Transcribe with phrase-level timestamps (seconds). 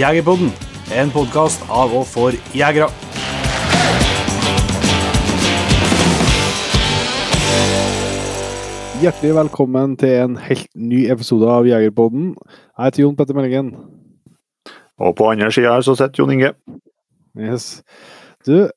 [0.00, 0.48] Jegerpodden,
[0.96, 2.86] en podkast av og for jegere.
[9.02, 12.30] Hjertelig velkommen til en helt ny episode av Jegerpodden.
[12.32, 13.68] Jeg heter Jon Petter Meldingen.
[14.96, 16.54] Og på andre sida her så sitter Jon Inge.
[17.36, 17.82] Yes.
[18.48, 18.70] Du,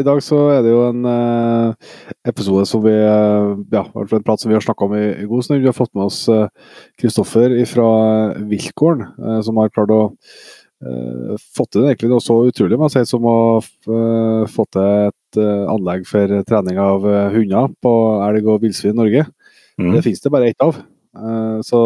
[0.00, 1.90] i dag så er det jo en eh,
[2.30, 4.94] episode som vi eh, Ja, i hvert fall en prat som vi har snakka om
[4.98, 5.62] i, i god stund.
[5.62, 6.22] Vi har fått med oss
[7.00, 7.90] Kristoffer eh, fra
[8.38, 10.02] Viltgården, eh, som har klart å
[10.84, 15.40] eh, fått til egentlig noe så utrolig jeg si, som å uh, få til et
[15.40, 17.92] eh, anlegg for trening av eh, hunder på
[18.28, 19.26] elg og villsvin i Norge.
[19.80, 19.92] Mm.
[19.96, 20.80] Det finnes det bare ett av.
[21.16, 21.80] Eh, så,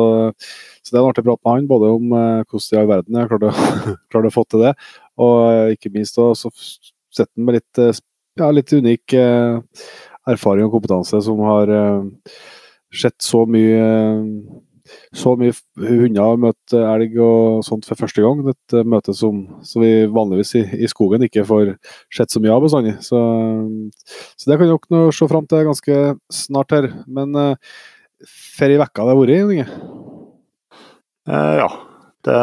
[0.82, 3.20] så det er en artig prat med han, både om eh, hvordan i all verden
[3.20, 4.74] jeg klarte å, klart å få til det,
[5.20, 6.32] og eh, ikke minst å
[7.14, 8.02] så sette med litt, eh,
[8.41, 9.86] ja, litt unik eh,
[10.34, 12.36] erfaring og kompetanse, som har eh,
[12.95, 13.88] sett så mye
[15.16, 18.42] så mye hunder møte elg og sånt for første gang.
[18.53, 21.75] Et møte som, som vi vanligvis i, i skogen ikke får
[22.12, 22.92] sett så mye av bestandig.
[23.05, 23.20] Så,
[24.36, 26.00] så det kan dere nå se fram til ganske
[26.42, 26.91] snart her.
[27.08, 27.78] Men uh,
[28.58, 29.66] for ei uke det har vært, Inge?
[31.28, 31.70] Eh, ja.
[32.25, 32.38] Det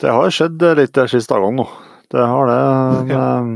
[0.00, 1.68] Det har skjedd litt de siste dagene nå.
[2.14, 2.62] Det har det.
[3.10, 3.52] Men,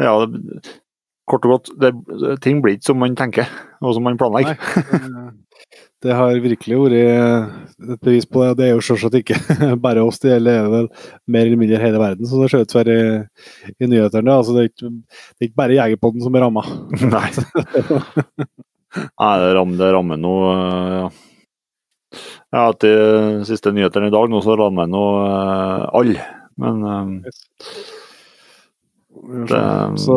[0.00, 0.62] ja, det,
[1.28, 1.92] kort og godt, det,
[2.44, 3.48] ting blir ikke som man tenker,
[3.82, 4.58] og som man planlegger.
[5.12, 5.30] Nei,
[6.02, 8.56] det har virkelig vært et bevis på det.
[8.58, 9.38] Det er jo selvsagt ikke
[9.84, 10.88] bare oss, det gjelder vel
[11.30, 12.98] mer eller mindre hele verden, Så det ser ut for i,
[13.78, 14.34] i nyhetene.
[14.34, 16.66] Altså, det, er ikke, det er ikke bare Jegerpodden som er ramma.
[17.14, 17.26] Nei.
[18.92, 21.06] Nei, det rammer, det rammer nå eh, ja.
[22.58, 25.22] ja, til siste nyhetene i dag nå, så rammer det noe
[26.02, 26.26] alle.
[26.62, 27.06] Men eh,
[29.48, 30.16] det, Så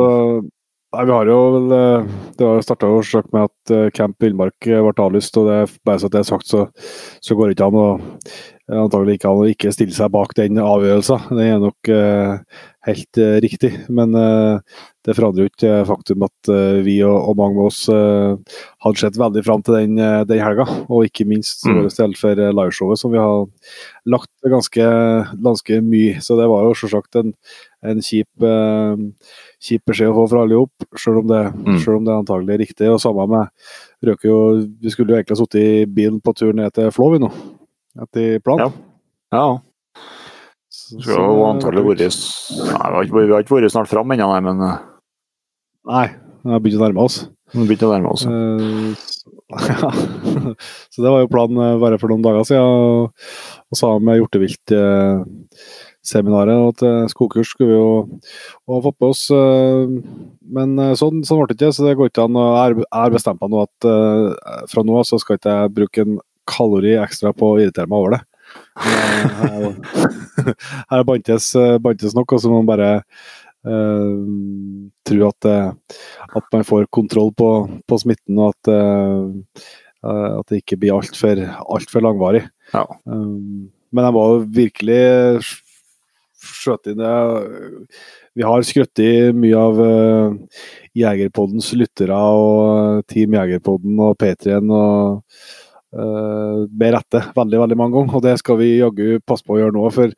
[0.96, 4.80] Nei, vi har jo vel eh, Det starta årsak med at eh, Camp Villmark eh,
[4.86, 5.36] ble avlyst.
[5.42, 6.68] og det er Bare så det er sagt, så,
[7.24, 7.88] så går det ikke an å
[8.66, 11.28] antagelig ikke an å ikke stille seg bak den avgjørelsen.
[11.38, 13.70] Det er nok eh, helt eh, riktig.
[13.94, 16.50] Men eh, det forandrer jo ikke faktum at
[16.82, 20.66] vi og, og mange med oss hadde sett veldig fram til den, den helga.
[20.90, 21.86] Og ikke minst Mm.
[21.94, 23.46] del for liveshowet, som vi har
[24.10, 24.88] lagt ganske,
[25.46, 26.18] ganske mye.
[26.26, 27.36] Så det var jo selvsagt en,
[27.86, 29.06] en kjip, eh,
[29.62, 31.80] kjip beskjed å få fra alle opp, selv om det, Mm.
[31.98, 32.90] om det antagelig er riktig.
[32.92, 33.50] Og samme med
[34.04, 34.40] røker jo
[34.82, 37.32] Vi skulle jo egentlig sittet i bilen på tur ned til Flå, vi nå.
[38.02, 38.74] Etter planen.
[39.32, 39.60] ja.
[40.70, 42.02] Så- Skulle så antagelig vært
[42.60, 44.78] Nei, vi har ikke, har vært snart fram ennå, nei, men eh,
[45.88, 46.08] Nei,
[46.44, 47.28] vi har begynt å nærme oss.
[47.54, 48.26] vi begynner å nærme oss.
[48.26, 48.96] Eh,
[49.70, 49.90] ja.
[50.92, 52.62] Så det var jo planen eh, bare for noen dager siden.
[52.62, 53.12] Og,
[53.72, 54.18] og sammen med
[56.06, 58.20] hjorteviltseminaret og til skogkurs skulle vi jo
[58.70, 59.30] ha fått på oss.
[59.32, 59.88] eh,
[60.48, 62.36] Men eh, sånn, sånn ble det ikke, så det går ikke an.
[62.36, 66.02] Jeg har- bestemt meg nå at eh, fra nå av så skal ikke jeg bruke
[66.02, 68.22] en kalori ekstra på å irritere meg over det.
[68.86, 69.74] Eh,
[70.90, 73.04] Her er bantes, eh, bantes nok, og så må man bare
[73.66, 74.14] uh,
[75.10, 75.72] tro at, eh,
[76.38, 77.50] at man får kontroll på,
[77.88, 79.64] på smitten, og at, eh,
[80.06, 82.44] eh, at det ikke blir altfor alt for langvarig.
[82.74, 82.86] Ja.
[83.06, 85.02] Um, men jeg var virkelig
[86.46, 87.14] skjøte inn det.
[88.36, 90.64] Vi har skrøtt i mye av uh,
[90.98, 95.24] Jegerpoddens lyttere og Team Jegerpodden og Patrien og
[95.96, 98.20] uh, med rette veldig veldig mange ganger.
[98.20, 99.88] Og det skal vi jaggu passe på å gjøre nå.
[99.96, 100.14] for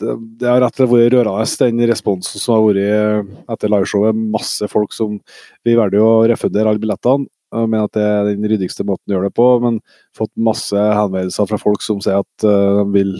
[0.00, 4.18] det, har rett og slett vært rørende, den responsen som har vært etter liveshowet.
[4.34, 5.20] Masse folk som
[5.64, 7.28] Vi valgte å refundere alle billettene.
[7.54, 9.76] Mener at det er den ryddigste måten å gjøre det på, men
[10.16, 13.12] fått masse henvendelser fra folk som sier at eh, de vil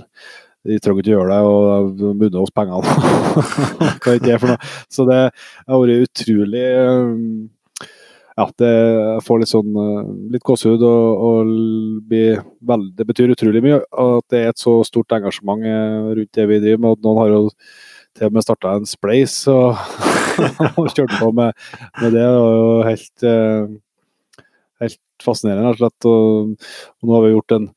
[0.65, 2.95] de trenger ikke gjøre det, og de bunner oss pengene.
[4.03, 4.71] Hva er det for noe?
[4.93, 7.11] Så det har vært utrolig eh,
[8.35, 8.73] Ja, det
[9.27, 14.53] får litt sånn eh, litt gåsehud, og, og det betyr utrolig mye at det er
[14.55, 16.99] et så stort engasjement eh, rundt det vi driver med.
[16.99, 17.43] at Noen har jo
[18.15, 19.75] til og med starta en spleis og,
[20.79, 21.57] og kjørt på med,
[22.01, 22.23] med det.
[22.23, 23.83] Det var jo helt
[24.83, 26.09] helt fascinerende, rett og slett.
[26.09, 27.69] Og nå har vi gjort en,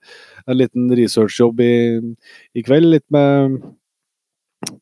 [0.47, 1.73] en liten researchjobb i,
[2.55, 3.59] i kveld, litt med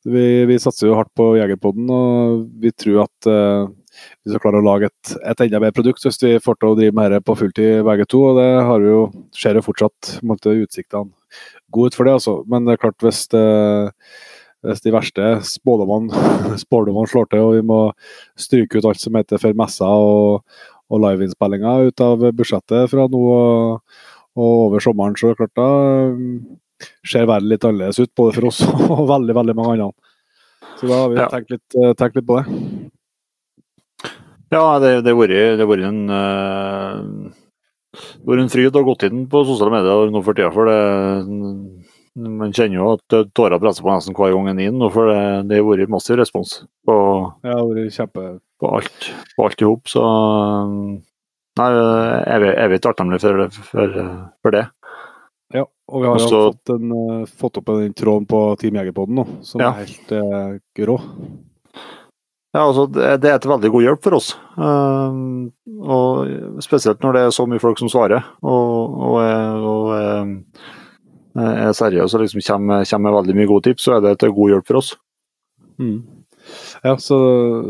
[0.08, 3.66] vi, vi satser jo hardt på Jegerpodden, og vi tror at uh,
[4.24, 6.78] vi skal klare å lage et, et enda bedre produkt hvis vi får til å
[6.78, 8.22] drive med dette på fulltid begge to.
[8.30, 9.02] og Det har jo,
[9.36, 11.12] ser jo fortsatt måtte, utsiktene
[11.74, 12.16] gode ut for det.
[12.20, 12.38] altså.
[12.52, 13.44] Men det er klart, hvis, det,
[14.66, 17.82] hvis de verste spådommene spådommene slår til, og vi må
[18.40, 20.60] stryke ut alt som heter for messer og,
[20.92, 23.24] og liveinnspillinger ut av budsjettet fra nå
[24.36, 25.70] og over sommeren, så er det klart da
[27.08, 28.62] ser verden litt annerledes ut, både for oss
[28.92, 29.94] og veldig veldig mange andre.
[30.76, 31.30] Så da har vi Ja.
[31.32, 32.46] tenkt, litt, eh, tenkt litt på det.
[34.52, 36.10] Ja, det har vært en det har vært en
[38.46, 40.52] eh, fryd å gå inn på sosiale medier nå for tida.
[40.54, 40.82] For det,
[42.16, 45.48] man kjenner jo at tårer presser på nesten hver gang en er og for det,
[45.50, 46.96] det har vært massiv respons på,
[47.44, 48.40] Ja, det kjempe...
[48.60, 49.88] på alt på alt i hop.
[49.92, 50.04] Så
[51.60, 53.98] nei, jeg er veldig takknemlig for, for,
[54.44, 54.66] for det.
[55.56, 59.20] Ja, og vi har jo fått, en, eh, fått opp den tråden på Team Jegerpodden
[59.22, 59.70] nå, som Ja.
[59.76, 60.98] er helt eh, rå.
[62.56, 64.30] Ja, altså, det, er til veldig god hjelp for oss.
[64.56, 65.52] Um,
[65.84, 70.30] og spesielt når det er så mye folk som svarer og, og, er- og er,
[71.36, 74.32] er seriøse og liksom kommer, kommer med veldig mye gode tips, så er det til
[74.38, 74.94] god hjelp for oss.
[75.84, 75.98] Mm.
[76.86, 77.18] Ja, så,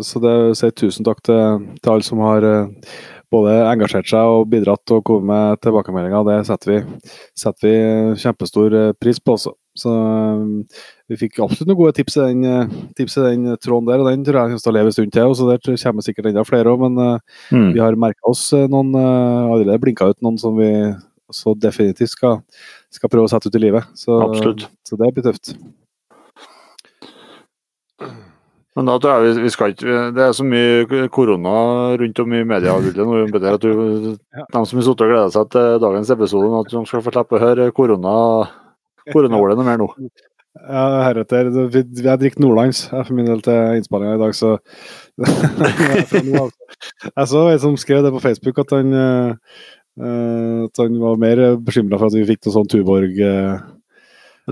[0.06, 2.94] så det sier tusen takk til, til alle som har eh,
[3.36, 6.26] både engasjert seg og bidratt og kommet med tilbakemeldinger.
[6.28, 6.80] Det setter vi,
[7.38, 7.76] setter vi
[8.24, 9.54] kjempestor eh, pris på også.
[9.76, 13.92] Så eh, vi fikk absolutt noen gode tips i den, eh, tips i den tråden
[13.92, 15.36] der, og den tror jeg kommer til å leve en stund til.
[15.36, 17.20] så Der kommer sikkert enda flere òg, men
[17.52, 17.74] Mm.
[17.76, 20.72] vi har merka oss noen Allerede blinka ut noen som vi
[21.32, 22.40] så definitivt skal,
[22.94, 23.84] skal prøve å sette ut i livet.
[23.98, 24.18] Så,
[24.86, 25.56] så det blir tøft.
[28.76, 31.56] Men da tror jeg vi, vi skal ikke Det er så mye korona
[32.02, 33.22] rundt om i media nå.
[33.54, 33.72] At du.
[34.12, 34.18] De
[34.52, 37.44] som har sittet og gleda seg til dagens episode, at de skal få slippe å
[37.46, 38.16] høre korona
[39.14, 39.90] koronaordet noe mer nå.
[40.56, 41.50] Ja, heretter.
[41.72, 44.56] Vi, jeg drikker Nordlands jeg, for min del til innspillinga i dag, så
[46.42, 46.52] av.
[47.12, 49.58] Jeg så en som skrev det på Facebook, at han, eh,
[50.00, 53.20] eh, at han var mer bekymra for at vi fikk noe sånn Tuborg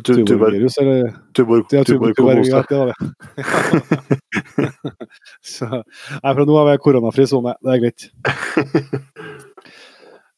[0.01, 0.77] Tu- tuber- Tuborg-virus.
[0.81, 2.63] Eller Tubor, ja, tuberkulose.
[2.69, 2.95] det var det.
[5.53, 5.67] så,
[6.23, 7.53] nei, fra nå av er jeg koronafri sone.
[7.61, 8.01] Det er greit.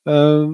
[0.05, 0.45] Eh,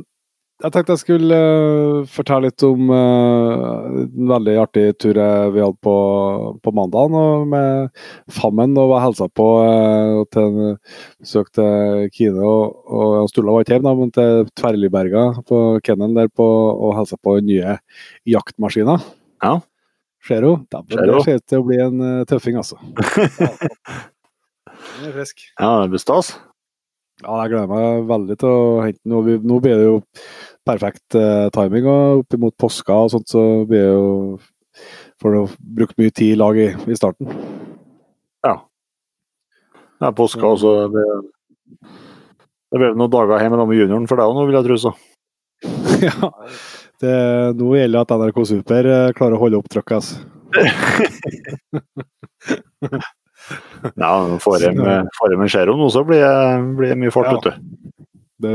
[0.61, 5.79] jeg tenkte jeg skulle uh, fortelle litt om uh, en veldig artig tur vi hadde
[5.83, 5.95] på,
[6.61, 7.15] på mandag
[7.49, 8.77] med Fammen.
[8.77, 10.77] og var hilsa på uh, til en
[11.21, 16.29] besøk til Kine og, og Sturla var ikke hjemme, men til Tverliberga på Kennelen der
[16.29, 17.77] på, og hilsa på nye
[18.29, 19.03] jaktmaskiner.
[19.41, 19.57] Ja.
[20.21, 20.65] Ser hun?
[20.69, 22.77] Det ser ut til å bli en tøffing, altså.
[25.59, 26.33] Ja, det blir stas.
[27.21, 29.45] Ja, jeg gleder meg veldig til å hente den.
[29.47, 29.99] Nå blir det jo
[30.67, 34.39] perfekt eh, timing opp imot påska og sånt, så blir det jo
[35.21, 37.27] Får brukt mye tid i lag i, i starten.
[40.01, 41.03] Det er påska og så det
[42.71, 44.77] det blir noen dager hjemme med junioren for deg òg nå, vil jeg tro.
[44.79, 44.91] så.
[46.07, 46.29] ja.
[47.03, 47.15] Det,
[47.59, 49.97] nå gjelder det at NRK Super eh, klarer å holde opp trykket.
[49.99, 50.15] Altså.
[53.95, 54.11] Ja,
[54.43, 57.31] Får med, får jeg nå, så blir det, mye fart.
[57.31, 57.37] Ja.
[57.37, 57.77] vet du.
[58.41, 58.53] Det,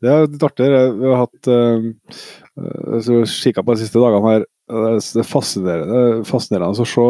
[0.00, 0.66] det er litt artig.
[0.96, 4.46] Vi har hatt uh, så Kikka på de siste dagene her.
[4.66, 7.04] Det er- er fascinerende, fascinerende å se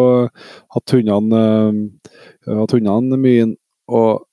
[0.77, 1.45] at hundene
[2.47, 3.47] uh, At hundene mye
[3.89, 4.27] og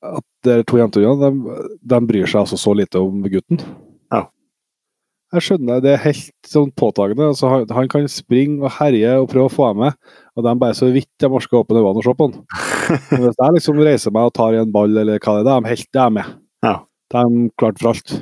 [0.00, 3.60] at de to jentehundene de, de bryr seg altså så lite om gutten.
[4.12, 4.22] Ja.
[5.34, 7.28] Jeg skjønner, det er helt sånn påtagende.
[7.34, 9.98] Altså, han, han kan springe og herje og prøve å få ham med,
[10.40, 12.42] og de bare så vidt orker å åpne øynene og se på den.
[13.12, 15.46] Men hvis jeg liksom reiser meg og tar i en ball, eller hva det er,
[15.50, 16.32] da er de helt det er med.
[16.66, 16.74] Ja.
[17.12, 18.16] De er klart for alt.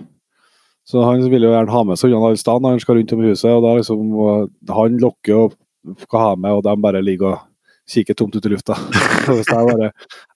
[0.89, 3.11] Så han vil jo gjerne ha med seg unna alle steder når han skal rundt
[3.13, 3.51] om i huset.
[3.53, 4.05] og da liksom,
[4.73, 5.57] Han lokker og
[6.07, 7.43] skal ha med, og de bare ligger og
[7.89, 8.77] kikker tomt ut i lufta.
[9.29, 9.91] Så hvis jeg bare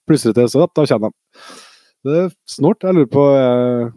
[0.09, 1.17] plystrer til, så da kommer de.
[2.05, 2.83] Det er snålt.
[2.85, 3.93] Jeg lurer på eh,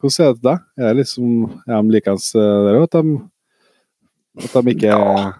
[0.00, 0.64] Hvordan er det til deg?
[0.80, 1.30] Er det liksom,
[1.66, 2.84] er de likeens eh, der òg?
[2.86, 5.32] At, de- at de ikke er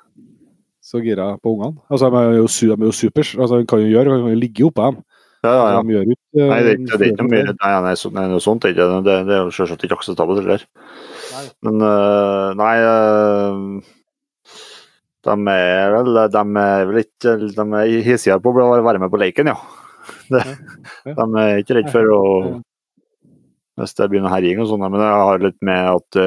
[0.86, 1.80] så gira på ungene?
[1.90, 3.32] Altså, de er jo, de er jo supers.
[3.34, 5.00] Altså, de kan jo gjøre, de kan jo ligge oppå dem.
[5.44, 5.80] Ja, ja, ja.
[5.82, 7.94] De gjør jo ikke Nei, det, er ikke- det er ikke noe mer Nei, nei,
[7.98, 8.74] så, nei noe sånt det.
[8.76, 10.64] Det, det er jo selvsagt ikke akseptabelt heller.
[11.66, 13.80] Men uh, nei uh,
[15.26, 19.20] De er vel De er vel ikke De er hissigere på å være med på
[19.22, 19.58] leken, ja.
[20.32, 20.42] Det,
[21.06, 22.22] de er ikke redd for å
[23.76, 26.20] Hvis det begynner herjing og sånn, men jeg har litt med at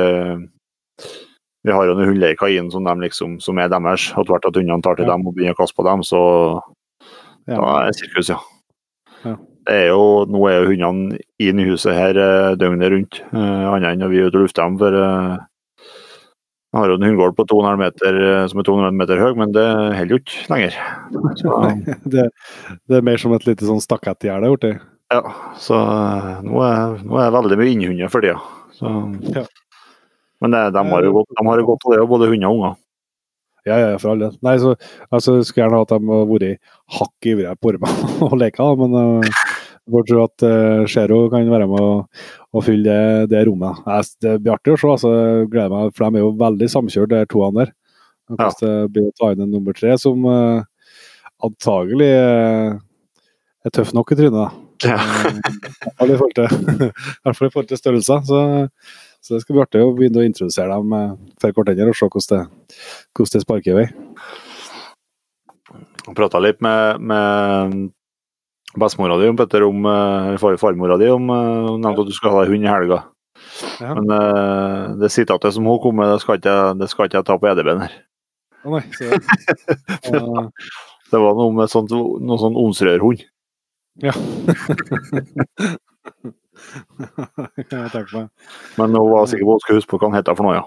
[1.66, 4.10] vi har jo noen hundeleker inn som, de liksom, som er deres.
[4.18, 5.12] Og hvert at hundene tar til Ja.
[5.18, 6.22] dem og begynner å kaste på dem, så
[7.48, 7.56] Ja.
[7.60, 8.39] da er det sirkus, ja.
[9.25, 9.36] Ja.
[9.68, 13.92] Er jo, nå er jo hundene inn i huset her eh, døgnet rundt, eh, annet
[13.94, 14.78] enn når vi er ute og lufter dem.
[14.80, 15.38] For eh,
[16.70, 19.51] jeg har jo en hundegård på 200 meter eh, som er 200 meter høy, men
[19.51, 19.66] det
[19.98, 20.78] holder jo ikke lenger.
[21.36, 21.60] Så,
[22.13, 22.30] det,
[22.88, 24.72] det er mer som et lite sånn stakkettgjerde borti.
[25.12, 25.22] ja,
[25.58, 28.39] så eh, nå er, nå er veldig mye innhunder for tida.
[28.80, 28.94] Så,
[29.36, 29.44] Ja.
[30.39, 32.60] Men det, de har jo godt, de har jo godt av det, både hunder og
[32.60, 32.77] unger.
[33.67, 34.36] Ja, ja, for all del.
[34.46, 34.74] Nei, så
[35.12, 36.62] altså, skulle gjerne hatt dem vært
[36.96, 41.51] hakk ivrige på armene og leka, men uh, jeg får tro at uh, Zero kan
[41.51, 41.91] være med å,
[42.55, 43.84] å fylle det, det rommet.
[43.84, 45.13] Jeg, det blir artig å se, altså,
[45.51, 47.75] gleder meg, for de er jo veldig samkjørt, de toene der.
[48.39, 50.62] Hvis det blir å ta inn en nummer tre som uh,
[51.46, 52.79] antagelig uh,
[53.65, 54.58] er tøff nok i trynet.
[54.86, 54.96] Ja.
[56.00, 58.22] I hvert fall i forhold til størrelser.
[58.27, 58.43] Så,
[59.20, 62.10] så, det skal bli artig å begynne å introdusere dem eh, for hverandre og se
[62.10, 62.80] hvordan det,
[63.18, 63.88] hvordan det sparker i vei.
[66.08, 67.90] Jeg prata litt med, med
[68.80, 69.86] bestemora di om Petter, om
[70.42, 73.04] far, farmora di om hun nevnte at du skulle ha deg hund i helga.
[73.80, 73.96] Ja.
[73.96, 77.28] Men uh, det sitatet som hun kom med, det skal ikke, det skal ikke jeg
[77.30, 77.98] ta på EDB-en her.
[78.68, 79.04] Oh, nei, så,
[80.16, 80.50] uh,
[81.12, 83.24] det var noe med sånt, noe sånn onsrørhund.
[84.04, 84.14] Ja.
[87.70, 88.51] kan jeg tenke meg.
[88.80, 90.60] Men hun var sikker på at hun skulle huske på hva han het for noe,
[90.60, 90.66] ja.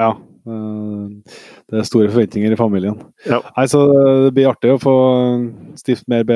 [0.00, 0.12] Ja.
[0.48, 1.34] Eh,
[1.70, 2.98] det er store forventninger i familien.
[3.28, 3.40] Ja.
[3.56, 3.84] Nei, så
[4.26, 4.96] Det blir artig å få
[5.78, 6.26] stifte mer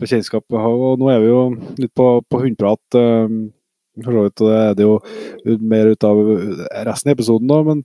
[0.00, 0.44] bekjentskap.
[0.52, 1.42] Og nå er vi jo
[1.82, 2.82] litt på, på hundeprat.
[2.94, 3.36] Eh,
[4.04, 6.18] for så vidt, og det er det jo mer ut av
[6.84, 7.78] resten av episoden, da, men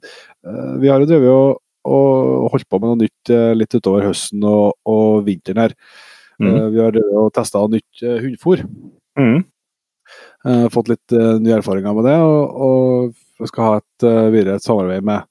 [0.44, 4.44] uh, vi har jo drevet og, og, holdt på med noe nytt litt utover høsten
[4.44, 5.76] og, og vinteren her.
[6.36, 6.58] Mm.
[6.74, 8.66] Vi har drevet og testa nytt hundfôr hundefôr.
[9.16, 9.40] Mm.
[10.74, 15.28] Fått litt nye erfaringer med det, og, og skal ha et, videre et samarbeid med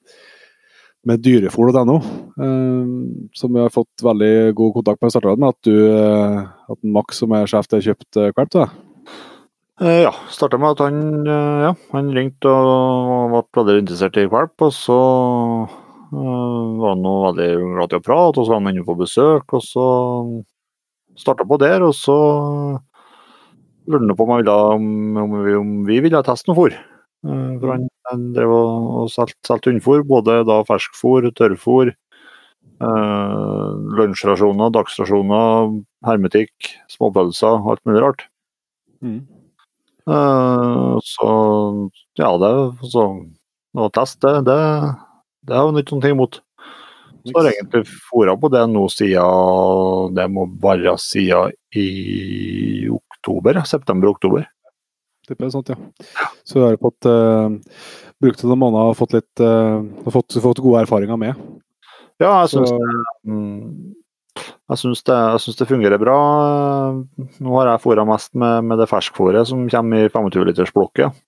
[1.08, 1.94] med dyrefôr.no,
[3.32, 5.14] som vi har fått veldig god kontakt med.
[5.14, 5.76] Jeg med at du,
[6.74, 8.74] at Max, som er sjef, har kjøpt valp til deg.
[9.80, 14.52] Ja, starta med at han, ja, han ringte og var veldig interessert i valp.
[14.60, 14.96] Og så
[16.12, 17.48] uh, var han veldig
[17.78, 19.56] glad i å prate, og så var han inne på besøk.
[19.56, 19.86] Og så
[21.16, 22.18] starta på der, og så
[23.88, 26.76] lurte på om, om, vi, om vi ville teste noe fôr.
[27.26, 27.88] Uh, for han,
[28.34, 31.92] drev og, og solgte hundefôr, både da ferskfôr, tørrfôr,
[32.80, 33.68] eh,
[33.98, 38.26] lunsjrasjoner, dagsrasjoner, hermetikk, småpølser, alt mulig rart.
[39.04, 39.20] Mm.
[40.10, 41.30] Eh, så
[42.18, 42.52] ja, det
[42.90, 43.06] så,
[43.76, 44.60] å teste, det,
[45.46, 46.40] det har vi ikke noe imot.
[47.20, 53.09] Så har jeg egentlig fôra på det nå siden Det må være siden i oktober.
[53.26, 54.46] September-oktober.
[55.28, 55.76] Tipper sånt, ja.
[56.44, 57.52] Så vi har fått uh,
[58.20, 61.34] brukt noen måneder og fått litt uh, fått, fått, gode erfaringer med.
[62.20, 62.82] Ja, jeg syns det.
[64.70, 65.18] Jeg syns det,
[65.58, 66.18] det, fungerer bra.
[67.42, 71.18] Nå har jeg fôra mest med, med det ferskfôret som kommer i 25-litersblokket.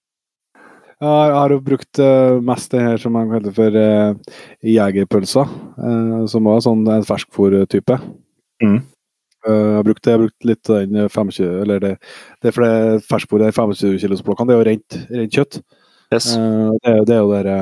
[1.03, 4.37] Ja, jeg har jo brukt uh, mest det her som man kaller for eh,
[4.71, 5.49] jegerpølser.
[5.83, 7.97] eh, som var sånn en ferskfòrtype.
[8.63, 8.77] Mm.
[9.43, 11.93] Jeg har brukt, jeg har brukt litt den 25, eller det,
[12.43, 15.61] det er fordi ferskfôret i 25 kilosblokkene, det er jo rent, rent kjøtt.
[16.13, 16.33] Yes.
[16.37, 17.59] det, det, er jo det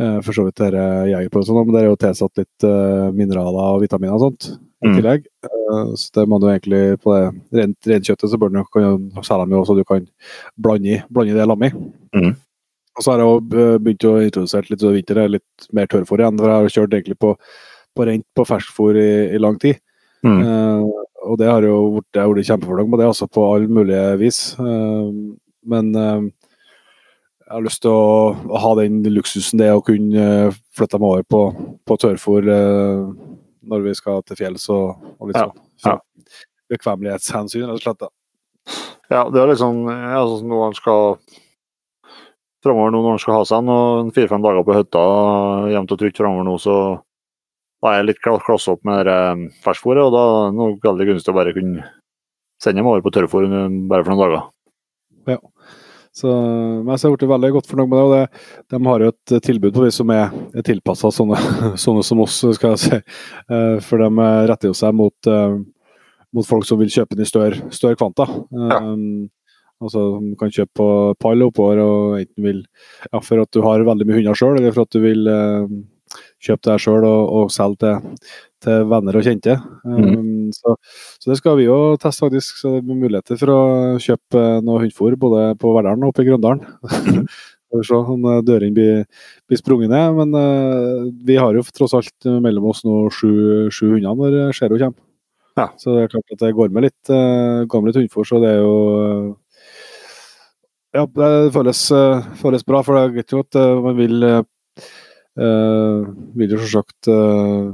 [0.00, 3.84] uh, for så vidt dere jegerpølser, men det er jo tilsatt litt uh, mineraler og
[3.84, 4.96] vitaminer og sånt i mm.
[4.98, 5.28] tillegg.
[5.46, 9.46] Uh, så det må du egentlig på det rent, renkjøttet så bør du kan selge
[9.46, 10.10] dem jo så du kan
[10.58, 11.78] blande i, blande i det lammet.
[12.16, 12.34] Mm.
[12.96, 16.38] Og så har jeg begynt å introdusere litt vinteren, litt mer tørrfôr igjen.
[16.40, 17.34] For jeg har kjørt egentlig på,
[17.92, 19.82] på rent på ferskfôr i, i, lang tid.
[20.26, 20.40] Mm.
[20.42, 24.02] Uh, og det har jo vært, jeg vært kjempefornøyd med, det altså på alle mulige
[24.20, 24.40] vis.
[25.66, 25.88] men
[27.46, 31.12] jeg har lyst til å, å, ha den luksusen det å kunne uh, flytte meg
[31.12, 31.42] over på,
[31.86, 33.06] på tørrfôr uh,
[33.66, 35.54] når vi skal til fjells og, og litt sånn.
[35.86, 36.38] Ja, ja.
[36.74, 38.02] Bekvemmelighetshensyn, rett og slett.
[38.02, 38.10] Da.
[39.14, 41.18] Ja, det er liksom altså, når han skal
[42.66, 45.02] framover nå når han skal ha seg noen fire-fem dager på hytta
[45.70, 46.76] jevnt og trygt framover nå, så
[47.86, 51.32] da er jeg litt klasse opp med uh, ferskfôret, og da er det veldig gunstig
[51.32, 51.86] å bare kunne
[52.62, 53.46] sende dem over på tørrfôr
[53.90, 54.46] bare for noen dager.
[55.36, 55.40] Ja.
[56.16, 58.04] Så, men jeg har blitt veldig godt fornøyd med det.
[58.04, 61.40] og det, De har jo et tilbud på de som er, er tilpassa sånne,
[61.84, 63.00] sånne, som oss, skal jeg si.
[63.52, 65.58] Eh, for de retter jo seg mot, eh,
[66.32, 68.30] mot folk som vil kjøpe den i større, større kvanta.
[68.48, 68.80] Ja.
[68.80, 69.28] Um,
[69.76, 70.88] altså Du kan kjøpe på
[71.20, 74.72] pall oppover og enten vil ja, for at du har veldig mye hunder sjøl, eller
[74.72, 75.28] for at du vil
[76.42, 78.30] kjøpe det sjøl og, og selge til,
[78.64, 79.56] til, venner og kjente.
[79.86, 80.54] Um, mm.
[80.56, 80.76] så,
[81.16, 82.60] så, det skal vi jo teste, faktisk.
[82.60, 83.60] Så det blir muligheter for å
[84.02, 86.64] kjøpe noe hundefôr både på Verdalen og oppe i Grøndalen.
[86.84, 87.26] Mm.
[87.66, 89.00] Vi får se om eh, dørene blir,
[89.50, 90.12] blir sprunget ned.
[90.14, 93.32] Men uh, vi har jo tross alt mellom oss nå sju,
[93.74, 95.02] sju hunder når Zero kommer.
[95.58, 95.66] Ja.
[95.80, 98.38] Så det er klart at det går med litt, uh, går med litt hundefôr, så
[98.38, 99.66] det er jo uh,
[100.94, 101.80] Ja, det føles,
[102.40, 104.22] føles bra, for det er greit jo at man vil
[105.36, 107.72] vil jo selvsagt uh,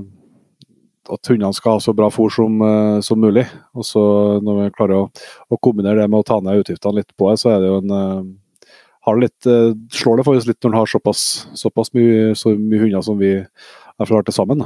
[1.13, 3.45] at hundene skal ha så bra fôr som, uh, som mulig.
[3.79, 4.03] Og så
[4.43, 5.09] når vi klarer å,
[5.49, 7.81] å, kombinere det med å ta ned utgiftene litt på det, så er det jo
[7.83, 9.51] en litt,
[9.91, 11.23] slår det faktisk litt når en har såpass,
[11.59, 14.63] såpass mye, så mye hunder som vi har til sammen.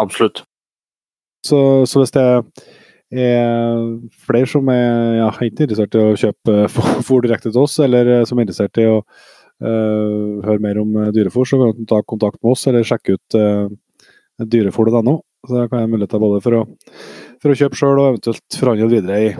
[0.00, 0.42] Absolutt.
[1.48, 2.24] Så, så, hvis det
[3.24, 3.78] er
[4.20, 6.68] flere som er ja, interessert i å kjøpe
[7.08, 9.00] fôr direkte til oss, eller som er interessert i å
[9.62, 13.38] uh, høre mer om dyrefòr, så kan du ta kontakt med oss eller sjekke ut
[13.38, 13.68] uh,
[14.40, 15.20] dyrefòr.no.
[15.48, 16.62] Så da kan jeg ha muligheter både for å,
[17.40, 19.30] for å kjøpe sjøl, og eventuelt forhandle videre i,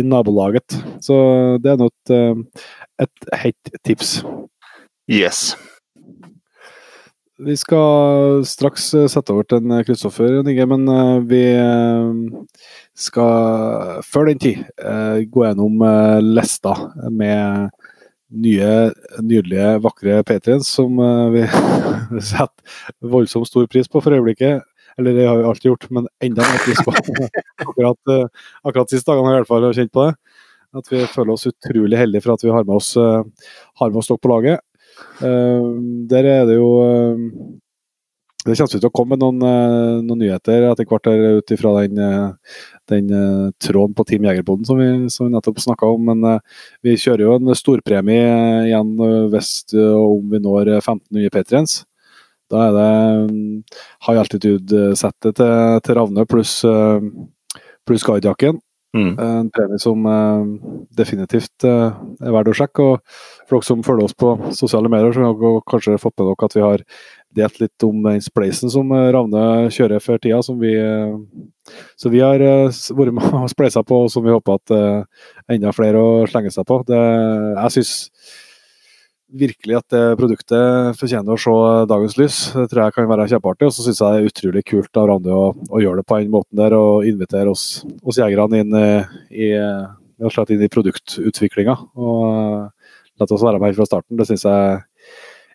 [0.00, 0.78] i, nabolaget.
[1.04, 1.16] Så
[1.60, 2.68] det er nå eh,
[3.04, 4.14] et hett tips.
[5.12, 5.50] Yes.
[7.36, 10.40] Vi skal straks sette over til Kristoffer,
[10.72, 10.88] men
[11.28, 11.42] vi
[12.96, 14.64] skal før den tid
[15.28, 15.84] gå gjennom
[16.24, 16.72] lista
[17.12, 17.68] med
[18.30, 18.70] nye,
[19.22, 20.98] nydelige, vakre patriens som
[21.34, 21.44] vi
[22.30, 24.64] setter voldsomt stor pris på for øyeblikket.
[24.98, 26.94] Eller det har vi alltid gjort, men enda mer pris på.
[27.66, 30.14] akkurat, uh, akkurat siste dagene har jeg i hvert fall kjent på det.
[30.76, 34.00] At vi føler oss utrolig heldige for at vi har med oss, uh, har med
[34.00, 34.64] oss dere på laget.
[35.20, 36.68] Der er det jo
[38.46, 39.42] Det kommer til å komme noen,
[40.06, 41.98] noen nyheter etter hvert ut ifra den,
[42.92, 43.10] den
[43.62, 46.10] tråden på Team Jegerboden som vi, som vi nettopp snakka om.
[46.10, 46.40] Men
[46.86, 48.30] vi kjører jo en storpremie
[48.68, 48.94] igjen
[49.32, 51.80] hvis om vi når 1500 patrients.
[52.50, 52.90] Da er det
[53.26, 53.38] um,
[54.06, 57.02] high altitude-settet til, til Ravne pluss uh,
[57.86, 58.60] plus guidejakken.
[58.96, 59.18] Mm.
[59.18, 62.84] En premie som eh, definitivt eh, er verdt å sjekke.
[62.84, 63.02] og
[63.44, 66.48] For dere som følger oss på sosiale medier, så har dere kanskje fått med dere
[66.48, 66.84] at vi har
[67.36, 70.40] delt litt om den spleisen som Ravne kjører for tida.
[70.44, 70.72] Som vi,
[72.00, 74.74] så vi har vært med og spleisa på, og som vi håper at
[75.52, 76.82] enda flere å slenge seg på.
[76.88, 77.94] Det, jeg synes
[79.36, 81.54] virkelig at det produktet fortjener å se
[81.90, 82.38] dagens lys.
[82.54, 83.68] Det tror jeg kan være kjempeartig.
[83.68, 86.20] Og så syns jeg det er utrolig kult av Ravne å, å, gjøre det på
[86.20, 88.88] den måten der, og invitere oss, oss jegerne inn i,
[89.46, 91.76] inn i produktutviklinga.
[91.98, 94.18] Og la oss være med fra starten.
[94.18, 94.82] Det syns jeg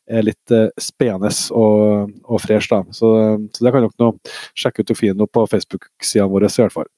[0.10, 2.72] er litt uh, spennende og, og fresh.
[2.72, 2.82] Da.
[2.96, 3.12] Så,
[3.54, 4.12] så, det kan dere nå
[4.58, 6.90] sjekke ut og finne på Facebook-sidene våre, i hvert fall.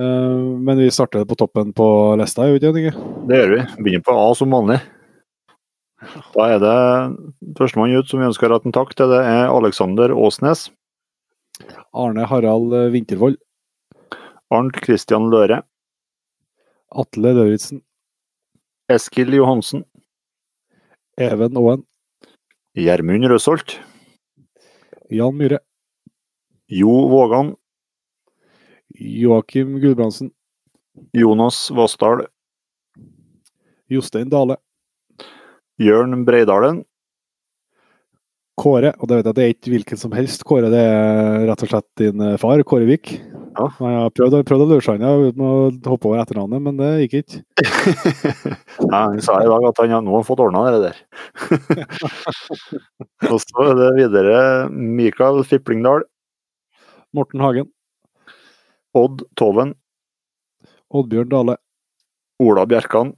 [0.00, 1.86] Uh, men vi starter på toppen på
[2.20, 3.06] lista, gjør vi ikke?
[3.28, 3.62] Det gjør vi.
[3.78, 4.80] Begynner på A som vanlig.
[6.32, 6.76] Da er det
[7.58, 9.12] førstemann ut som vi ønsker rette en takk til.
[9.12, 10.66] Det er Alexander Åsnes.
[11.94, 13.38] Arne Harald Vintervold.
[14.52, 15.62] Arnt Kristian Løre.
[16.92, 17.80] Atle Lauritzen.
[18.92, 19.84] Eskil Johansen.
[21.20, 21.82] Even Aaen.
[22.72, 23.76] Gjermund Røsholt.
[25.12, 25.58] Jan Myhre.
[26.72, 27.54] Jo Vågan.
[28.96, 30.30] Joakim Gudbrandsen.
[31.12, 32.24] Jonas Vassdal.
[33.92, 34.56] Jostein Dale.
[35.76, 36.80] Jørn Breidalen.
[38.56, 41.62] Kåre, og det vet jeg det er ikke hvilken som helst Kåre, det er rett
[41.64, 43.14] og slett din far, Kåre Vik.
[43.52, 43.66] Ja.
[43.68, 45.52] Jeg har prøvd, prøvd å lure han uten å
[45.90, 47.40] hoppe over etternavnet, men det gikk ikke.
[48.92, 51.00] Nei, han sa i dag at han nå har fått ordna det der.
[53.32, 54.38] og så er det videre
[54.72, 56.06] Mikael Fiplingdal.
[57.12, 57.68] Morten Hagen.
[58.96, 59.74] Odd Toven.
[60.92, 61.58] Oddbjørn Dale.
[62.40, 63.12] Ola Bjerkan.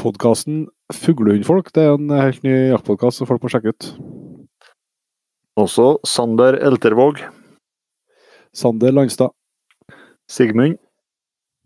[0.00, 3.92] Podkasten Fuglehundfolk det er en helt ny jaktpodkast som folk må sjekke ut.
[5.60, 7.20] Også Sander Eltervåg.
[8.52, 9.30] Sander Langstad.
[10.28, 10.78] Sigmund.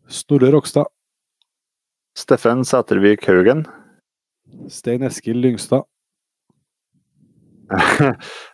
[0.08, 0.86] Snorre Rokstad.
[2.18, 3.66] Steffen Sætervik Haugen.
[4.68, 5.82] Stein Eskil Lyngstad.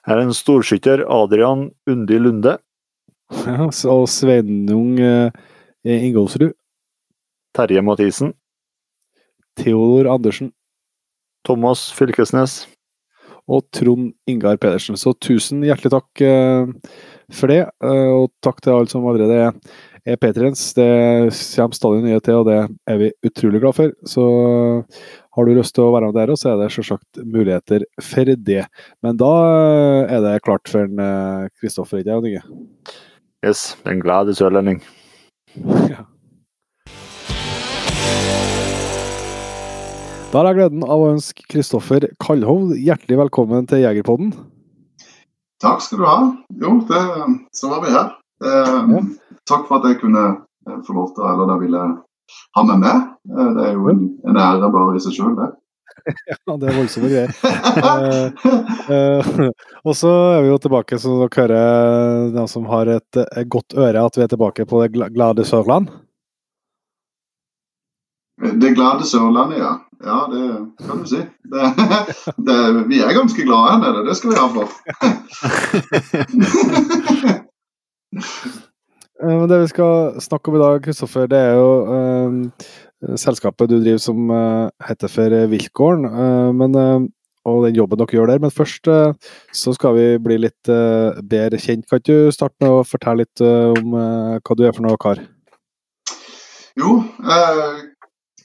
[0.06, 2.56] Her er en storskytter, Adrian Undi Lunde.
[3.44, 5.30] Ja, og Sveinung eh,
[5.84, 6.54] Ingolfsrud.
[7.52, 8.32] Terje Mathisen.
[9.56, 10.52] Theodor Andersen.
[11.44, 12.66] Thomas Fylkesnes.
[13.50, 14.98] Og Trond Ingar Pedersen.
[14.98, 16.92] Så tusen hjertelig takk uh,
[17.34, 17.64] for det.
[17.82, 19.40] Uh, og takk til alle som allerede
[20.04, 20.62] er, patriens.
[20.74, 20.86] Det
[21.56, 23.96] kommer stadig nye til, og det er vi utrolig glad for.
[24.08, 25.02] Så uh,
[25.36, 28.66] har du lyst til å være med der, så er det selvsagt muligheter for det.
[29.02, 29.32] Men da
[30.04, 30.90] er det klart for
[31.56, 32.96] Kristoffer, ikke sant?
[33.42, 34.82] Yes, en glad sørlending.
[35.90, 36.06] Ja.
[40.32, 44.30] Da har jeg gleden av å ønske Kristoffer Kallhov hjertelig velkommen til Jegerpodden.
[45.60, 46.20] Takk skal du ha.
[46.62, 47.00] Jo, det,
[47.52, 48.14] så var vi her.
[48.40, 49.02] Eh, ja.
[49.50, 51.82] Takk for at jeg kunne eh, få lov til, eller da ville
[52.56, 53.10] ha meg med.
[53.28, 54.00] Eh, det er jo en,
[54.32, 55.50] en ære bare i seg sjøl, det.
[56.32, 57.36] Ja, det er voldsomme greier.
[57.92, 58.48] eh,
[58.96, 63.52] eh, og så er vi jo tilbake, så dere hører de som har et, et,
[63.52, 65.92] godt øre, at vi er tilbake på det glade Sørland.
[68.40, 69.72] Det glade Sørlandet, ja.
[70.02, 71.20] Ja, det kan du si.
[71.52, 71.66] Det,
[72.46, 72.56] det,
[72.90, 74.68] vi er ganske glade her nede, det skal vi ha for.
[79.22, 83.76] Eh, det vi skal snakke om i dag, Kristoffer, det er jo eh, selskapet du
[83.76, 86.08] driver som eh, heter for Viltgården.
[86.08, 86.74] Eh, men,
[87.46, 88.42] og den jobben dere gjør der.
[88.42, 88.90] Men først
[89.62, 91.86] så skal vi bli litt bedre kjent.
[91.86, 95.22] Kan ikke du starte med å fortelle litt om hva du er for noe kar?
[96.78, 97.00] Jo,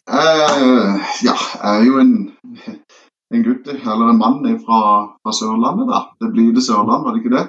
[0.08, 2.14] Uh, ja, jeg er jo en
[3.36, 4.82] en gutt, eller en mann fra,
[5.24, 5.90] fra Sørlandet.
[5.90, 6.00] da.
[6.22, 7.46] Det blir det Sørland, var det ikke det?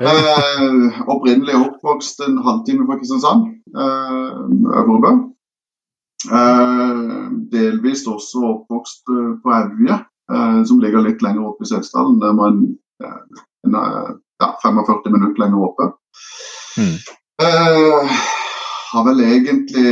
[0.00, 4.40] Eh, opprinnelig oppvokst en halvtime fra Kristiansand, eh,
[4.80, 5.12] Øvrebø.
[6.22, 9.08] Uh, delvis også oppvokst
[9.42, 9.96] på Evje,
[10.68, 12.20] som ligger litt lenger oppe i Setesdalen.
[12.22, 12.60] Det var en,
[13.66, 15.88] en ja, 45 minutter lenger oppe.
[16.78, 16.94] Mm.
[18.92, 19.90] Har vel egentlig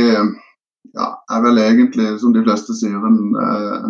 [0.95, 3.89] ja, er vel egentlig, som de fleste sier, en, eh,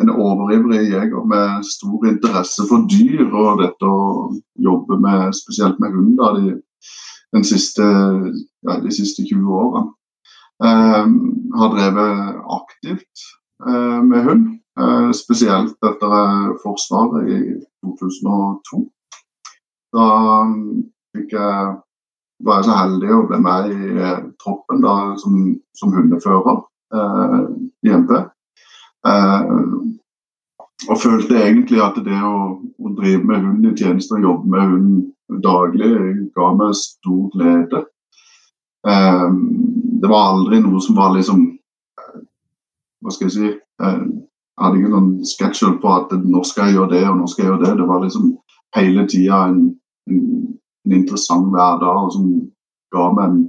[0.00, 4.30] en overivrig jeger med stor interesse for dyr og dette å
[4.68, 7.84] jobbe med, spesielt med hund da, de, siste,
[8.68, 9.92] ja, de siste 20 årene.
[10.60, 11.12] Eh,
[11.56, 13.26] har drevet aktivt
[13.66, 14.48] eh, med hund,
[14.80, 17.38] eh, spesielt etter eh, Forsvaret i
[17.84, 18.82] 2002.
[19.96, 20.08] Da
[21.16, 21.78] fikk jeg
[22.44, 25.38] var jeg så heldig å bli med i eh, troppen da, som,
[25.76, 26.60] som hundefører
[26.96, 27.40] eh,
[27.86, 28.12] i MP.
[29.08, 29.54] Eh,
[30.88, 34.70] og følte egentlig at det å, å drive med hund i tjeneste og jobbe med
[34.72, 35.90] hund daglig
[36.34, 37.84] ga meg stor glede.
[38.88, 39.28] Eh,
[40.00, 42.20] det var aldri noe som var liksom eh,
[43.04, 46.92] Hva skal jeg si Jeg hadde ikke noen sketsjer på at nå skal jeg gjøre
[46.94, 47.74] det og nå skal jeg gjøre det.
[47.80, 48.32] Det var liksom
[48.76, 49.60] hele tida en,
[50.08, 50.24] en
[50.86, 52.28] en interessant hverdag som
[52.94, 53.40] ga meg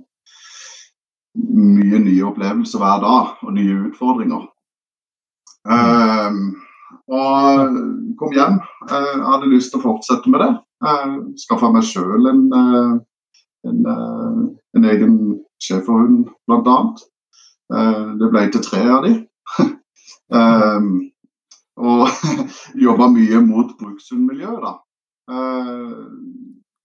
[1.35, 4.43] mye nye opplevelser hver dag og nye utfordringer.
[5.63, 6.41] Um,
[7.11, 7.77] og
[8.19, 8.59] kom hjem.
[8.89, 10.51] Jeg hadde lyst til å fortsette med det.
[10.81, 12.43] Jeg Skaffa meg sjøl en,
[13.69, 15.15] en, en, egen
[15.61, 16.77] schæferhund, bl.a.
[18.19, 19.13] Det ble til tre av de.
[20.33, 20.93] um,
[21.81, 22.09] og
[22.85, 24.73] jobba mye mot brukshundmiljøet, da.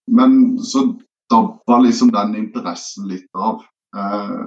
[0.07, 0.87] Men så
[1.31, 3.63] dabba liksom den interessen litt av.
[3.97, 4.45] Eh,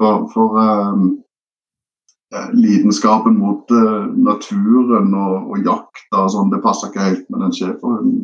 [0.00, 7.06] for, for eh, lidenskapen mot eh, naturen og, og jakta og sånn, det passa ikke
[7.06, 8.22] helt med den schæferhunden.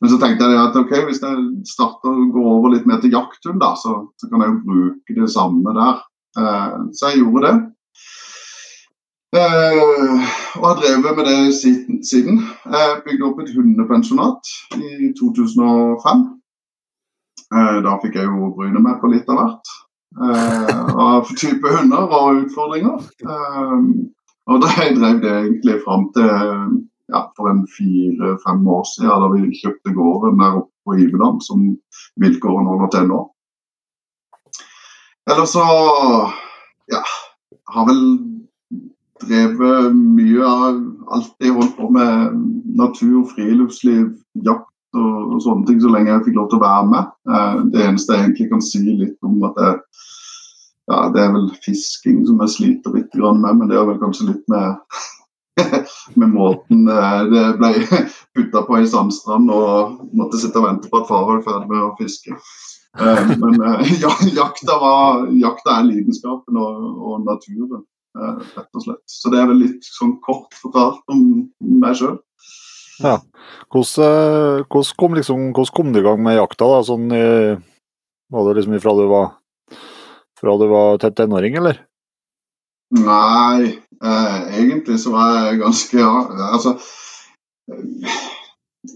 [0.00, 3.14] Men så tenkte jeg at ok, hvis jeg starter å gå over litt mer til
[3.16, 6.02] jakthund, da, så, så, kan jeg jo bruke det samme der.
[6.40, 7.54] Eh, så jeg gjorde det.
[9.34, 10.22] Uh,
[10.60, 11.38] og har drevet med det
[12.06, 12.36] siden.
[12.74, 16.20] Jeg bygde opp et hundepensjonat i 2005.
[17.54, 19.72] Uh, da fikk jeg jo bryne meg på litt av hvert.
[20.14, 23.00] Av type hunder og utfordringer.
[24.46, 26.30] og da jeg drev det egentlig fram til
[27.10, 31.66] ja, for en fire-fem år siden, da vi kjøpte gården der oppe på Iveland, som
[32.22, 33.20] vilkårene holder til nå.
[35.32, 35.66] Eller så
[36.92, 37.02] ja,
[37.74, 38.00] har vel
[39.28, 40.78] drevet mye av
[41.14, 42.38] alt jeg holdt på med
[42.78, 44.12] natur, friluftsliv,
[44.46, 47.10] jakt og, og, sånne ting så lenge jeg fikk lov til å være med.
[47.30, 49.80] Eh, det eneste jeg egentlig kan si litt om at jeg,
[50.92, 54.30] ja, det er vel fisking som jeg sliter litt med, men det er vel kanskje
[54.32, 54.74] litt med
[56.20, 57.72] med måten eh, det ble
[58.34, 61.84] putta på i sandstrand og måtte sitte og vente på at far var ferdig med
[61.86, 62.34] å fiske.
[62.98, 63.58] Eh, men
[64.02, 67.84] ja, jakta, var, jakta er lidenskapen og, og naturen.
[68.14, 69.02] Eh, rett og slett.
[69.10, 71.24] Så det er vel litt sånn kort fortalt om
[71.82, 72.18] meg sjøl.
[73.02, 73.18] Ja.
[73.74, 76.68] Hvordan, eh, hvordan, kom liksom, hvordan kom du i gang med jakta?
[76.76, 76.84] da?
[76.86, 77.08] Sånn,
[78.30, 79.34] var det liksom ifra du var,
[80.38, 81.82] fra du var tenåring, eller?
[82.94, 86.12] Nei, eh, egentlig så var jeg ganske ja,
[86.52, 86.76] Altså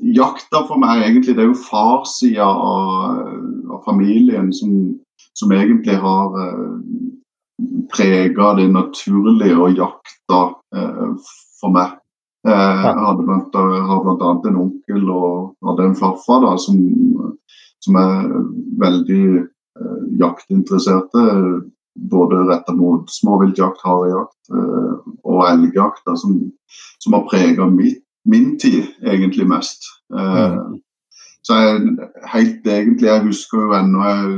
[0.05, 3.23] Jakta for meg egentlig, det er jo farssida av,
[3.73, 4.75] av, familien som,
[5.33, 6.37] som egentlig har
[7.93, 10.43] prega det naturlige og jakta
[10.77, 11.97] eh, for meg.
[12.47, 13.59] Eh, jeg hadde blant,
[13.91, 14.31] har bl.a.
[14.51, 16.79] en onkel og hadde en farfar da, som,
[17.85, 18.31] som er
[18.85, 21.27] veldig eh, jaktinteresserte.
[21.99, 26.37] Både retta mot småviltjakt, harejakt eh, og elgjakt, da, som,
[27.03, 29.91] som, har prega min tid egentlig mest.
[30.15, 30.79] Eh, mm.
[31.43, 34.33] Så jeg, helt egentlig, jeg husker jo ennå jeg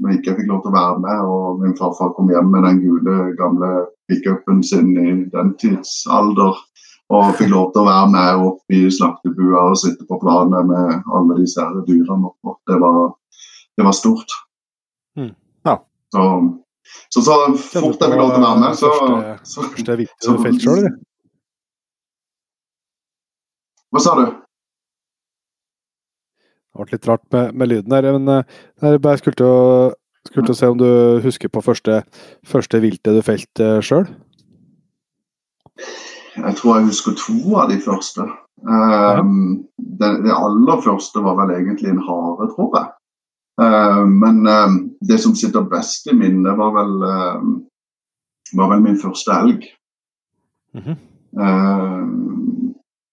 [0.00, 1.22] når ikke fikk lov til å være med.
[1.34, 3.70] Og min farfar kom hjem med den gule, gamle
[4.10, 6.58] pickupen sin i den tidsalder.
[7.10, 11.10] Og fikk lov til å være med opp i slaktebua og sitte på planet med
[11.16, 12.54] alle disse dyrene oppå.
[12.70, 12.78] Det
[13.80, 14.34] det var stort.
[15.16, 15.34] Mm.
[15.64, 15.86] Ja.
[16.12, 16.24] Så,
[17.08, 20.64] så, så fort jeg fikk lov til å være med, så Første, første viktige felt
[20.64, 20.98] sjøl, eller?
[23.90, 24.24] Hva sa du?
[26.70, 29.90] Det ble litt rart med, med lyden her, men uh, jeg bare skulle til, å,
[30.28, 30.90] skulle til å se om du
[31.24, 32.02] husker på første,
[32.46, 34.06] første viltet du felte uh, sjøl?
[36.36, 38.28] Jeg tror jeg husker to av de første.
[38.62, 39.20] Uh,
[39.76, 42.94] det, det, aller første var vel egentlig en hare, tror jeg.
[43.60, 44.78] Uh, men uh,
[45.10, 46.96] det som sitter best i minnet, var vel,
[48.56, 49.66] var vel min første elg.
[50.74, 50.98] Mm -hmm.
[51.38, 52.06] Eh,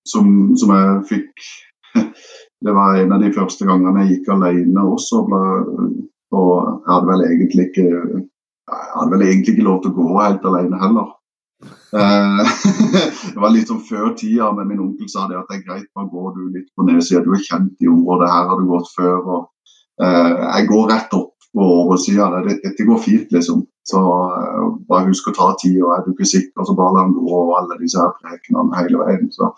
[0.07, 1.43] som, som jeg fikk
[2.65, 5.23] Det var en av de første gangene jeg gikk alene også.
[5.27, 7.89] Og jeg hadde vel egentlig ikke
[8.67, 11.13] jeg hadde vel egentlig ikke lov til å gå helt alene heller.
[11.95, 12.49] Eh,
[13.33, 15.87] det var litt sånn før tida, men min onkel sa det at det er greit,
[15.95, 17.23] bare går du litt på nedsida.
[17.23, 19.17] Du er kjent i området, her har du gått før.
[19.21, 19.41] og
[20.03, 22.27] uh, Jeg går rett opp på oversida.
[22.49, 23.63] Dette går fint, liksom.
[23.87, 27.07] Så uh, bare husk å ta tid, og er du ikke sikker, så bare la
[27.07, 27.31] den gå.
[27.31, 29.31] Og alle disse her prekenene hele veien.
[29.31, 29.53] Så,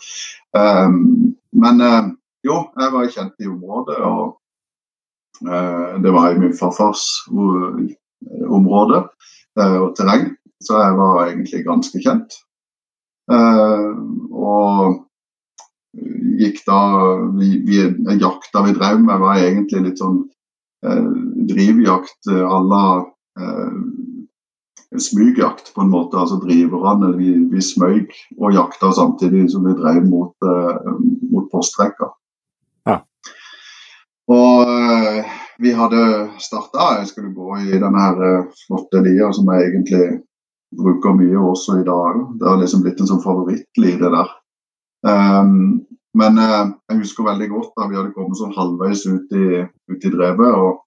[0.53, 1.81] um, men
[2.45, 4.37] jo, jeg var kjent i området, og
[6.03, 9.05] det var i min farfars område
[9.55, 10.25] og terreng.
[10.59, 12.35] Så jeg var egentlig ganske kjent.
[13.29, 14.97] og
[16.39, 16.79] gikk da
[17.37, 17.79] vi, vi,
[18.21, 20.21] Jakta vi drev med, var egentlig litt sånn
[20.85, 21.09] eh,
[21.49, 22.83] drivjakt à la
[23.39, 23.79] eh,
[24.99, 26.17] smygjakt, på en måte.
[26.17, 30.93] Altså driverne vi, vi smøg og jakta samtidig som vi drev mot, eh,
[31.33, 32.11] mot postrekka.
[34.29, 36.01] Og eh, vi hadde
[36.37, 40.03] starta, jeg skulle gå i denne her eh, flotte lia som jeg egentlig
[40.77, 42.19] bruker mye også i dag.
[42.37, 44.35] Det har liksom blitt en sånn favorittli, det der.
[45.09, 45.81] Um,
[46.19, 50.05] men uh, jeg husker veldig godt da vi hadde kommet sånn halvveis ut i, ut
[50.05, 50.81] i drevet og,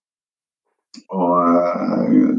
[1.16, 2.34] og uh,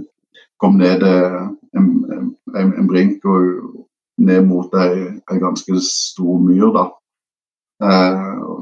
[0.61, 3.87] kom ned en, en, en, brink og
[4.21, 6.69] ned mot ei, ganske stor myr.
[6.75, 6.85] da.
[7.83, 8.52] Uh,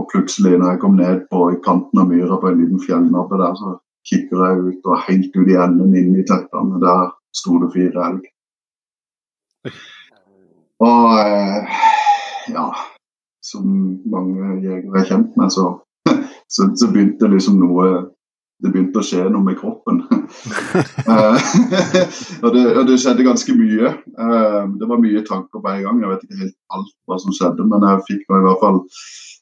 [0.00, 3.40] og plutselig, når jeg kom ned på i kanten av myra på en liten fjellnabbe
[3.40, 3.76] der, så
[4.08, 8.06] kikker jeg ut, og helt ut i enden inn i tettene, der sto det fire
[8.08, 8.28] elg.
[10.80, 11.82] Og eh,
[12.54, 12.66] ja,
[13.44, 13.66] som
[14.08, 15.66] mange jegere er kjent med, så,
[16.54, 17.90] så, så, begynte liksom noe
[18.60, 20.04] det begynte å skje noe med kroppen.
[21.10, 21.46] Eh,
[22.44, 23.88] og, det, og, det, skjedde ganske mye.
[23.90, 26.02] Eh, det var mye tanker på en gang.
[26.02, 28.78] Jeg vet ikke helt alt hva som skjedde, men jeg fikk nå i hvert fall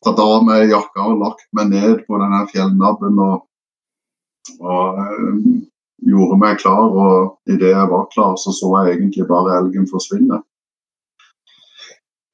[0.07, 3.42] tatt av meg jakka og lagt meg ned på denne fjellnabben og,
[4.62, 5.42] og um,
[6.09, 6.88] gjorde meg klar.
[6.88, 10.40] Og idet jeg var klar, så så jeg egentlig bare elgen forsvinne.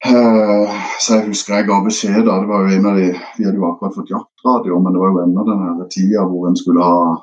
[0.05, 3.05] Uh, så jeg husker jeg ga beskjed da, det var jo en av de,
[3.37, 6.59] Vi hadde jo akkurat fått jaktradio, men det var jo ennå den tida hvor en
[6.59, 7.15] skulle ha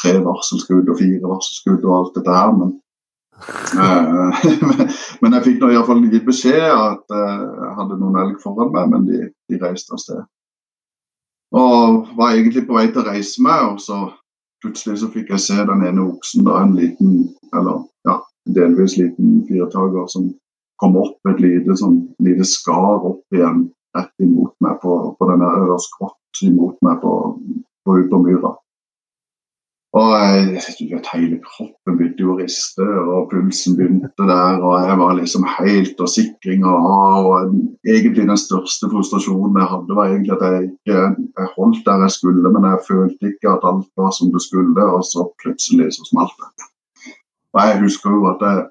[0.00, 2.56] tre varselskudd og fire varselskudd og alt dette her.
[2.58, 2.74] Men
[3.76, 4.44] Eh,
[5.20, 8.92] men jeg fikk nå iallfall gitt beskjed at eh, jeg hadde noen elg foran meg,
[8.92, 10.22] men de, de reiste av sted.
[11.54, 13.98] Og var egentlig på vei til å reise meg, og så
[14.62, 17.18] plutselig så fikk jeg se den ene oksen, da, en liten,
[17.54, 18.18] eller ja,
[18.56, 20.30] delvis liten firetaker, som
[20.82, 25.42] kom opp et lite, sånn, lite skar opp igjen rett imot meg på, på den
[25.44, 27.14] der skrått imot meg på,
[27.86, 28.54] på, på myra.
[29.94, 30.46] Og jeg,
[30.90, 34.58] vet, Hele kroppen begynte å riste, og pulsen begynte der.
[34.58, 37.28] og Jeg var liksom helt og sikringa av.
[37.30, 37.54] og
[37.86, 42.16] Egentlig den største frustrasjonen jeg hadde, var egentlig at jeg ikke jeg holdt der jeg
[42.16, 44.88] skulle, men jeg følte ikke at alt var som det skulle.
[44.98, 46.70] Og så plutselig så smalt det.
[47.54, 48.66] Og jeg husker jo at jeg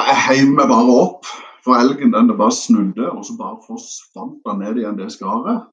[0.00, 1.28] jeg heiv meg bare opp,
[1.64, 5.68] for elgen den bare snudde, og så bare forsvant den ned igjen det skaret.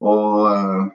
[0.00, 0.86] Og eh,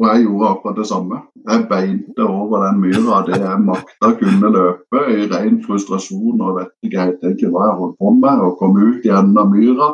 [0.00, 1.16] og jeg gjorde akkurat det samme.
[1.48, 6.70] Jeg beinte over den myra det jeg makta kunne løpe i ren frustrasjon og vet
[6.86, 8.40] ikke helt egentlig hva jeg holdt på med.
[8.46, 9.90] Og kom ut i enden av myra,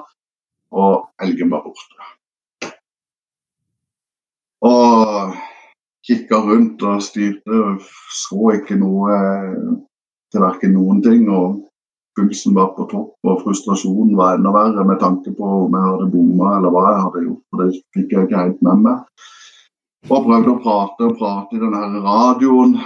[0.71, 2.07] og elgen var borte.
[4.71, 5.35] Og
[6.07, 7.65] kikka rundt og styrte
[8.23, 9.19] så ikke noe
[10.33, 11.27] til verken noen ting.
[11.33, 11.63] Og
[12.17, 16.13] pulsen var på topp, og frustrasjonen var enda verre med tanke på om jeg hadde
[16.15, 17.43] bomma eller hva jeg hadde gjort.
[17.51, 19.27] for Det fikk jeg ikke helt med meg.
[20.07, 22.77] Og prøvde å prate og prate i denne radioen,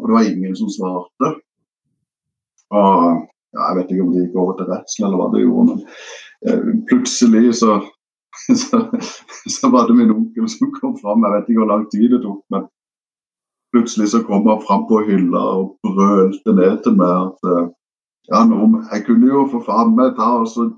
[0.00, 1.34] og det var ingen som svarte.
[2.70, 5.64] Og ja, Jeg vet ikke om det gikk over til redsel eller hva det gjorde,
[5.70, 5.80] men
[6.46, 7.80] eh, plutselig så,
[8.62, 8.82] så,
[9.56, 11.26] så, var det min onkel som kom fram.
[11.26, 12.68] Jeg vet ikke hvor lang tid det tok, men
[13.74, 17.66] plutselig så kom han fram på hylla og brølte ned til meg at eh,
[18.30, 18.44] ja,
[18.92, 20.70] jeg kunne jo for faen meg ta og så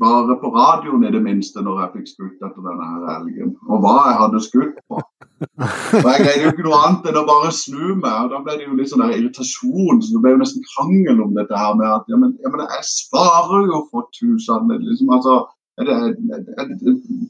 [0.00, 3.50] bare på radioen i det minste når jeg fikk skutt etter denne her elgen.
[3.68, 5.00] Og hva jeg hadde skutt på.
[5.02, 8.14] Og Jeg greide jo ikke noe annet enn å bare snu meg.
[8.24, 10.00] og Da ble det jo litt sånn irritasjon.
[10.00, 12.88] så Det ble jo nesten krangel om dette her med at ja, ja, men jeg
[12.88, 14.72] svarer jo for tusen.
[14.72, 15.36] Liksom, altså,
[15.80, 16.14] jeg,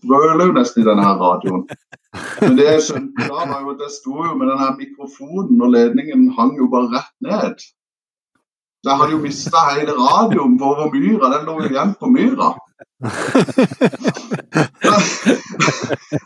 [0.03, 1.63] brøler jo nesten i denne her radioen.
[2.41, 5.73] Men det jeg skjønte da, var jo at jeg sto jo med denne mikrofonen, og
[5.77, 7.57] ledningen hang jo bare rett ned.
[8.83, 11.31] Så jeg hadde jo mista hele radioen på over myra.
[11.37, 12.49] Den lå jo igjen på myra.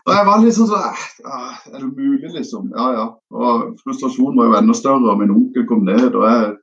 [0.07, 0.87] og jeg var liksom sånn
[1.72, 2.70] Er det mulig, liksom?
[2.72, 3.07] Ja ja.
[3.37, 6.14] Og frustrasjonen var jo enda større, og min onkel kom ned.
[6.14, 6.57] og jeg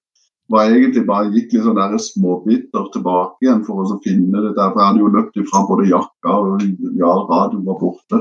[0.52, 4.74] var egentlig bare gikk litt sånn der småbiter tilbake igjen for å finne det der.
[4.74, 6.66] For jeg hadde jo løpt ifra både jakka og
[7.00, 8.20] ja, radioen var borte.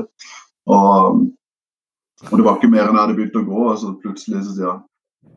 [0.71, 1.25] Og,
[2.29, 4.55] og det var ikke mer enn jeg hadde begynt å gå, og så plutselig så
[4.55, 4.83] sier han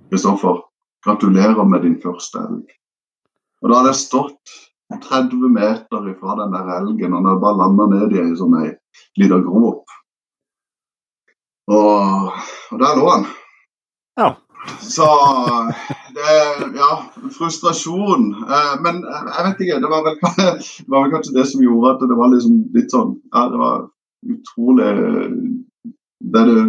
[0.06, 0.60] Kristoffer,
[1.02, 2.70] gratulerer med din første elg.
[3.62, 4.56] Og da hadde jeg stått
[5.02, 8.54] 30 meter ifra den der elgen, og han hadde bare landa ned i ei sånn
[8.60, 8.70] ei
[9.18, 9.82] lita grop.
[11.66, 12.30] Og,
[12.70, 13.26] og der lå han.
[14.86, 15.06] Så
[16.14, 16.90] det Ja,
[17.38, 18.26] frustrasjon.
[18.46, 20.16] Eh, men jeg vet ikke, det var, vel,
[20.86, 23.60] det var vel kanskje det som gjorde at det var liksom litt sånn Ja, det
[23.60, 23.86] var
[24.36, 24.90] utrolig
[26.26, 26.64] Det er det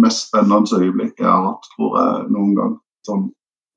[0.00, 2.74] mest spennende øyeblikket jeg har hatt, tror jeg, noen gang.
[3.06, 3.24] Sånn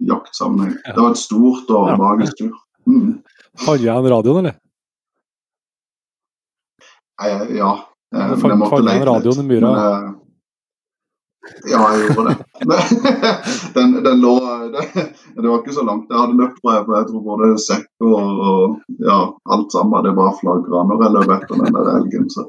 [0.04, 0.74] jaktsammenheng.
[0.86, 1.96] Det var et stort og Ja.
[1.98, 2.52] magisk tur.
[2.86, 3.24] Mm.
[3.66, 4.58] Hadde jeg en radioen, eller?
[7.56, 7.72] Ja.
[8.14, 10.14] eh, men jeg måtte leke litt, men, eh,
[11.72, 12.43] Ja, jeg gjorde det.
[13.76, 14.34] den, den lå
[14.74, 14.84] det,
[15.36, 16.10] det var ikke så langt.
[16.10, 19.20] Jeg hadde løpt for jeg tror både sekk og, og ja,
[19.56, 20.04] alt sammen.
[20.06, 22.30] Det bare flagra når jeg løp etter den der elgen.
[22.34, 22.46] Så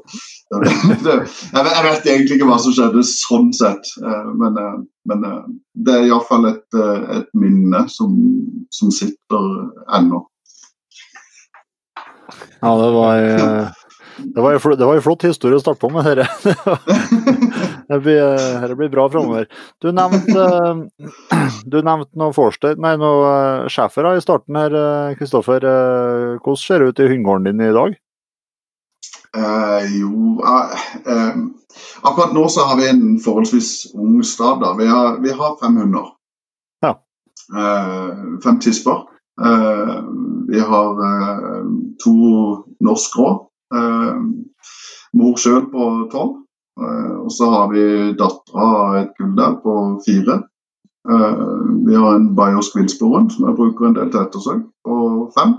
[0.53, 0.75] det,
[1.05, 1.15] det,
[1.53, 4.77] jeg, vet, jeg vet egentlig ikke hva som skjedde sånn sett, eh, men, eh,
[5.11, 5.41] men eh,
[5.87, 6.79] det er iallfall et,
[7.17, 8.13] et minne som,
[8.73, 9.49] som sitter
[9.97, 10.23] ennå.
[12.61, 13.25] Ja, det var
[14.17, 16.55] det var, fl- det var en flott historie å starte på med dette.
[17.85, 18.21] Det blir,
[18.67, 19.43] det blir bra framover.
[19.77, 25.11] Du nevnte, eh, du nevnte noe Forster, nei, noe eh, schæfere i starten her, eh,
[25.19, 25.61] Kristoffer.
[26.41, 27.93] Hvordan ser det ut i hundegården din i dag?
[29.37, 31.37] Eh, jo eh, eh,
[32.09, 34.65] Akkurat nå så har vi en forholdsvis ung stad.
[34.65, 34.73] da.
[34.81, 36.09] Vi har, vi har fem hunder.
[36.81, 36.95] Ja.
[38.43, 39.03] Fem tisper.
[40.49, 41.01] Vi har
[42.01, 42.13] to
[42.81, 43.29] norsk rå.
[43.73, 44.17] Eh,
[45.17, 46.41] mor sjøl på tolv.
[46.81, 47.85] Eh, og så har vi
[48.19, 49.75] dattera et gull der på
[50.05, 50.41] fire.
[51.09, 51.43] Eh,
[51.87, 54.97] vi har en Bajos Quilsporen som jeg bruker en del til ettersøk, på
[55.37, 55.55] fem.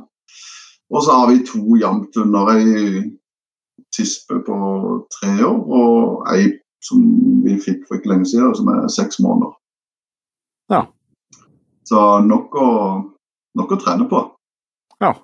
[0.95, 2.53] Og så har vi to jamthunder.
[2.57, 3.16] Ei
[3.97, 4.57] tispe på
[5.14, 6.51] tre år, og ei
[6.85, 7.03] som
[7.45, 9.55] vi fikk for ikke lenge siden, som er seks måneder.
[10.71, 10.83] Ja.
[11.87, 12.69] Så nok å,
[13.57, 14.21] nok å trene på.
[15.01, 15.14] Ja,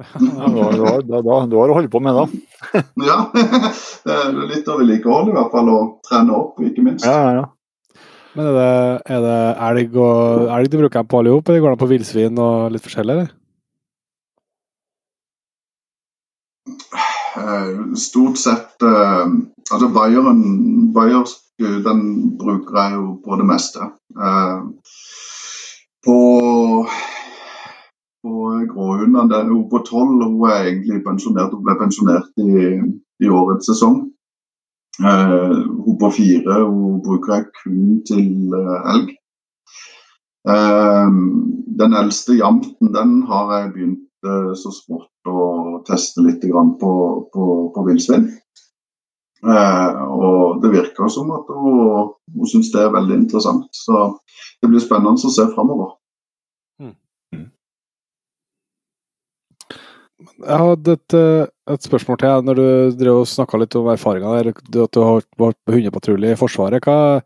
[0.00, 2.26] du har, du da- du har å holde på med da.
[3.04, 3.18] Ja,
[4.06, 7.04] det er litt å vedlikeholde i hvert fall, og trene opp, ikke minst.
[7.04, 7.46] Ja, ja, ja.
[8.38, 8.70] Men er det,
[9.10, 12.38] er det elg og elg du bruker på alle sammen, eller går det på villsvin
[12.38, 13.16] og litt forskjellig?
[13.16, 13.32] eller?
[17.40, 19.26] Eh, Stort sett eh,
[19.70, 20.40] Altså Bayern,
[20.94, 22.00] bayersk eh, den
[22.38, 23.90] bruker jeg jo på det meste.
[24.14, 24.62] Eh,
[26.06, 26.16] på
[28.68, 31.54] gråhundene, det er hun på tolv hun er egentlig pensjonert.
[31.54, 32.80] Hun ble pensjonert i,
[33.24, 34.02] i årets sesong.
[35.00, 39.14] Uh, hun på fire hun bruker jeg kun til uh, elg.
[40.44, 41.08] Uh,
[41.80, 46.90] den eldste jamten den har jeg begynt så smått å teste litt på,
[47.32, 48.26] på, på villsvin.
[49.40, 53.72] Og det virker som at hun, hun syns det er veldig interessant.
[53.72, 54.10] Så
[54.60, 55.94] det blir spennende å se framover.
[60.20, 62.66] Jeg hadde et, eh, et spørsmål til jeg, når du
[63.00, 64.52] drev og snakka litt om erfaringa der.
[64.52, 66.84] At du har vært på hundepatrulje i Forsvaret.
[66.84, 67.20] Hva,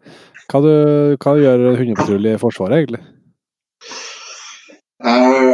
[0.50, 0.72] hva, du,
[1.18, 3.02] hva gjør hundepatrulje i Forsvaret, egentlig?
[5.04, 5.52] Uh,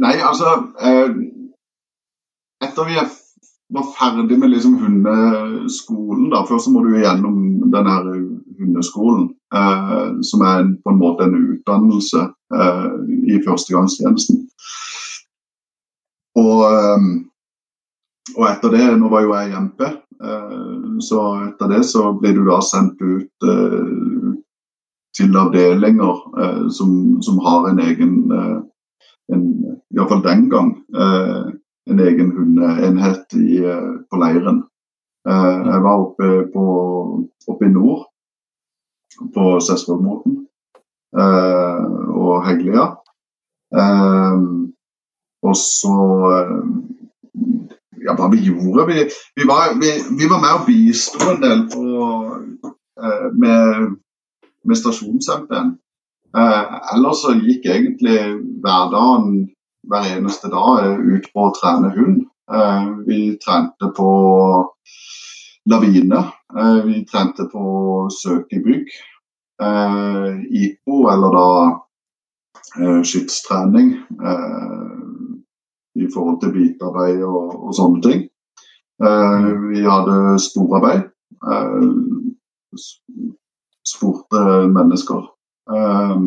[0.00, 1.10] nei, altså uh,
[2.64, 2.96] Etter vi
[3.76, 8.14] var ferdig med liksom hundeskolen, da, først så må du gjennom den her
[8.60, 12.20] hundeskolen, Uh, som er på en måte en utdannelse
[13.32, 14.42] i førstegangstjenesten.
[16.38, 17.06] Og, eh,
[18.36, 22.44] og etter det, nå var jo jeg i eh, så etter det så blir du
[22.48, 24.34] da sendt ut eh,
[25.18, 26.92] til avdelinger eh, som,
[27.24, 28.18] som har en egen
[29.28, 29.48] en,
[29.92, 33.34] Iallfall den gang en egen hundeenhet
[34.08, 34.62] på leiren.
[35.28, 36.64] Jeg var oppe, på,
[37.48, 38.06] oppe i nord,
[39.34, 40.38] på Sessvollmåten
[41.18, 42.86] eh, og Heglia.
[43.74, 44.36] Eh,
[45.42, 45.96] og så
[46.34, 46.62] eh,
[47.98, 48.84] Ja, hva vi gjorde?
[48.88, 49.02] Vi,
[49.36, 51.82] vi, var, vi, vi var med og bisto en del på,
[53.02, 53.88] eh, med,
[54.64, 55.72] med stasjons-MP-en.
[56.38, 58.20] Eh, ellers så gikk egentlig
[58.62, 59.48] hverdagen
[59.90, 62.22] hver eneste dag ut på å trene hund.
[63.08, 64.08] Vi trente på
[65.68, 66.22] lavine.
[66.86, 67.64] Vi trente på
[68.14, 68.94] søk i bygg.
[70.62, 71.48] IPO, eller da
[73.02, 73.96] skytstrening.
[75.98, 78.26] I forhold til bitarbeid og, og sånne ting.
[79.02, 81.08] Eh, vi hadde sporarbeid.
[81.42, 81.88] Eh,
[82.78, 83.00] s-
[83.88, 84.44] spurte
[84.74, 85.26] mennesker.
[85.74, 86.20] Eh,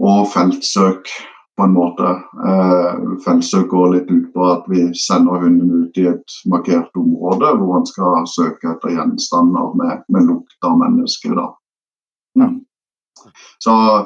[0.00, 1.08] og feltsøk,
[1.56, 2.10] på en måte.
[2.44, 7.54] Eh, feltsøk går litt ut på at vi sender hunden ut i et markert område
[7.56, 11.32] hvor han skal søke etter gjenstander med, med lukt av mennesker.
[11.38, 11.46] da.
[12.36, 12.58] Mm.
[13.58, 13.98] Så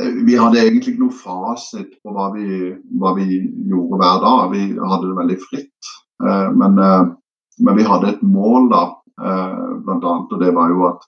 [0.00, 3.40] eh, vi hadde egentlig ikke noe fasit på hva vi, hva vi
[3.70, 4.52] gjorde hver dag.
[4.54, 5.92] Vi hadde det veldig fritt.
[6.24, 7.08] Eh, men, eh,
[7.58, 8.86] men, vi hadde et mål, da,
[9.18, 11.00] blant annet, og det var jo at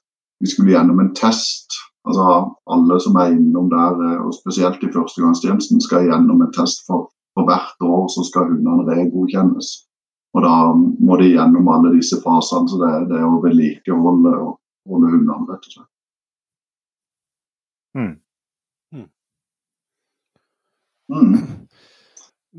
[0.42, 1.76] vi skulle gjennom en test
[2.08, 2.24] Altså
[2.72, 7.44] Alle som er innom der, og spesielt i førstegangstjenesten, skal gjennom en test for, for
[7.44, 9.68] hvert år så skal hundene regodkjennes.
[10.32, 12.72] Og da må de gjennom alle disse fasene.
[12.72, 14.56] Så det, det er å vedlikeholde og
[14.88, 15.89] holde hundene, rett og slett.
[17.96, 18.12] Mm.
[18.94, 19.08] Mm.
[21.10, 21.34] mm.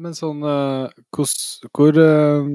[0.01, 0.88] Men sånn uh,
[1.75, 2.49] hvor uh,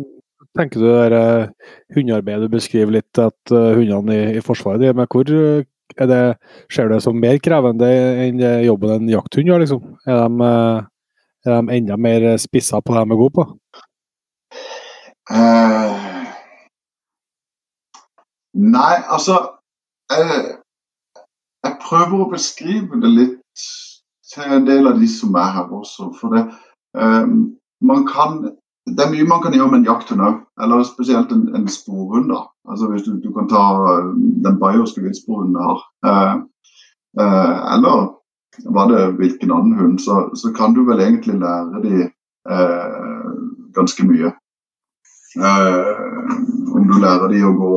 [0.57, 1.49] tenker du det der
[1.97, 5.33] hundearbeidet du beskriver litt, at hundene i, i Forsvaret driver med, hvor
[5.97, 6.21] er det,
[6.73, 7.89] ser du det som mer krevende
[8.25, 9.63] enn jobben en jakthund gjør?
[9.63, 9.83] Liksom?
[10.09, 10.51] Er, de,
[11.47, 13.47] er de enda mer spissa på det de er gode på?
[15.27, 15.93] Uh,
[18.55, 19.41] nei, altså
[20.13, 20.57] uh,
[21.67, 23.67] Jeg prøver å beskrive det litt
[24.31, 26.13] til en del av de som er her også.
[26.21, 26.45] For det,
[26.95, 27.57] um,
[28.07, 28.39] kan
[28.87, 32.29] det er mye man kan gjøre med en jakthund òg, eller spesielt en, en sporhund.
[32.31, 32.45] da.
[32.71, 34.13] Altså Hvis du, du kan ta eh,
[34.47, 38.13] den bayerske villsporhunden her, har, eh, eh, eller
[38.73, 42.07] var det hvilken annen hund, så, så, kan du vel egentlig lære de
[42.49, 43.33] uh,
[43.77, 44.31] ganske mye.
[46.73, 47.75] Om du lærer de å gå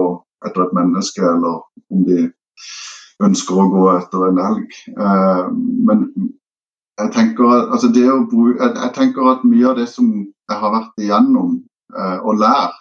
[0.47, 2.29] etter et menneske, eller om de
[3.23, 4.69] ønsker å gå etter en elg.
[4.95, 5.45] Eh,
[5.87, 5.99] men
[6.99, 11.49] jeg tenker, altså bruke, jeg, tenker, at mye av det som jeg har vært igjennom
[11.95, 12.75] eh, og lært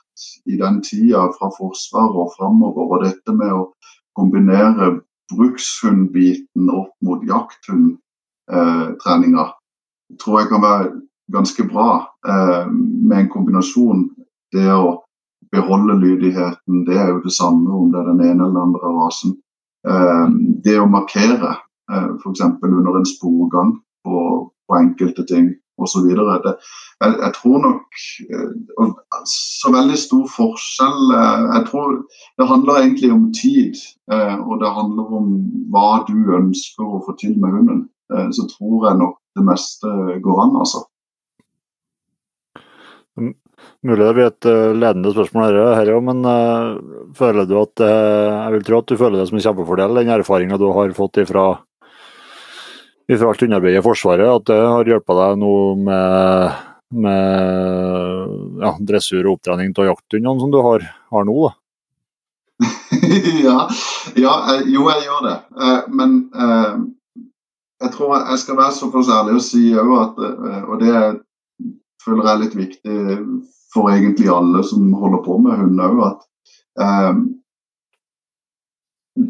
[0.51, 3.72] i den tida fra Forsvaret og framover, og dette med å
[4.18, 4.84] kombinere
[5.34, 9.53] brukshundbiten opp mot jakthundtreninga, eh,
[10.18, 10.86] tror jeg kan være
[11.28, 11.91] ganske bra
[12.24, 14.09] med en kombinasjon.
[14.57, 15.05] Det å
[15.53, 19.36] beholde lydigheten, det er jo det samme om det er den ene eller andre rasen.
[19.87, 20.26] Eh,
[20.64, 21.55] det å markere,
[21.93, 22.43] eh, f.eks.
[22.62, 23.76] under en sporgang,
[24.07, 24.20] på,
[24.66, 26.07] på enkelte ting osv.
[26.11, 26.55] Jeg,
[27.03, 27.99] jeg tror nok
[28.35, 28.93] eh,
[29.29, 31.93] Så veldig stor forskjell Jeg tror
[32.39, 33.79] det handler egentlig om tid.
[34.09, 35.29] Og det handler om
[35.74, 37.83] hva du ønsker å få til med hunden.
[38.35, 39.93] Så tror jeg nok det meste
[40.24, 40.87] går an, altså.
[43.82, 44.46] Mulig det blir et
[44.78, 46.78] ledende spørsmål her, her men uh,
[47.18, 50.12] føler du at uh, Jeg vil tro at du føler det som en kjempefordel, den
[50.14, 51.48] erfaringa du har fått ifra
[53.08, 56.58] ifra alt underarbeidet i Forsvaret, at det har hjulpet deg nå med,
[57.04, 61.38] med ja, dressur og opptrening av jakthundene som du har, har nå?
[61.46, 61.54] da?
[63.46, 63.58] ja,
[64.18, 65.36] ja, eh, jo jeg gjør det.
[65.62, 66.76] Eh, men eh,
[67.84, 70.16] jeg tror jeg skal være såpass ærlig og si òg at
[70.66, 70.94] Og det
[72.09, 72.98] føler jeg er litt viktig
[73.74, 76.24] for egentlig alle som holder på med hund òg, at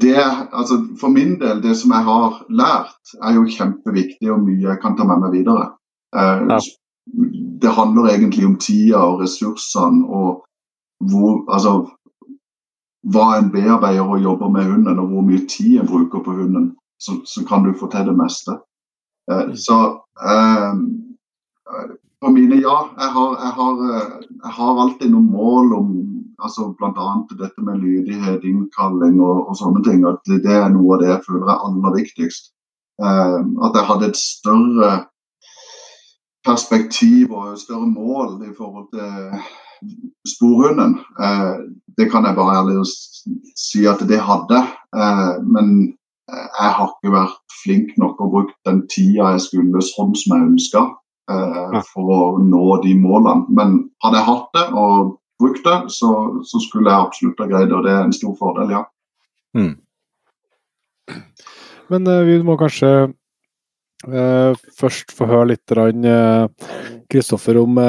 [0.01, 4.67] det, altså For min del, det som jeg har lært, er jo kjempeviktig og mye
[4.67, 5.71] jeg kan ta med meg videre.
[6.17, 6.59] Eh, ja.
[7.63, 10.45] Det handler egentlig om tida og ressursene og
[11.09, 11.73] hvor, altså,
[13.09, 16.75] hva en bearbeider og jobber med hunden, og hvor mye tid en bruker på hunden,
[17.01, 18.59] så, så kan du få til det meste.
[19.31, 19.57] Eh, mm.
[19.57, 19.79] så
[20.21, 20.75] eh,
[22.25, 22.77] for mine, ja.
[22.99, 24.15] Jeg har, jeg, har, eh,
[24.45, 25.91] jeg har alltid noen mål om
[26.39, 27.09] altså Bl.a.
[27.39, 30.05] dette med lydighet, innkalling og, og, sånne ting.
[30.07, 32.53] at Det er noe av det jeg føler er aller viktigst.
[33.03, 34.93] Eh, at jeg hadde et større
[36.47, 39.43] perspektiv og et større mål i forhold til
[40.27, 40.99] sporhunden.
[41.23, 41.55] Eh,
[41.99, 42.87] det kan jeg bare ærlig
[43.59, 44.63] si at det hadde.
[44.95, 45.77] Eh, men
[46.29, 50.51] jeg har ikke vært flink nok og brukt den tida jeg skulle sånn som jeg
[50.53, 50.83] ønska
[51.29, 53.47] eh, for å nå de målene.
[53.55, 56.13] Men hadde jeg hatt det og brukt det, så,
[56.47, 57.77] så, skulle jeg absolutt ha greid det.
[57.79, 58.83] Og det er en stor fordel, ja.
[59.57, 59.77] Mm.
[61.89, 65.77] Men uh, vi må kanskje uh, først få høre litt
[67.09, 67.81] Kristoffer uh, om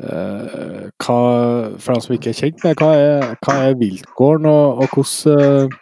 [0.00, 1.16] hva,
[1.76, 5.74] for dem som ikke er kjent med, hva er, hva er viltgården, og, og hvordan,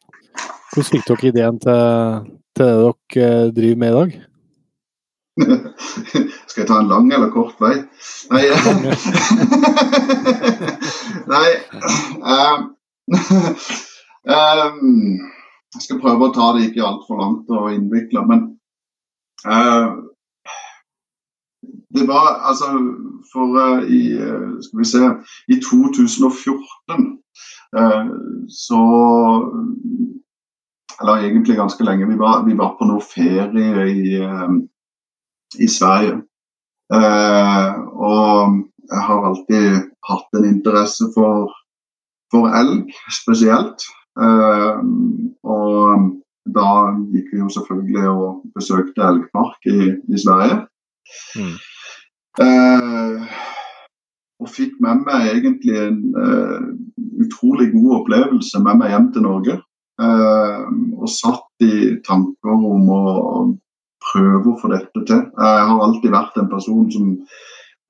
[0.73, 4.17] hvordan fikk dere ideen til, til det dere driver med i dag?
[6.49, 7.77] Skal jeg ta en lang eller kort vei?
[8.33, 8.45] Nei,
[11.33, 11.49] Nei
[12.25, 12.75] um,
[15.75, 18.41] Jeg skal prøve å ta det ikke altfor langt og innvikla, men
[19.47, 19.89] uh,
[21.95, 22.67] det var altså
[23.33, 24.19] For uh, i
[24.65, 25.03] Skal vi se
[25.53, 27.21] I 2014
[27.77, 28.07] uh,
[28.49, 28.81] så
[30.99, 32.09] Eller egentlig ganske lenge.
[32.11, 34.19] Vi var, vi var på noe ferie i
[35.57, 36.21] i Sverige.
[36.93, 39.67] Eh, og jeg har alltid
[40.09, 41.53] hatt en interesse for,
[42.33, 43.85] for elg spesielt.
[44.21, 44.81] Eh,
[45.45, 46.09] og
[46.49, 46.69] da
[47.13, 50.63] gikk vi jo selvfølgelig og besøkte elgpark i, i Sverige.
[51.37, 51.55] Mm.
[52.45, 53.39] Eh,
[54.39, 56.69] og fikk med meg egentlig en uh,
[57.25, 59.57] utrolig god opplevelse med meg hjem til Norge.
[59.99, 63.05] Eh, og satt i tanker om å
[64.13, 65.23] prøve å få dette til.
[65.23, 67.15] Jeg har alltid vært en person som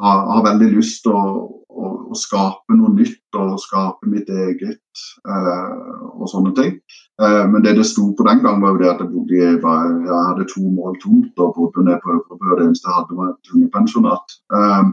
[0.02, 1.24] har, har veldig lyst til å,
[1.68, 5.72] å, å, skape noe nytt og skape mitt eget eh,
[6.14, 6.78] og sånne ting.
[7.18, 10.18] men det det sto på den gangen, var jo det at jeg bodde i, jeg
[10.28, 12.52] hadde to mål tomt og bodde ned på Øvrebø.
[12.54, 14.36] Det eneste jeg hadde, var et ungepensjonat.
[14.54, 14.84] Eh,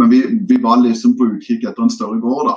[0.00, 2.56] men vi, vi, var liksom på utkikk etter en større gård, da.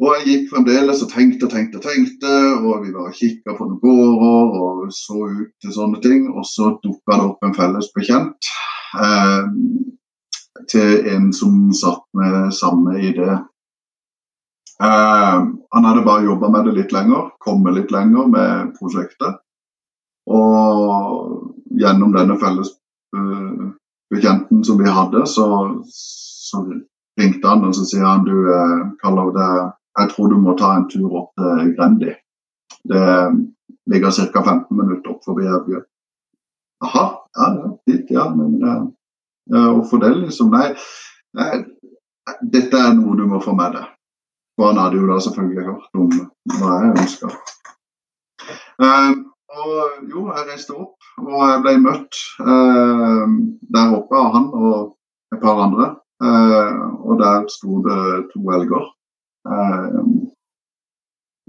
[0.00, 2.32] Og jeg gikk fremdeles og tenkte og tenkte og tenkte,
[2.64, 6.26] og vi var og kikka på noen gårder og så ut til sånne ting.
[6.32, 8.50] Og så dukka det opp en felles bekjent
[8.98, 9.50] eh,
[10.72, 13.30] til en som satt med samme idé.
[14.82, 19.36] Uh, han hadde bare jobba med det litt lenger, kommet litt lenger med prosjektet.
[20.26, 22.72] Og gjennom denne felles
[23.14, 23.68] uh,
[24.10, 25.46] bekjenten som vi hadde, så,
[25.86, 26.64] så
[27.20, 28.82] ringte han og så sier han du, eh,
[29.98, 32.12] jeg tror du må ta en tur opp til Grendi.
[32.88, 33.06] Det
[33.90, 34.42] ligger ca.
[34.42, 35.82] 15 minutter opp forbi Evje.
[36.82, 37.04] Jaha,
[37.38, 38.28] ja, ja, dit, ja.
[38.34, 40.54] Men uh, hvorfor det, liksom?
[40.54, 40.72] Nei,
[41.38, 41.60] nei,
[42.54, 43.90] dette er noe du må få med deg.
[44.56, 46.10] For han hadde jo da selvfølgelig hørt om
[46.56, 47.34] hva jeg ønska.
[48.82, 49.12] Uh,
[49.52, 53.34] og jo, jeg reiste opp og jeg ble møtt eh,
[53.74, 55.88] der oppe av han og et par andre.
[56.22, 58.00] Eh, og der sto det
[58.32, 58.88] to elger.
[59.42, 60.02] Eh,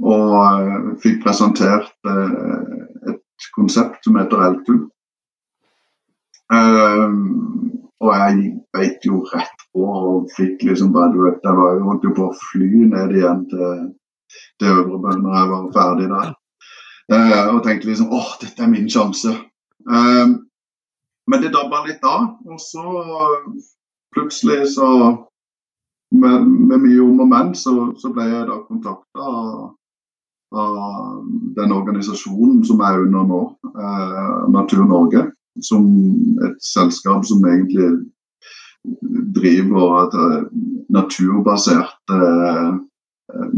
[0.03, 4.85] og fikk presentert eh, et konsept som heter Elgtun.
[6.53, 7.17] Eh,
[8.03, 11.89] og jeg beit jo rett på og fikk liksom bare, du vet, Jeg var jo
[11.89, 13.85] holdt jo på å fly ned igjen til,
[14.59, 16.33] til Øvrebø når jeg var ferdig der.
[17.53, 19.31] Og tenkte liksom åh, dette er min sjanse.
[19.87, 22.27] Men det dabba litt av.
[22.43, 22.83] Og så
[24.15, 24.89] plutselig så
[26.14, 29.74] med, med mye om og men, så, så, ble jeg da kontakta av,
[30.53, 31.22] av,
[31.57, 33.41] den organisasjonen som er under nå,
[33.74, 35.30] eh, Natur Norge.
[35.61, 35.86] Som
[36.41, 37.91] et selskap som egentlig
[39.38, 40.39] driver et eh,
[40.93, 42.72] naturbasert eh,
[43.34, 43.53] eh,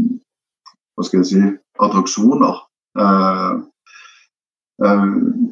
[0.96, 1.42] hva skal jeg si,
[1.84, 2.60] attraksjoner.
[3.00, 3.54] Eh,
[4.84, 5.08] eh,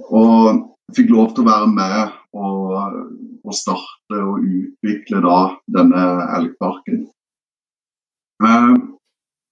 [0.09, 3.01] og fikk lov til å være med og,
[3.45, 5.39] og starte og utvikle da
[5.77, 6.05] denne
[6.39, 7.07] elgparken.
[8.45, 8.75] Eh,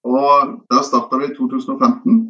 [0.03, 2.29] og Der starta vi i 2015.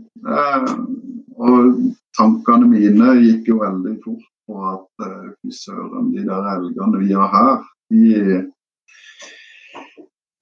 [1.36, 5.08] og tankene mine gikk jo veldig fort på at
[5.42, 8.44] fy søren, de der elgene vi har her, de,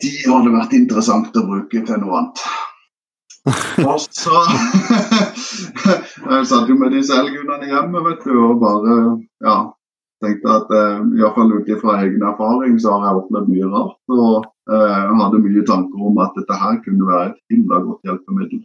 [0.04, 2.44] de hadde vært interessant å bruke til noe annet.
[3.90, 4.42] Og så
[6.32, 8.98] Jeg satt jo med disse elghundene hjemme vet du, og bare
[9.42, 9.56] ja,
[10.22, 13.98] tenkte at eh, iallfall ut ifra egen erfaring så har jeg opplevd mye rart.
[14.14, 18.64] Og eh, hadde mye tanker om at dette her kunne være et himla godt hjelpemiddel.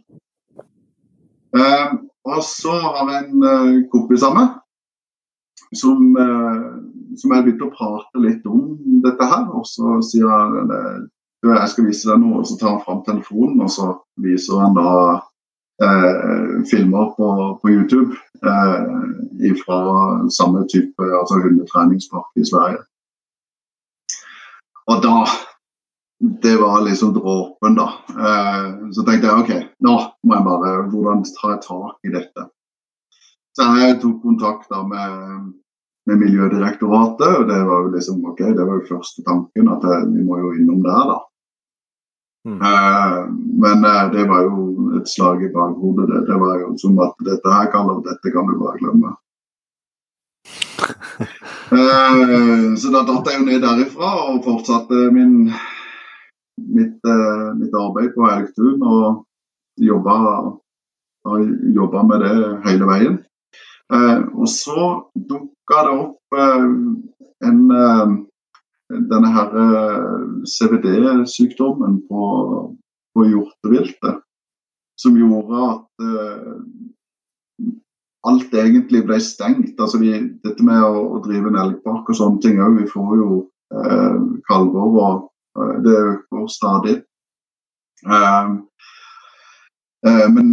[1.57, 1.97] Eh,
[2.27, 4.55] og så har jeg en eh, kompis av meg
[5.75, 6.65] som, eh,
[7.19, 9.47] som jeg begynte å prate litt om dette her.
[9.57, 11.07] Og så sier han
[11.45, 13.91] jeg skal vise deg noe, og så tar han fram telefonen og så
[14.23, 14.91] viser han da
[15.85, 17.27] eh, filmer på,
[17.61, 19.79] på YouTube eh, fra
[20.33, 22.83] samme type altså hundetreningspark i Sverige.
[24.87, 25.17] Og da
[26.41, 27.91] Det var liksom dråpen, da.
[28.09, 29.51] Eh, så tenkte jeg OK,
[29.85, 29.91] nå
[30.25, 32.45] må jeg bare Hvordan tar jeg tak i dette?
[33.53, 35.53] Så jeg tok kontakt da med
[36.07, 37.31] med Miljødirektoratet.
[37.37, 40.39] og Det var jo liksom, ok, det var jo første tanken, at jeg, vi må
[40.39, 41.17] jo innom der, da.
[42.47, 42.61] Mm.
[42.61, 43.27] Uh,
[43.63, 46.07] men uh, det var jo et slag i bakhodet.
[46.07, 49.15] Det, det var jo som at dette her kan, dette kan du bare glemme.
[51.75, 55.49] uh, så da datt jeg jo ned derifra og fortsatte min,
[56.77, 57.11] mitt,
[57.59, 58.79] mitt arbeid på Elgtun.
[58.79, 60.15] Og jobba,
[61.75, 63.19] jobba med det hele veien.
[64.33, 64.85] og så
[65.29, 66.37] dukka det opp
[67.45, 67.59] en
[68.89, 72.23] denne her eh, CVD-sykdommen på,
[73.15, 74.23] på hjorteviltet.
[74.97, 76.55] Som gjorde at uh,
[78.25, 79.75] alt egentlig ble stengt.
[79.77, 80.09] Altså vi,
[80.41, 82.79] dette med å, å, drive en elgpark og sånne ting òg.
[82.79, 83.27] Vi får jo
[83.75, 84.15] uh,
[84.49, 85.27] kalver, og
[85.59, 86.95] uh, det øker stadig.
[90.33, 90.49] men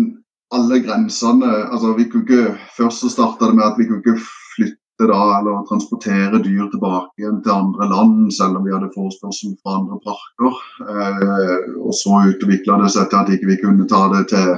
[0.57, 4.23] alle grensene altså vi kunne ikke, Først så starta det med at vi kunne ikke
[4.55, 9.57] flytte da, eller transportere dyr tilbake igjen til andre land, selv om vi hadde forespørsel
[9.63, 10.61] fra andre parker.
[10.85, 14.53] Eh, og så utvikla det seg til at ikke vi ikke kunne ta det til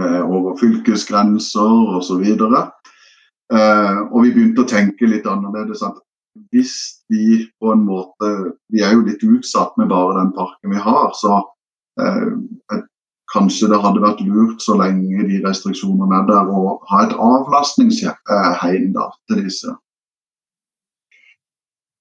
[0.00, 2.24] eh, over fylkesgrenser osv.
[2.30, 5.82] Eh, og vi begynte å tenke litt annerledes.
[5.84, 6.00] at
[6.54, 8.28] hvis vi på en måte
[8.70, 11.10] Vi er jo litt utsatt med bare den parken vi har.
[11.18, 11.42] Så
[12.00, 12.80] eh,
[13.34, 18.90] kanskje det hadde vært lurt så lenge de restriksjonene er der, å ha et avlastningsheim
[18.96, 19.74] da, til disse.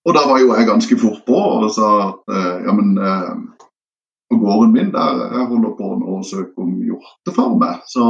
[0.08, 3.34] Og da var jo jeg ganske fort på og sa at eh, ja, men eh,
[4.32, 7.76] på gården min der jeg holder på nå å søke om hjortefarme.
[7.90, 8.08] Så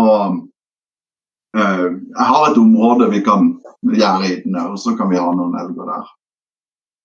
[1.58, 3.52] eh, jeg har et område vi kan
[3.84, 6.10] gjøre i den, og så kan vi ha noen elger der.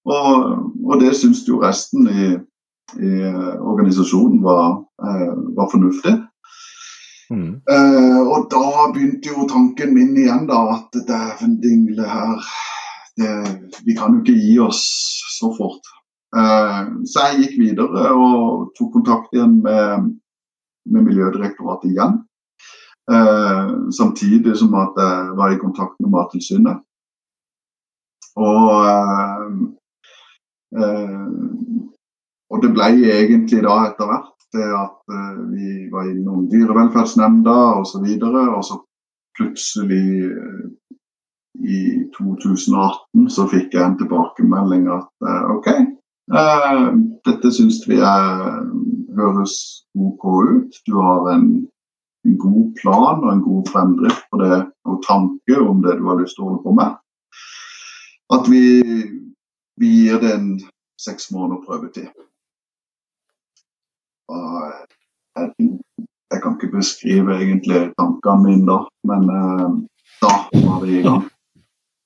[0.04, 0.48] Og,
[0.84, 2.34] og det syns jo resten i
[3.00, 6.14] i eh, organisasjonen var, eh, var fornuftig.
[7.30, 7.54] Mm.
[7.72, 12.42] Uh, og da begynte jo tanken min igjen, da, at dæven dingle her
[13.16, 13.30] det,
[13.86, 14.82] Vi kan jo ikke gi oss
[15.38, 15.88] så fort.
[16.36, 20.10] Uh, så jeg gikk videre og tok kontakt igjen med,
[20.90, 22.20] med Miljødirektoratet igjen.
[23.10, 26.82] Uh, samtidig som at jeg var i kontakt med Mattilsynet.
[28.34, 28.66] Og
[32.54, 38.06] og det ble egentlig da etter hvert det at uh, vi var innom dyrevelferdsnemnda osv.
[38.22, 38.78] Og, og så
[39.38, 40.64] plutselig uh,
[41.54, 41.80] i
[42.14, 45.70] 2018 så fikk jeg en tilbakemelding at uh, OK,
[47.26, 48.60] dette syns vi er,
[49.18, 49.56] høres
[49.98, 50.78] OK ut.
[50.86, 51.48] Du har en,
[52.24, 56.22] en, god plan og en god fremdrift på det og tanke om det du har
[56.22, 56.96] lyst til å holde på med.
[58.32, 58.64] At vi,
[59.80, 60.48] vi gir det en
[60.96, 62.08] seks måneder prøvetid.
[64.32, 68.78] Jeg, jeg, kan ikke beskrive egentlig tankene mine da,
[69.10, 69.64] men eh,
[70.22, 71.24] da var vi i gang.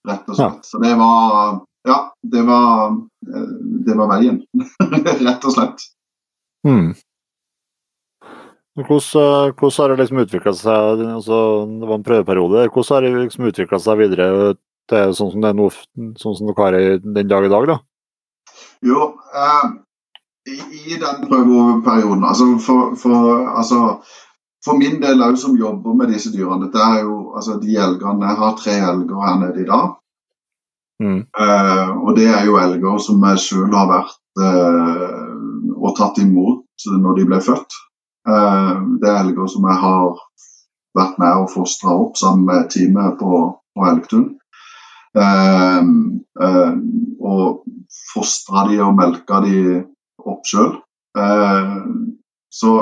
[0.09, 0.62] Rett og slett.
[0.66, 2.97] Så det var Ja, det var,
[3.29, 3.51] eh,
[3.87, 4.41] det var veien.
[5.29, 5.85] Rett og slett.
[6.66, 6.97] Mm.
[8.79, 12.69] Hvordan, hvordan, har det liksom utvikla seg altså, Det var en prøveperiode.
[12.71, 14.29] Hvordan har det liksom utvikla seg videre
[14.89, 15.69] til sånn som det er nå,
[16.21, 17.66] sånn som dere har den dag i dag?
[17.73, 17.79] da?
[18.87, 19.64] Jo, eh,
[20.49, 23.80] i, den prøveperioden altså for, for, altså
[24.64, 28.26] for, min del òg som jobber med disse dyrene dette er jo, altså De elgene
[28.26, 29.88] Jeg har tre elger her nede i dag.
[31.03, 31.20] Mm.
[31.40, 36.88] Uh, og det er jo elger som jeg sjøl har vært uh, og tatt imot
[37.03, 37.78] når de ble født.
[38.28, 40.18] Uh, det er elger som jeg har
[40.99, 43.44] vært med og fostra opp sammen med teamet på,
[43.74, 44.26] på Elgtun.
[47.28, 47.62] og
[48.12, 49.59] fostra de og melka de
[50.25, 50.77] opp sjøl.
[51.19, 51.77] Eh,
[52.51, 52.75] så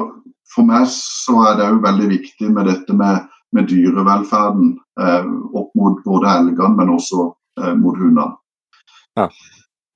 [0.54, 3.26] for meg så er det òg veldig viktig med dette med,
[3.56, 5.28] med dyrevelferden eh,
[5.58, 7.28] opp mot både elgene, men også
[7.60, 8.34] eh, mot hundene.
[9.16, 9.30] Ja.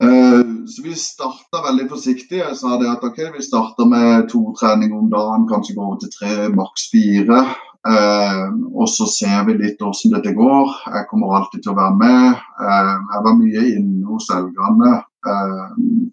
[0.01, 2.39] Så vi starta veldig forsiktig.
[2.39, 5.99] Jeg sa det at ok, vi starter med to treninger om dagen, kanskje gå over
[6.01, 7.43] til tre, maks fire.
[7.89, 10.73] Eh, og så ser vi litt hvordan dette går.
[10.97, 12.43] Jeg kommer alltid til å være med.
[12.65, 15.69] Eh, jeg var mye inne hos elgene eh,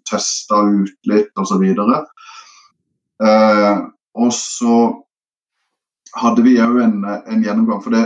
[0.08, 1.64] testa ut litt osv.
[3.18, 3.76] Eh,
[4.18, 4.78] og så
[6.18, 7.82] hadde vi òg en, en, gjennomgang.
[7.84, 8.04] For det,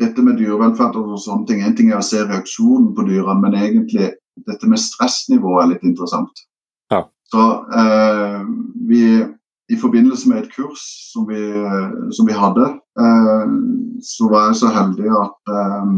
[0.00, 3.58] dette med dyrevelferd og sånne ting, en ting er å se reaksjonen på dyrene, men
[3.60, 4.12] egentlig
[4.48, 6.44] dette med stressnivå er litt interessant.
[6.92, 7.04] Ja.
[7.30, 7.44] Så
[7.74, 8.40] eh,
[8.88, 9.04] vi
[9.72, 10.82] i forbindelse med et kurs
[11.12, 11.40] som vi,
[12.12, 12.66] som vi hadde,
[13.00, 13.54] eh,
[14.04, 15.94] så var jeg så heldig at eh,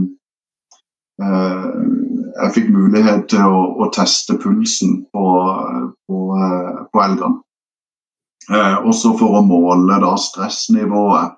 [1.27, 2.05] eh
[2.37, 5.27] jeg fikk mulighet til å, å teste pulsen på,
[6.09, 6.21] på,
[6.93, 7.43] på elgene.
[8.47, 11.35] Eh, også for å måle da stressnivået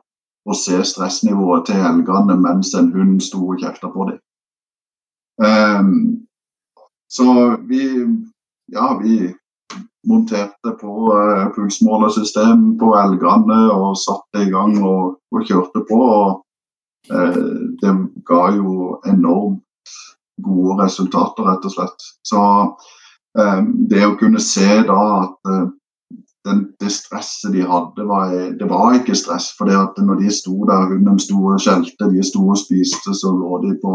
[0.49, 4.19] og se stressnivået til elgene mens en hund sto og kjefta på dem.
[5.45, 5.93] Eh,
[7.09, 7.29] så
[7.69, 7.85] vi
[8.69, 9.35] ja, vi
[10.09, 15.99] monterte på eh, pulsmålersystem på elgene og satte i gang og, og kjørte på.
[15.99, 17.41] og eh,
[17.81, 17.95] Det
[18.29, 19.65] ga jo enormt
[20.45, 22.07] gode resultater, rett og slett.
[22.27, 22.43] Så
[23.39, 23.61] eh,
[23.91, 25.67] det å kunne se da at eh,
[26.49, 29.51] den, det stresset de hadde, var, det var ikke stress.
[29.59, 33.61] For når de sto der, hunden sto og skjelte, de sto og spiste, så lå
[33.67, 33.95] de på,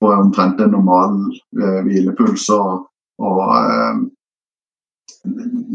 [0.00, 1.18] på omtrent en normal
[1.60, 2.48] eh, hvilepuls.
[2.54, 2.88] Og,
[3.22, 4.06] og eh,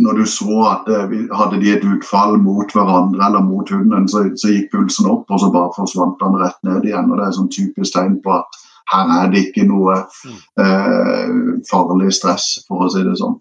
[0.04, 4.26] når du så at eh, hadde de et utfall mot hverandre eller mot hunden, så,
[4.36, 7.12] så, gikk pulsen opp, og så bare forsvant den rett ned igjen.
[7.12, 10.40] og Det er sånn typisk tegn på at her er det ikke noe mm.
[10.64, 11.36] eh,
[11.70, 13.38] farlig stress, for å si det sånn.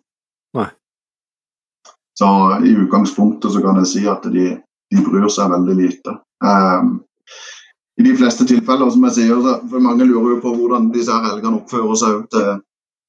[0.58, 0.68] Nei.
[2.18, 2.28] Så
[2.66, 4.52] i utgangspunktet så kan jeg si at de,
[4.92, 6.16] de bryr seg veldig lite.
[6.44, 7.00] Um,
[8.00, 11.34] i de fleste tilfeller, som jeg sier, for mange lurer jo på hvordan disse her
[11.34, 12.62] elgene oppfører seg til,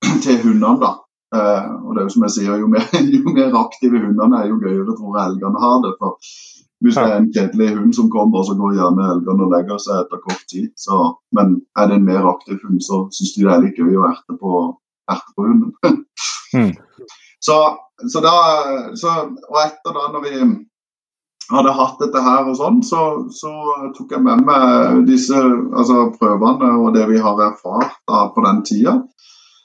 [0.26, 0.78] til hundene.
[0.82, 0.94] da.
[1.34, 4.50] Uh, og det er jo som jeg sier, jo mer, jo mer aktive hundene er,
[4.52, 5.94] jo gøyere tror jeg elgene har det.
[6.00, 6.34] for
[6.84, 10.02] Hvis det er en kjedelig hund som kommer, så går gjerne elgene og legger seg
[10.02, 10.68] etter kort tid.
[10.76, 10.98] Så,
[11.36, 14.10] men er det en mer aktiv hund, så syns de det er litt gøy å
[14.10, 14.66] erte på,
[15.14, 15.72] erte på hunden.
[16.58, 16.74] mm.
[17.48, 17.58] så,
[18.04, 18.36] så, da,
[19.00, 19.16] så,
[19.48, 20.44] og etter da når vi
[21.54, 23.54] hadde hatt dette her og sånn, så, så,
[23.96, 28.64] tok jeg med meg disse altså prøvene og det vi har erfart da, på den
[28.68, 29.00] tida.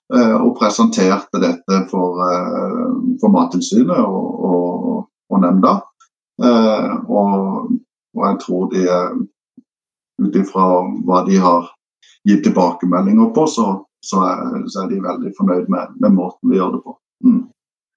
[0.08, 2.86] Eh, og presenterte dette for, eh,
[3.20, 5.80] for Mattilsynet og, og, og nemnda.
[6.38, 7.74] Eh, og,
[8.14, 8.86] og, jeg tror de
[10.22, 10.64] ut ifra
[11.06, 11.68] hva de har
[12.28, 13.68] gitt tilbakemeldinger på, så,
[14.04, 16.98] så, er, så er, de veldig fornøyd med, med måten vi gjør det på.
[17.26, 17.40] Mm.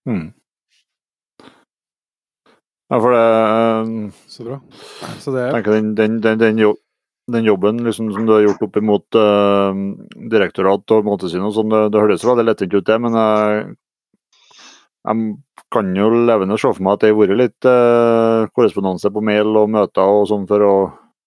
[0.09, 0.29] Mm.
[2.91, 3.91] Ja, for det eh,
[4.27, 4.61] Så bra.
[5.19, 5.53] Så det er...
[5.55, 6.57] tenker den, den, den,
[7.31, 9.71] den, jobben liksom, som du har gjort opp mot uh,
[10.33, 12.97] direktorat og Mattilsynet sånn, det, det høres veldig lettvint ut, det.
[13.05, 13.61] Men jeg,
[15.07, 15.35] jeg
[15.73, 19.55] kan jo levende se for meg at det har vært litt uh, korrespondanse på mail
[19.57, 20.65] og møter og sånn for,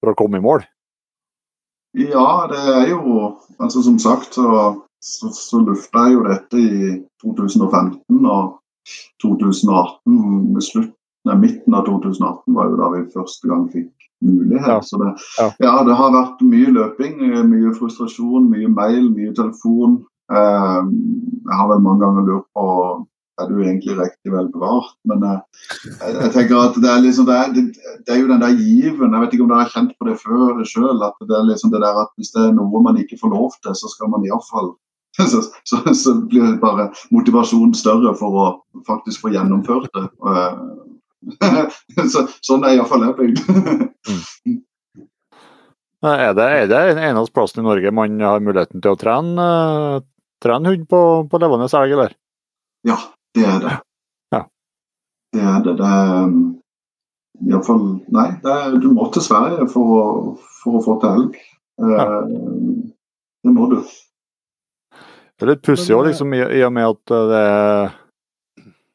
[0.00, 0.62] for, å komme i mål?
[1.98, 3.00] Ja, det er jo
[3.62, 4.46] altså Som sagt så,
[4.98, 8.56] så, så lufta jeg jo dette i 2015 og
[9.22, 10.94] 2018 med slutt
[11.28, 13.92] nei, midten av 2018 var jo da vi første gang fikk
[14.24, 14.68] mulighet.
[14.68, 14.80] Ja.
[14.84, 15.48] Så det, ja.
[15.64, 15.74] ja.
[15.86, 17.16] det har vært mye løping,
[17.48, 20.02] mye frustrasjon, mye mail, mye telefon.
[20.32, 20.80] Eh,
[21.44, 22.66] jeg har vel mange ganger lurt på
[23.40, 24.94] er du egentlig riktig vel bevart.
[25.10, 25.40] Men eh,
[25.88, 29.16] jeg, jeg, tenker at det er, liksom, det, er, det er, jo den der given.
[29.16, 31.04] Jeg vet ikke om dere har kjent på det før sjøl.
[31.06, 33.52] At det er liksom det der at hvis det er noe man ikke får lov
[33.60, 34.74] til, så skal man iallfall
[35.30, 38.46] så, så, så blir bare motivasjonen større for å
[38.88, 40.08] faktisk få gjennomført det.
[40.30, 44.62] Eh, så, sånn er iallfall jeg bygd.
[46.04, 49.46] Er det, er det en eneste plassen i Norge man har muligheten til å trene,
[50.44, 50.98] trene hund på,
[51.32, 52.12] på levende elg, eller?
[52.84, 52.98] Ja,
[53.34, 53.74] det er det.
[54.34, 54.42] Ja.
[55.34, 55.76] Det er det.
[55.80, 56.38] Det er um,
[57.44, 60.06] iallfall Nei, er, du må til Sverige for å,
[60.62, 61.42] for å få til elg.
[61.82, 62.06] Ja.
[62.22, 62.90] Uh,
[63.44, 63.80] det må du.
[65.34, 67.92] Det er litt pussig òg, liksom, i, og med at det er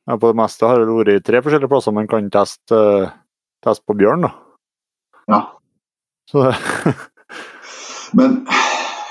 [0.09, 2.77] ja, på det meste har det vært tre forskjellige plasser man kan teste,
[3.61, 4.25] teste på bjørn.
[4.25, 4.31] da.
[5.29, 5.41] Ja.
[6.29, 6.47] Så
[8.17, 8.39] Men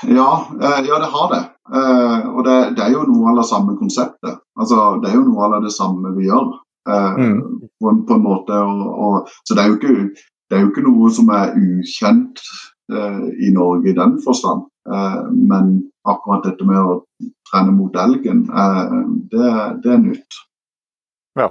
[0.07, 0.31] ja,
[0.63, 1.43] uh, ja, det har det.
[1.75, 4.41] Uh, og det, det, er jo noe av det samme konseptet.
[4.59, 6.57] Altså, det er jo noe av det samme vi gjør.
[6.89, 7.41] Mm.
[7.77, 8.57] På, en, på, en, måte.
[8.57, 10.07] Og, og, så det er, jo ikke,
[10.49, 12.41] det er jo ikke noe som er ukjent
[12.89, 14.63] i Norge i den forstand.
[15.37, 15.75] men
[16.09, 16.95] akkurat dette med å
[17.51, 18.47] trene mot elgen,
[19.29, 19.51] det,
[19.85, 20.39] det er nytt.
[21.37, 21.51] Ja.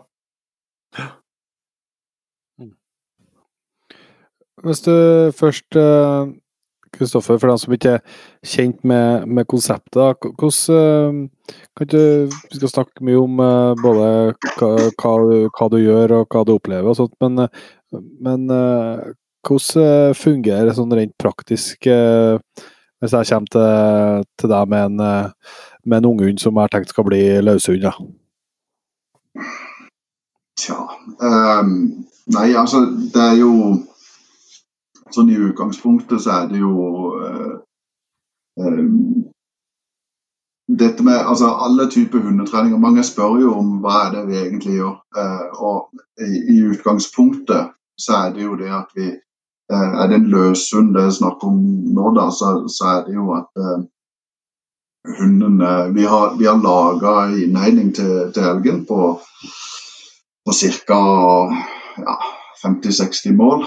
[4.65, 6.33] Hvis du først eh,
[6.97, 12.59] Kristoffer, for dem som ikke er kjent med, med konseptet, hvordan eh, kan du, Vi
[12.59, 14.09] skal snakke mye om eh, både
[14.57, 15.13] hva, hva,
[15.47, 17.47] hva, du gjør og hva du opplever, og sånt, men,
[18.23, 18.49] men
[19.47, 25.31] hvordan fungerer det sånn rent praktisk hvis jeg kommer til, til deg med en,
[25.85, 27.85] med en unghund som jeg har tenkt skal bli løshund?
[27.85, 27.93] Ja.
[30.57, 30.77] Tja
[31.21, 31.73] um,
[32.33, 32.81] Nei, altså
[33.13, 33.51] det er jo
[35.15, 36.73] Sånn i utgangspunktet så er det jo
[38.59, 39.27] um,
[40.67, 42.77] dette med altså alle typer hundetreninger.
[42.77, 44.97] Mange spør jo om hva er det vi egentlig gjør.
[45.21, 50.19] Eh, og i, i, utgangspunktet så er det jo det at vi eh, Er det
[50.19, 51.61] en løshund det er snakk om
[51.95, 53.63] nå, da, så, så er det jo at
[55.17, 55.61] hunden
[55.95, 59.13] Vi har, vi har laga innhegning til, til elgen på,
[60.45, 61.01] på ca.
[61.97, 62.17] Ja,
[62.63, 63.63] 50-60 mål.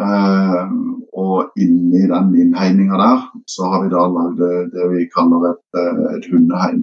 [0.00, 0.72] Uh,
[1.12, 4.40] og inni den innhegninga der, så har vi da lagd
[4.72, 6.78] det vi kaller et, eh, et hundeheim.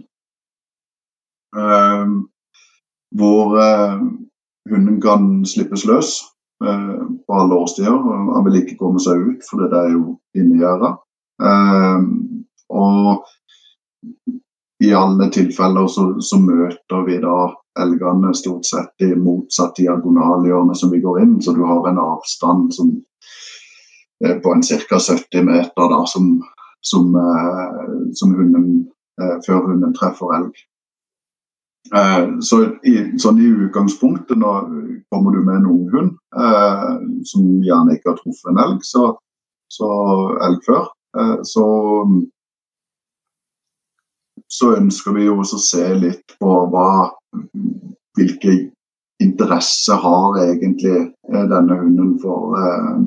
[1.57, 2.21] Uh,
[3.17, 4.03] hvor uh,
[4.69, 6.19] hunden kan slippes løs
[6.59, 7.95] på alle årstider.
[8.35, 10.89] Han vil ikke komme seg ut, for det er jo innegjerda.
[12.69, 13.23] og
[14.83, 17.37] i alle tilfeller så, så, møter vi da
[17.79, 22.73] elgene stort sett i motsatt diagonalhjørne som vi går inn, så du har en avstand
[22.73, 22.95] som,
[24.25, 24.99] eh, på en ca.
[24.99, 26.41] 70 meter da, som,
[26.81, 28.87] som, eh, som hunden,
[29.21, 30.65] eh, før hunden treffer elg.
[32.45, 34.67] Så i, sånn i utgangspunktet, når
[35.09, 39.13] kommer du med en ung hund eh, som gjerne ikke har truffet en elg, så,
[39.73, 39.89] så
[40.45, 41.65] elg før, eh, så
[44.47, 47.09] så ønsker vi jo også å se litt på hva,
[48.17, 48.55] hvilke
[49.23, 50.95] interesse har egentlig
[51.33, 52.97] eh, denne hunden for, eh,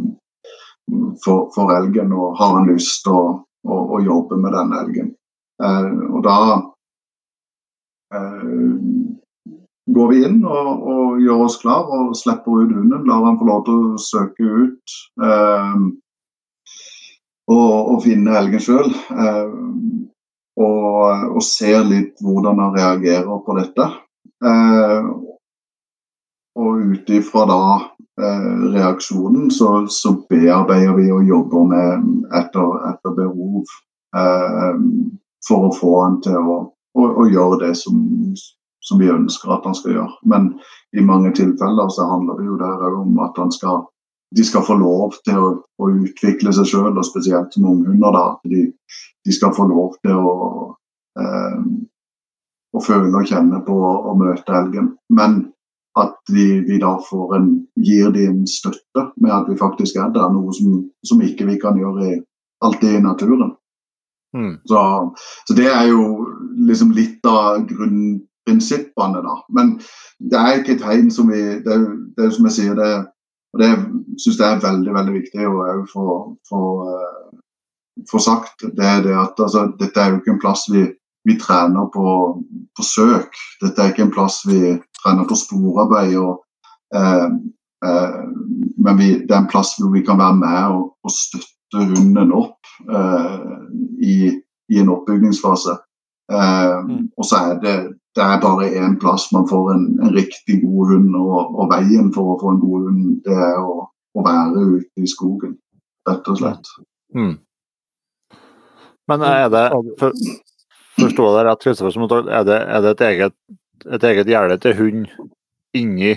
[1.25, 3.25] for, for elgen, og har han lyst til å,
[3.69, 5.11] å, å, jobbe med denne elgen.
[5.63, 6.39] Eh, og da
[9.93, 13.07] går vi inn og, og, gjør oss klar og slipper ut hunden.
[13.09, 14.97] Lar han få lov til å søke ut
[17.49, 18.93] og, og, finne elgen sjøl.
[20.61, 23.87] Og, og, ser litt hvordan han reagerer på dette.
[24.45, 25.07] Eh,
[26.61, 27.61] og ut ifra da
[28.21, 33.63] eh, reaksjonen så, så, bearbeider vi og jobber med etter, etter behov
[34.17, 34.83] eh,
[35.47, 36.59] for å få han til å,
[36.99, 38.03] å, å gjøre det som,
[38.85, 40.19] som, vi ønsker at han skal gjøre.
[40.29, 40.53] Men
[40.93, 43.87] i mange tilfeller så handler det jo der om at han skal,
[44.37, 45.53] de skal få lov til å,
[45.83, 48.15] å utvikle seg sjøl, og spesielt som unghunder.
[48.17, 48.67] da, de,
[49.25, 50.37] de, skal få lov til å,
[51.21, 51.59] eh,
[52.73, 54.95] å føle og kjenne på å møte elgen.
[55.13, 55.43] Men
[56.01, 56.95] at vi, vi da
[57.37, 61.47] en, gir dem en støtte med at vi faktisk er der, noe som, som ikke
[61.51, 62.21] vi kan gjøre i,
[62.65, 63.53] alltid i naturen.
[64.33, 64.55] Mm.
[64.65, 64.81] Så,
[65.45, 66.25] så, det er jo
[66.69, 69.35] liksom litt av grunnprinsippene, da.
[69.53, 69.75] Men
[70.33, 71.77] det er ikke et tegn som vi Det,
[72.17, 72.93] det er som jeg sier, det,
[73.53, 73.71] og det
[74.21, 75.85] syns jeg er veldig veldig viktig å
[78.09, 78.65] få sagt.
[78.77, 80.87] det er det at altså, Dette er jo ikke en plass vi,
[81.29, 82.07] vi trener på,
[82.77, 83.37] på søk.
[83.61, 86.17] Dette er ikke en plass vi trener på sporarbeid.
[86.17, 86.41] Og,
[86.97, 87.29] eh,
[87.87, 88.21] eh,
[88.79, 92.33] men vi, det er en plass hvor vi kan være med og, og støtte hunden
[92.37, 93.41] opp eh,
[94.01, 94.17] i,
[94.73, 95.77] i, en oppbyggingsfase.
[96.33, 97.11] Eh, mm.
[97.17, 97.77] Og så er det,
[98.17, 102.13] det er bare én plass man får en, en riktig god hund, og, og, veien
[102.15, 105.57] for å få en god hund, det er å, å være ute i skogen,
[106.09, 106.73] rett og slett.
[107.17, 107.35] Mm.
[109.11, 109.67] Men er det
[110.01, 110.17] for,
[110.93, 113.37] Forstår jeg det rett, Kristoffer, er det, er det et eget
[113.83, 115.07] et eget gjerde til hund
[115.75, 116.13] inni,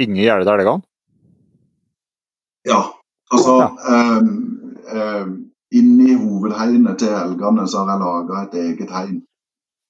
[0.00, 0.82] inni gjerdet til elgene?
[2.68, 2.82] Ja,
[3.32, 3.70] altså ja.
[3.94, 4.34] Um,
[4.92, 5.38] um,
[5.70, 9.20] Inni hovedhegnet til elgene så har jeg laga et eget hegn.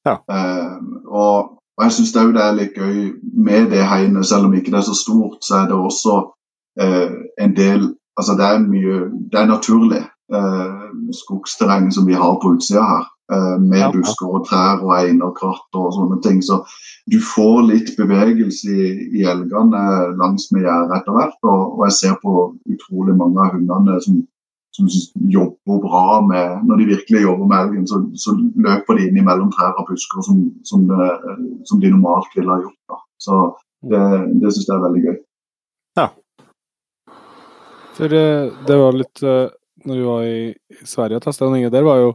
[0.09, 0.17] Ja.
[0.33, 4.73] Um, og, og, jeg syns det er litt gøy med det hegnet, selv om ikke
[4.73, 6.21] det er så stort, så er det også
[6.83, 8.97] uh, en del Altså det er mye
[9.33, 10.01] Det er naturlig
[10.35, 13.07] uh, skogsterreng som vi har på utsida her.
[13.31, 16.41] Eh, med busker og trær og ein og kratt og sånne ting.
[16.43, 16.57] Så
[17.11, 18.89] du får litt bevegelse i,
[19.21, 19.83] i elgene
[20.19, 21.39] langs med gjerdet etter hvert.
[21.45, 22.35] Og, og, jeg ser på
[22.75, 24.19] utrolig mange av hundene som,
[24.77, 24.89] som,
[25.31, 29.51] jobber bra med Når de virkelig jobber med elgen, så, så løper de inn mellom
[29.55, 31.11] trær og busker som, som, det,
[31.69, 32.81] som, de normalt ville ha gjort.
[32.91, 33.01] Da.
[33.21, 33.41] Så
[33.91, 34.03] det,
[34.43, 35.17] det syns jeg er veldig gøy.
[35.99, 36.09] Ja.
[37.99, 39.49] For eh, det var litt uh
[39.89, 42.13] når vi var i Sverige og testa Inge, der var jo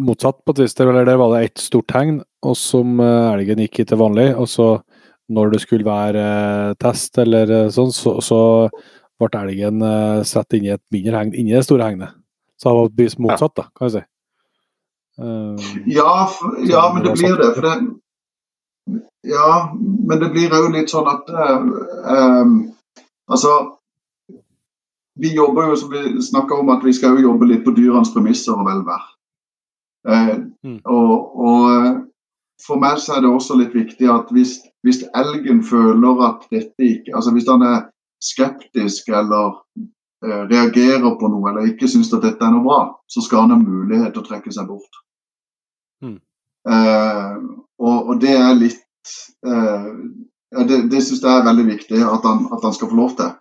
[0.00, 0.76] motsatt på et vis.
[0.78, 4.30] Der, var det ett stort tegn, og som eh, elgen gikk i til vanlig.
[4.40, 4.68] Og så,
[5.28, 8.40] når det skulle være eh, test eller eh, sånn, så, så
[9.20, 12.16] ble elgen uh, satt inn i et mindre hegn inni det store hegnet.
[12.60, 14.04] Så det var motsatt, da, kan jeg si.
[15.20, 17.52] Uh, ja, for, ja, men det blir det.
[17.54, 17.76] For det
[19.24, 19.72] Ja,
[20.08, 21.62] men det blir òg litt sånn at uh,
[22.42, 22.56] um,
[23.30, 23.52] Altså
[25.14, 28.10] vi jobber jo, som vi snakker om, at vi skal jo jobbe litt på dyrenes
[28.12, 29.06] premisser og velvære.
[30.04, 30.34] Uh,
[30.66, 30.80] mm.
[30.84, 31.12] og,
[31.46, 32.00] og,
[32.66, 36.84] for meg så er det også litt viktig at hvis, hvis, elgen føler at dette
[36.84, 37.86] ikke Altså hvis han er
[38.24, 39.58] skeptisk eller
[40.24, 43.56] eh, reagerer på noe eller ikke syns at dette er noe bra, så skal han
[43.56, 45.00] ha mulighet til å trekke seg bort.
[46.04, 46.18] Mm.
[46.70, 47.34] Eh,
[47.84, 48.80] og, og, det er litt
[49.44, 49.88] eh,
[50.54, 53.32] Det, det syns jeg er veldig viktig at han, at han skal få lov til.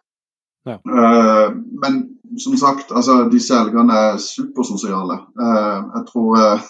[0.63, 0.79] Ja.
[0.88, 2.05] Uh, men
[2.39, 5.17] som sagt, altså, disse elgene er supersosiale.
[5.36, 6.61] Uh, jeg tror uh,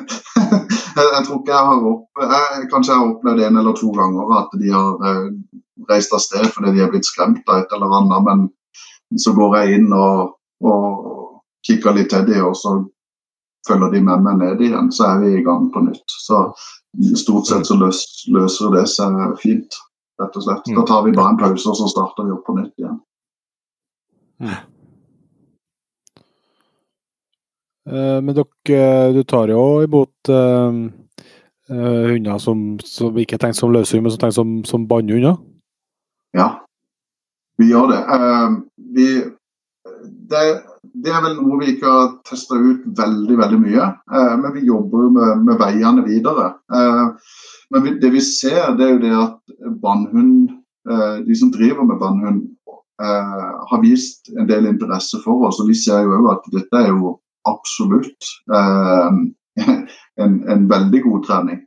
[0.98, 3.90] jeg, jeg, tror ikke jeg har opp, jeg, Kanskje jeg har opplevd en eller to
[3.96, 4.92] ganger at de har
[5.88, 8.26] reist av sted fordi de er blitt skremt av et eller annet.
[8.26, 10.34] Men så går jeg inn og,
[10.66, 12.76] og kikker litt til dem, og så
[13.68, 14.90] følger de med meg ned igjen.
[14.94, 16.04] Så er vi i gang på nytt.
[16.26, 16.48] Så
[17.20, 18.02] stort sett så løs,
[18.32, 19.78] løser det seg fint,
[20.20, 20.74] rett og slett.
[20.76, 22.98] Da tar vi bare en pause, og så starter vi opp på nytt igjen.
[27.90, 30.72] Uh, men dere, du tar jo imot uh,
[31.70, 35.38] hunder som, som, ikke tenkt som løshund, men som tenkt som, som bannhunder?
[36.36, 36.48] Ja,
[37.58, 38.00] vi gjør det.
[38.94, 39.06] Vi,
[40.30, 40.44] det.
[40.94, 41.10] det.
[41.10, 43.88] er vel noe vi ikke har testa ut veldig veldig mye,
[44.38, 46.52] men vi jobber med, med veiene videre.
[46.70, 50.54] men vi, det vi ser, det er jo det at bannhund,
[51.26, 52.46] de som driver med bannhund,
[53.02, 55.60] eh, har vist en del interesse for oss.
[55.60, 57.16] og Vi ser jo at dette er jo
[57.48, 59.20] absolutt eh,
[60.24, 61.62] en, en, veldig god trening.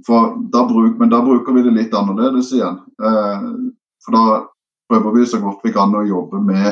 [0.00, 2.80] Eh, da bruk, men da bruker vi det litt annerledes igjen.
[3.02, 3.46] Eh,
[4.04, 4.24] for da
[4.90, 6.70] prøver vi så godt vi kan å jobbe med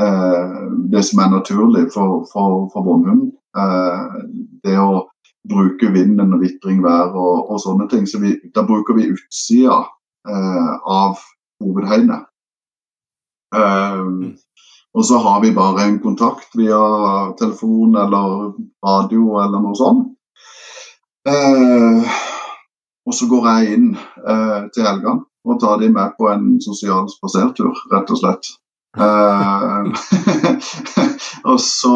[0.00, 0.56] eh,
[0.92, 3.30] det som er naturlig for, for, for vannhunden.
[3.56, 4.18] Eh,
[4.66, 5.06] det å
[5.48, 8.06] bruke vinden og vitring, vær og, og sånne ting.
[8.06, 9.80] Så vi, da bruker vi utsida
[10.28, 11.22] eh, av
[11.62, 12.26] hovedhegnet.
[13.48, 14.36] Um,
[14.92, 16.78] og så har vi bare en kontakt via
[17.40, 18.50] telefon eller
[18.84, 20.10] radio eller noe sånt.
[21.28, 22.04] Uh,
[23.08, 27.06] og så går jeg inn eh, til helgene og tar de med på en sosial
[27.08, 28.50] spasertur, rett og slett.
[29.00, 29.84] Eh,
[31.50, 31.94] og så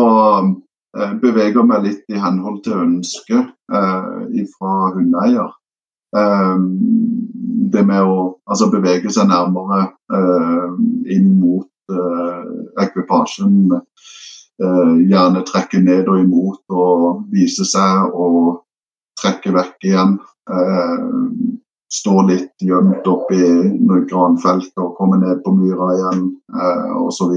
[1.20, 3.52] beveger meg litt i henhold til ønsket
[4.52, 5.52] fra hundeeier.
[7.72, 9.86] det med å altså bevege seg nærmere
[11.08, 11.96] inn mot
[12.84, 13.72] ekvipasjen.
[14.60, 18.60] gjerne trekke ned og imot og vise seg og
[19.22, 20.18] trekke vekk igjen.
[20.50, 20.98] Eh,
[21.92, 26.22] stå litt gjemt opp i noen granfelt og komme ned på myra igjen
[26.56, 27.34] eh, osv.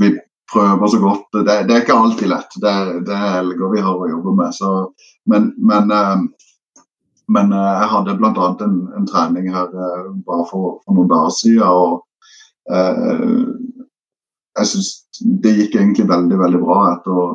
[0.00, 0.10] Vi
[0.52, 1.24] prøver så godt.
[1.32, 2.58] Det, det, er ikke alltid lett.
[2.62, 2.74] Det,
[3.08, 4.52] det er elger vi har å jobbe med.
[4.54, 4.72] Så,
[5.32, 6.84] men, men, eh,
[7.32, 8.50] men eh, jeg hadde bl.a.
[8.68, 11.64] En, en trening her eh, bare for, for, noen dager siden.
[11.64, 12.04] og
[12.76, 13.46] eh,
[14.56, 14.92] jeg syns
[15.44, 17.32] det gikk egentlig veldig veldig bra etter,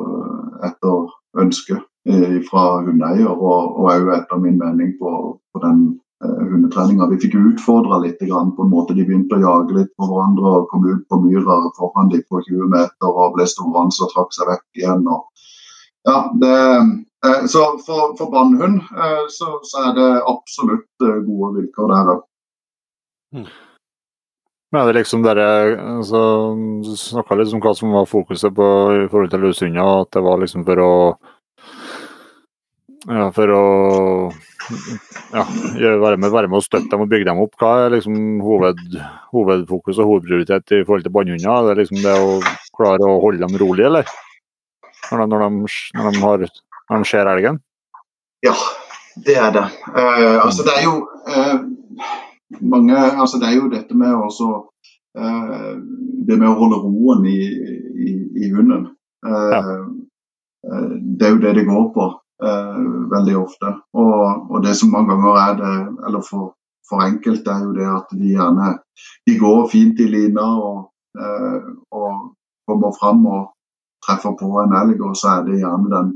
[0.70, 1.82] etter ønsket
[2.50, 5.10] fra hundeeier, og òg etter min mening på,
[5.54, 5.84] på den
[6.24, 7.06] eh, hundetreninga.
[7.12, 8.26] Vi fikk utfordra litt på
[8.64, 8.96] en måte.
[8.98, 12.42] De begynte å jage litt på hverandre og kom ut på myra foran de på
[12.42, 15.06] 20 meter og ble stående og trakk seg vekk igjen.
[15.06, 15.50] Og,
[16.10, 16.56] ja, det,
[17.26, 22.24] eh, så for, for bannhund eh, så, så, er det absolutt gode vilkår der òg.
[23.32, 23.46] Mm.
[24.72, 25.46] Men er det liksom dere
[25.98, 26.18] altså,
[26.84, 28.66] Du snakka litt om hva som var fokuset på
[29.02, 30.92] i forhold til løshunder, at det var liksom for å
[33.08, 33.62] ja, for å
[35.34, 35.42] ja,
[36.00, 37.56] være, med, være med og støtte dem og bygge dem opp.
[37.60, 38.82] Hva er liksom hoved,
[39.34, 41.72] hovedfokus og hovedprioritet i forhold til bannhunder?
[41.72, 42.36] Er det liksom det å
[42.76, 44.08] klare å holde dem rolig, eller?
[45.10, 46.46] Når de, når de, når de, har,
[46.90, 47.58] når de ser elgen?
[48.46, 48.54] Ja,
[49.26, 49.66] det er det.
[49.90, 50.94] Uh, altså, det er jo
[51.28, 51.58] uh,
[52.60, 55.72] mange Altså, det er jo dette med å uh,
[56.26, 57.38] Det med å holde roen i,
[58.06, 58.14] i,
[58.46, 58.88] i hunden.
[59.22, 59.60] Ja.
[60.62, 62.04] Det er jo det det går på
[62.48, 62.82] eh,
[63.12, 63.74] veldig ofte.
[63.92, 65.74] Og, og, det som mange ganger er det,
[66.06, 66.54] eller for,
[66.88, 68.72] for enkelte, er jo det at de gjerne
[69.26, 70.80] de går fint i lina og,
[71.18, 72.32] eh, og
[72.68, 73.42] kommer fram og
[74.06, 76.12] treffer på en elg, og så er det gjerne den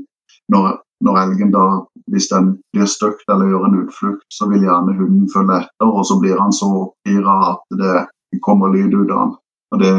[0.51, 1.65] når, når elgen da,
[2.11, 6.05] hvis den blir støkt eller gjør en utflukt, så vil gjerne hunden følge etter, og
[6.07, 9.33] så blir han så oppgira at det kommer lyd ut av han.
[9.71, 9.93] Og det,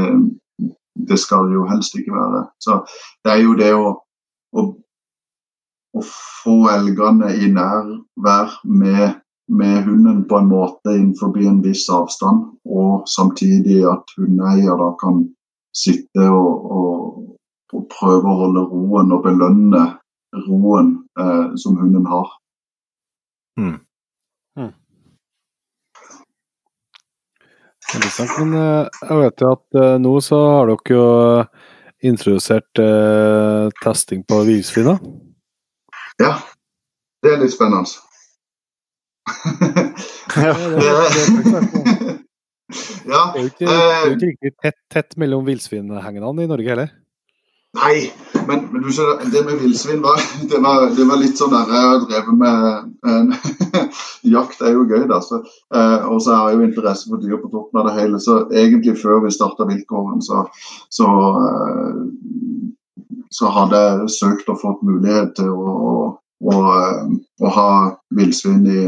[1.08, 2.46] det skal jo helst ikke være.
[2.64, 2.80] Så
[3.24, 3.92] det er jo det å,
[4.56, 4.64] å
[5.96, 12.44] å få elgene i nærvær med, med, hunden på en måte innenfor en viss avstand,
[12.68, 15.24] og samtidig at hundeeier da kan
[15.76, 16.98] sitte og, og,
[17.72, 19.84] og, prøve å holde roen og belønne
[20.48, 22.34] roen eh, som hunden har.
[23.58, 23.78] Mm.
[24.58, 24.74] Mm.
[28.38, 31.06] Men eh, jeg vet jo at uh, nå så har dere jo
[32.08, 34.98] introdusert eh, testing på villsvin.
[36.18, 36.34] Ja,
[37.22, 37.86] det er litt spennende.
[40.38, 40.54] ja,
[43.34, 43.74] det, er jo ikke,
[44.14, 46.96] riktig tett, tett mellom villsvinhengene i Norge heller.
[47.76, 48.08] Nei,
[48.48, 51.72] men, men du ser, det med villsvin var, det var, det var, litt sånn der
[51.74, 53.34] jeg drev med med
[54.34, 55.20] Jakt er jo gøy, da.
[55.24, 55.42] Så,
[55.74, 58.20] eh, og så har jeg jo interesse for dyr på toppen av det hele.
[58.24, 60.46] Så egentlig før vi starta Viltgården, så,
[60.92, 61.08] så
[61.44, 62.00] eh,
[63.30, 65.94] så hadde jeg søkt og fått mulighet til å, å,
[66.52, 66.56] å,
[67.44, 67.70] å ha
[68.16, 68.82] villsvin i,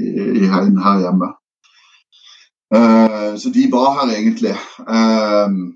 [0.00, 0.08] i,
[0.44, 1.32] i heien her hjemme.
[2.70, 4.54] Uh, så de var her egentlig.
[4.86, 5.74] Uh,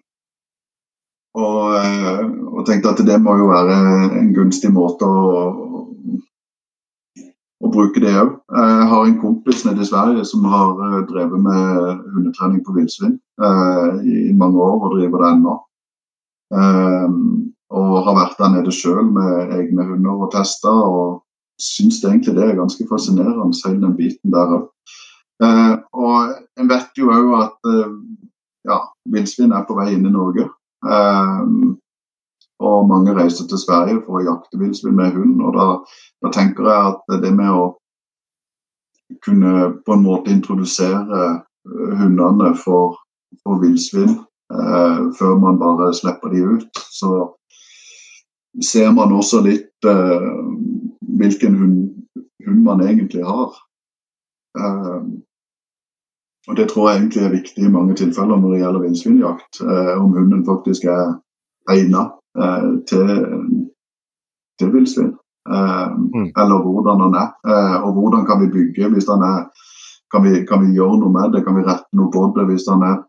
[1.34, 1.62] og,
[2.54, 3.78] og, tenkte at det må jo være
[4.20, 5.40] en gunstig måte å,
[7.58, 8.12] å bruke det.
[8.14, 13.16] Jeg har en kompis nede i Sverige som har drevet med hundetrening på villsvin
[14.06, 15.56] i mange år og driver det ennå.
[17.74, 20.70] Og har vært der nede sjøl med egne hunder og testa.
[20.70, 21.22] Og
[21.60, 24.66] syns egentlig det er ganske fascinerende, hele den biten der òg.
[25.42, 27.94] Eh, og en vet jo òg at eh,
[28.70, 28.78] ja,
[29.10, 30.48] villsvin er på vei inn i Norge.
[30.86, 31.40] Eh,
[32.64, 35.40] og mange reiser til Sverige for å jakte villsvin med hund.
[35.42, 35.66] Og da,
[36.24, 37.64] da, tenker jeg at det med å
[39.24, 42.96] kunne på en måte introdusere eh, hundene for,
[43.42, 47.26] for villsvin eh, før man bare slipper de ut, så
[48.62, 50.30] ser man også litt eh,
[51.18, 51.78] hvilken hund,
[52.46, 53.56] hund, man egentlig har.
[54.58, 55.00] Eh,
[56.48, 59.60] og det tror jeg egentlig er viktig i mange tilfeller når det gjelder villsvinjakt.
[59.64, 61.16] Eh, om hunden faktisk er
[61.72, 63.12] egnet eh, til,
[64.60, 65.14] til villsvin.
[65.50, 66.28] Eh, Mm.
[66.40, 67.28] Eller hvordan han er.
[67.50, 69.40] Eh, og hvordan kan vi bygge hvis han er
[70.12, 71.44] kan vi, kan vi gjøre noe med det?
[71.44, 73.00] Kan vi rette noe på det hvis han er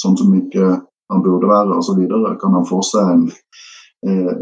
[0.00, 0.66] sånn som ikke
[1.12, 2.00] han burde være osv.?
[2.40, 3.26] Kan han få seg en,
[4.08, 4.32] eh,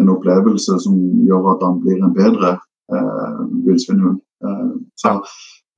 [0.00, 2.56] en opplevelse som gjør at han blir en bedre
[2.92, 4.20] eh, villsvinhund?
[4.44, 5.14] Eh, så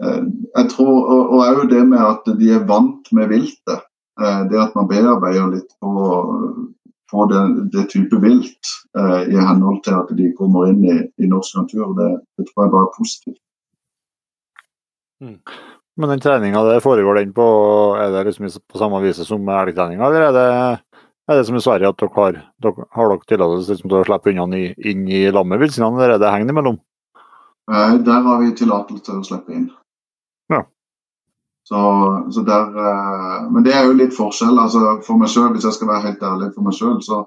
[0.05, 0.25] eh,
[0.57, 3.87] jeg tror, og, òg det med at de er vant med viltet.
[4.21, 5.93] Eh, det at man bearbeider litt på,
[7.13, 7.43] på det,
[7.75, 11.93] det type vilt eh, i henhold til at de kommer inn i, i norsk natur,
[11.99, 13.43] det, det tror jeg bare er positivt.
[15.99, 17.45] Men den treninga foregår den på
[17.99, 20.51] Er det liksom på samme vis som elgtreninga, eller er det,
[21.29, 24.07] er det som i Sverige at dere har, dere, har dere tillatelse liksom, til å
[24.09, 24.61] slippe unna
[24.93, 26.79] inn i lammet villsvinene, eller er det hegn imellom?
[27.71, 29.67] Eh, Der har vi tillatelse til å slippe inn.
[30.53, 30.63] Ja.
[31.69, 31.81] Så,
[32.33, 34.57] så der, eh, men det er jo litt forskjell.
[34.59, 37.21] altså For meg selv, hvis jeg skal være helt ærlig for meg sjøl, så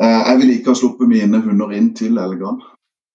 [0.00, 2.64] eh, Jeg ville ikke ha sluppet mine hunder inn til elgene.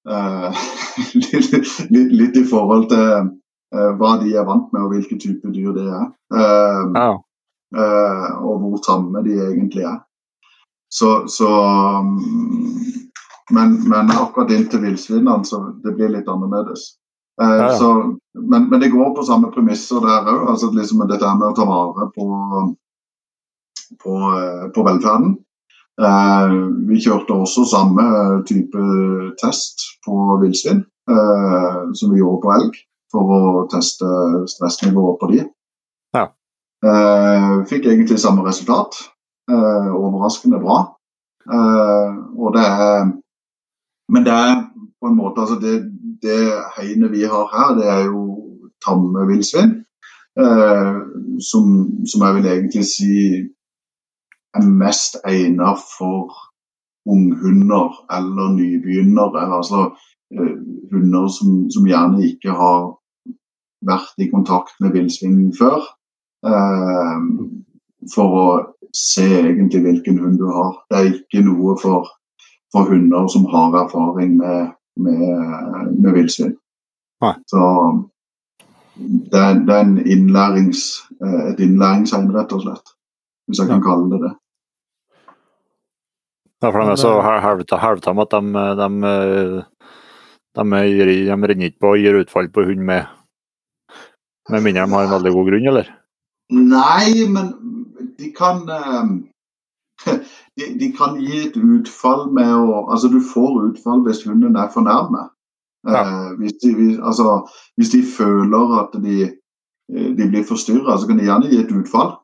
[0.07, 0.61] Eh,
[1.17, 3.33] litt, litt, litt i forhold til
[3.99, 6.05] hva de er vant med og hvilke type dyr det er.
[6.31, 7.09] Eh, Ja.
[7.75, 9.99] Eh, og hvor tamme de egentlig er.
[10.89, 12.77] Så, så mm,
[13.51, 16.93] men, men akkurat inntil villsvinene, så det blir litt annerledes.
[17.41, 17.73] Eh, Ja, ja.
[17.77, 17.91] Så,
[18.33, 20.47] men, men det går på samme premisser der òg.
[20.53, 22.27] Altså liksom dette med å ta vare på,
[24.03, 25.35] på, eh, på velferden.
[26.01, 26.55] Eh,
[26.89, 28.03] vi kjørte også samme
[28.49, 28.89] type
[29.41, 32.81] test på villsvin eh, som vi gjorde på elg,
[33.13, 34.09] for å teste
[34.51, 35.45] stressnivået på de.
[36.85, 38.93] Eh, fikk egentlig samme resultat.
[39.49, 40.77] Eh, overraskende bra.
[41.53, 43.11] Eh, og det er
[44.09, 44.55] Men det er
[45.01, 46.39] på en måte altså det, det
[46.77, 48.21] hegnet vi har her, det er jo
[48.85, 49.83] tamme villsvin.
[51.49, 51.65] Som,
[52.07, 53.13] som jeg vil egentlig si
[54.55, 56.31] er mest egnet for
[57.05, 59.43] unghunder eller nybegynnere.
[59.57, 59.91] Altså
[60.91, 62.81] hunder som, som gjerne ikke har
[63.91, 65.83] vært i kontakt med villsvin før.
[66.45, 67.17] Eh,
[68.13, 68.47] for å
[68.95, 70.75] se egentlig hvilken hund du har.
[70.89, 72.09] Det er ikke noe for,
[72.73, 76.55] for hunder som har erfaring med, med, med villsvin.
[77.49, 77.61] Så
[78.97, 80.83] det er, det er en innlærings,
[81.21, 82.93] eh, et innlæringsegn, rett og slett.
[83.47, 84.33] Hvis jeg kan kalle det det.
[86.57, 89.59] Ja, for de er så helvete helvete at de, de, de,
[90.57, 90.63] de,
[91.29, 93.05] de renner ikke på og gir utfall på hund med
[94.49, 95.87] Med mindre de har en veldig god grunn, eller?
[96.49, 97.53] Nei, men
[98.17, 99.09] de kan eh,
[100.57, 104.71] de, de kan gi et utfall med å Altså, du får utfall hvis hunden er
[104.73, 105.27] for nærme.
[105.87, 109.17] Eh, hvis, de, hvis, altså, hvis de føler at de,
[109.93, 112.15] eh, de blir forstyrra, så kan de gjerne gi et utfall.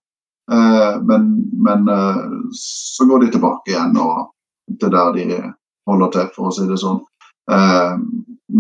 [0.52, 1.30] Eh, men
[1.64, 1.88] men
[2.60, 4.34] så går de tilbake igjen og
[4.82, 5.26] til der de
[5.88, 7.00] holder til, for å si det sånn.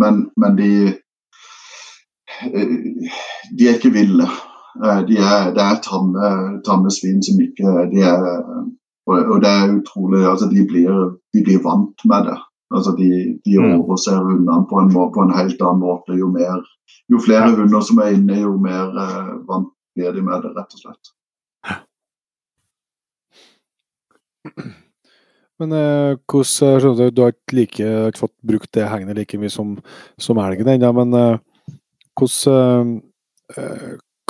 [0.01, 0.71] Men, men de
[3.57, 4.27] De er ikke ville.
[4.81, 6.29] Eh, De er, det er tamme,
[6.65, 8.23] tamme svin som ikke de er,
[9.07, 10.89] og, og det er utrolig altså De blir,
[11.33, 12.37] de blir vant med det.
[12.73, 13.09] Altså De,
[13.45, 13.79] de Mm.
[13.81, 16.15] overser hundene på en, må- på en helt annen måte.
[16.17, 16.63] Jo, mer,
[17.11, 20.73] jo flere hunder som er inne, jo mer eh, vant blir de med det, rett
[20.73, 21.11] og slett.
[25.59, 29.51] Men eh, hvordan du, du har ikke like, ikke fått brukt det hengende like mye
[29.53, 29.75] som,
[30.19, 31.37] som elgen ennå, men eh,
[32.17, 33.01] hvordan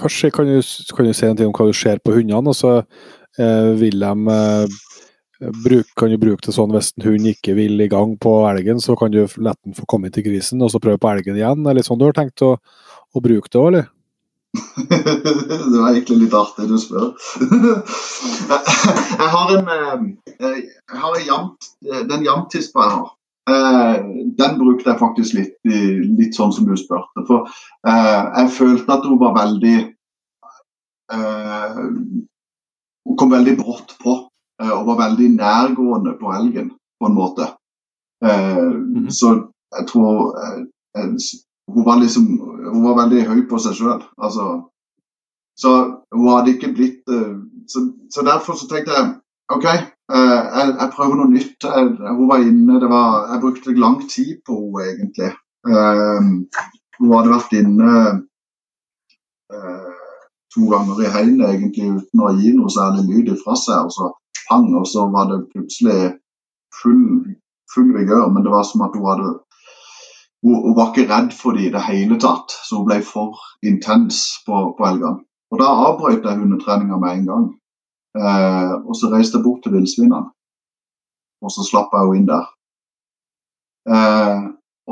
[0.02, 0.62] eh, eh, skjer, kan, du,
[0.96, 2.54] kan du si ting om hva du ser på hundene?
[2.54, 2.84] Altså,
[3.38, 4.68] eh, vil de eh,
[5.64, 8.80] bruk, Kan du bruke det sånn hvis en hund ikke vil i gang på elgen,
[8.80, 11.38] så kan du la den få komme inn til grisen og så prøve på elgen
[11.40, 11.66] igjen?
[11.68, 12.56] Er det sånn du har tenkt å,
[13.14, 13.90] å bruke det òg, eller?
[14.90, 17.10] det var egentlig litt artig du spør.
[19.20, 20.04] jeg har en eh,
[20.38, 21.70] jeg har en jamt,
[22.10, 23.10] Den jamtispa jeg har,
[23.50, 23.96] eh,
[24.38, 25.56] den brukte jeg faktisk litt,
[26.20, 27.26] litt sånn som du spurte.
[27.28, 27.48] For
[27.88, 29.78] eh, jeg følte at hun var veldig
[31.14, 31.82] eh,
[33.04, 34.14] Hun kom veldig brått på
[34.64, 37.50] eh, og var veldig nærgående på helgen, på en måte.
[38.24, 39.34] Eh, Så
[39.74, 40.38] jeg tror
[40.94, 44.04] hun var liksom Hun var veldig høy på seg sjøl.
[44.18, 44.70] Altså,
[45.60, 45.72] så
[46.14, 47.10] hun hadde ikke blitt
[47.68, 49.12] så, så derfor så tenkte jeg
[49.54, 49.66] OK,
[50.12, 51.64] jeg, jeg prøver noe nytt.
[51.64, 55.32] Jeg, hun var inne, det var, jeg brukte lang tid på henne egentlig.
[55.70, 56.22] Eh,
[57.00, 57.94] hun hadde vært inne
[59.54, 59.94] eh,
[60.54, 63.88] to ganger i heinet egentlig uten å gi noe særlig lyd ifra seg.
[63.88, 64.12] Og så
[64.50, 66.14] pang, og så var det plutselig
[66.82, 67.02] full,
[67.74, 68.30] full vigør.
[68.30, 69.32] Men det var som at hun hadde
[70.44, 73.40] hun, hun, var ikke redd for det i det hele tatt, så hun ble for
[73.64, 75.22] intens på, på Elgan.
[75.54, 77.46] Og Da avbrøt jeg hundetreninga med en gang.
[78.14, 80.30] Eh, og så reiste jeg bort til villsvinene.
[81.44, 82.50] Og så slapp jeg henne inn der.
[83.94, 84.44] Eh,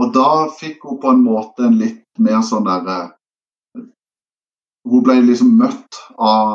[0.02, 0.30] og da
[0.60, 2.98] fikk hun på en måte en litt mer sånn derre
[3.78, 3.86] eh,
[4.92, 6.50] Hun ble liksom møtt av,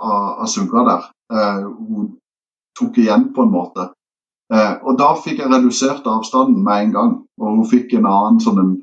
[0.00, 1.04] av, av Sugga der.
[1.36, 2.08] Eh, hun
[2.78, 3.90] tok igjen på en måte.
[4.54, 7.14] Eh, og da fikk jeg redusert avstanden med en gang.
[7.42, 8.74] Og hun fikk en annen sånn en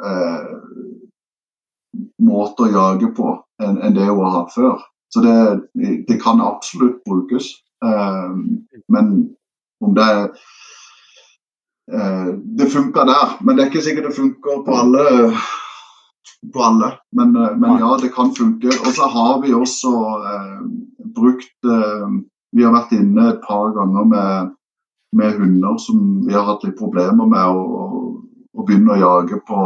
[0.00, 0.50] eh,
[2.26, 4.80] måte å jage på enn en det hun har hatt før.
[5.16, 5.60] Så det,
[6.08, 7.44] det kan absolutt brukes.
[7.84, 8.30] Eh,
[8.92, 9.30] men
[9.80, 10.12] om det
[11.92, 12.26] eh,
[12.58, 15.04] Det funker der, men det er ikke sikkert det funker på alle.
[16.52, 16.90] På alle.
[17.16, 18.68] Men, eh, men ja, det kan funke.
[18.68, 19.94] Og så har vi også
[20.32, 20.60] eh,
[21.16, 21.72] brukt
[22.52, 24.52] Vi har vært inne et par ganger med,
[25.16, 27.64] med hunder som vi har hatt litt problemer med å,
[28.52, 29.64] å begynne å jage på,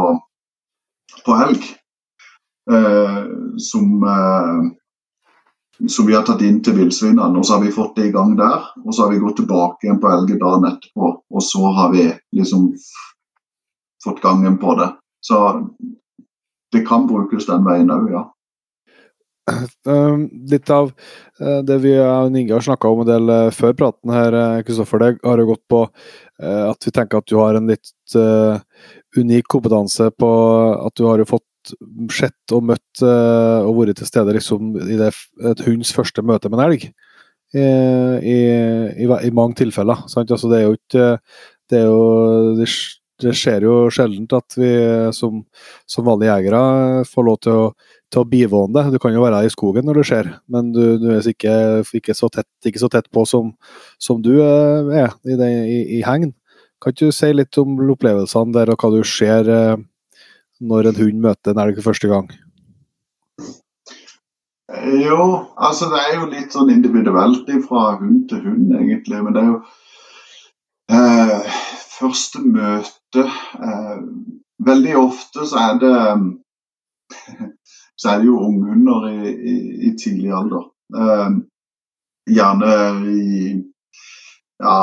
[1.27, 1.67] på elg.
[2.71, 3.23] Eh,
[3.57, 4.80] som, eh,
[5.89, 7.37] som vi har tatt inn til villsvinene.
[7.39, 8.67] Og så har vi fått det i gang der.
[8.85, 11.13] Og så har vi gått tilbake igjen på elgen dagen etterpå.
[11.31, 12.69] Og så har vi liksom
[14.03, 14.91] fått gangen på det.
[15.21, 15.39] Så
[16.71, 18.27] det kan brukes den veien òg, ja.
[19.51, 20.91] Uh, litt av
[21.41, 24.37] uh, det vi og Inge har snakka om en del uh, før praten her,
[24.67, 25.85] Kristoffer, det har jo gått på
[26.41, 28.15] at vi tenker at du har en litt
[29.13, 30.29] unik kompetanse på
[30.73, 31.45] at du har jo fått
[32.13, 35.11] sett og møtt uh, og vært til stede liksom, i det,
[35.51, 36.87] et hunds første møte med en elg.
[37.51, 37.63] I,
[38.23, 38.35] i,
[39.03, 40.05] i, i mange tilfeller.
[40.07, 41.07] Altså, det er jo ikke
[41.67, 42.67] Det, er jo, det,
[43.23, 44.71] det skjer jo sjelden at vi
[45.15, 45.41] som,
[45.89, 47.65] som vanlige jegere får lov til å,
[48.11, 48.95] til å bivåne det.
[48.95, 51.55] Du kan jo være i skogen når det skjer, men du, du er ikke,
[52.01, 53.53] ikke, så tett, ikke, så tett, på som,
[54.01, 56.33] som du eh, er i, det, i, hegn.
[56.81, 59.75] Kan ikke du si litt om opplevelsene der, og hva du ser uh,
[60.61, 62.31] når en hund møter en elg for første gang?
[65.01, 65.23] Jo,
[65.57, 69.19] altså det er jo litt sånn individuelt fra hund til hund, egentlig.
[69.25, 69.59] Men det er jo
[70.95, 71.57] eh,
[71.97, 73.97] første møte eh,
[74.61, 75.95] Veldig ofte så er det
[77.99, 79.55] så er det jo unghunder i, i,
[79.87, 80.67] i tidlig alder.
[80.93, 81.31] Eh,
[82.29, 82.75] gjerne
[83.09, 83.39] i
[84.61, 84.77] ja,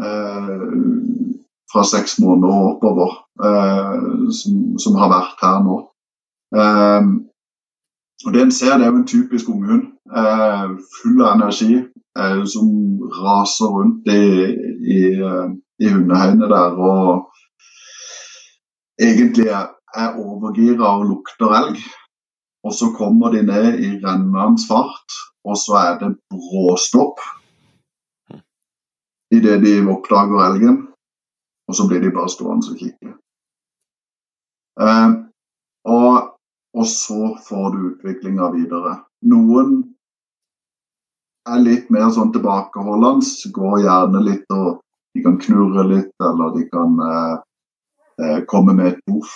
[0.00, 0.64] eh,
[1.72, 5.76] fra seks måneder og oppover, eh, som, som, har vært her nå.
[6.60, 7.10] Eh,
[8.26, 9.84] og Det en ser, det er jo en typisk unghund.
[10.16, 11.74] Eh, full av energi,
[12.18, 12.66] eh, som
[13.22, 14.24] raser rundt i,
[14.96, 15.48] i, eh,
[15.84, 16.76] i hundeheiene der.
[16.90, 17.30] Og
[19.00, 21.80] egentlig er overgira og lukter elg.
[22.64, 27.22] Og så kommer de ned i rennende fart, og så er det bråstopp
[29.32, 30.76] idet de oppdager elgen.
[31.68, 33.14] Og så blir de bare stående og kikke.
[34.80, 35.08] Eh,
[35.88, 36.34] og,
[36.76, 38.96] og, så får du utviklinga videre.
[39.28, 39.80] Noen
[41.50, 44.80] er litt mer sånn tilbakeholdende, går gjerne litt og
[45.14, 47.38] de kan knurre litt, eller de kan eh,
[48.22, 49.32] eh komme med et boff.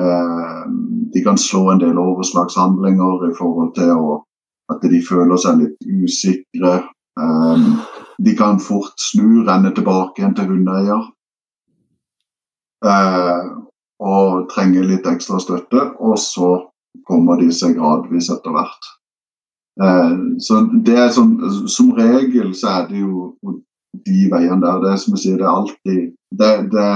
[0.00, 0.60] Eh,
[1.14, 4.20] de kan slå en del overslagshandlinger i forhold til å,
[4.72, 6.76] at de føler seg litt usikre.
[7.20, 7.66] Eh,
[8.22, 11.10] de kan fort snu, renne tilbake igjen til hundeeier.
[14.02, 15.86] Og trenger litt ekstra støtte.
[16.02, 16.50] Og så
[17.08, 18.90] kommer de seg gradvis etter hvert.
[19.82, 21.32] Eh, så det er som,
[21.68, 23.30] Som regel så er det jo
[24.06, 24.80] de veiene der.
[24.82, 26.00] Det er som jeg sier, det er alltid
[26.40, 26.88] det, det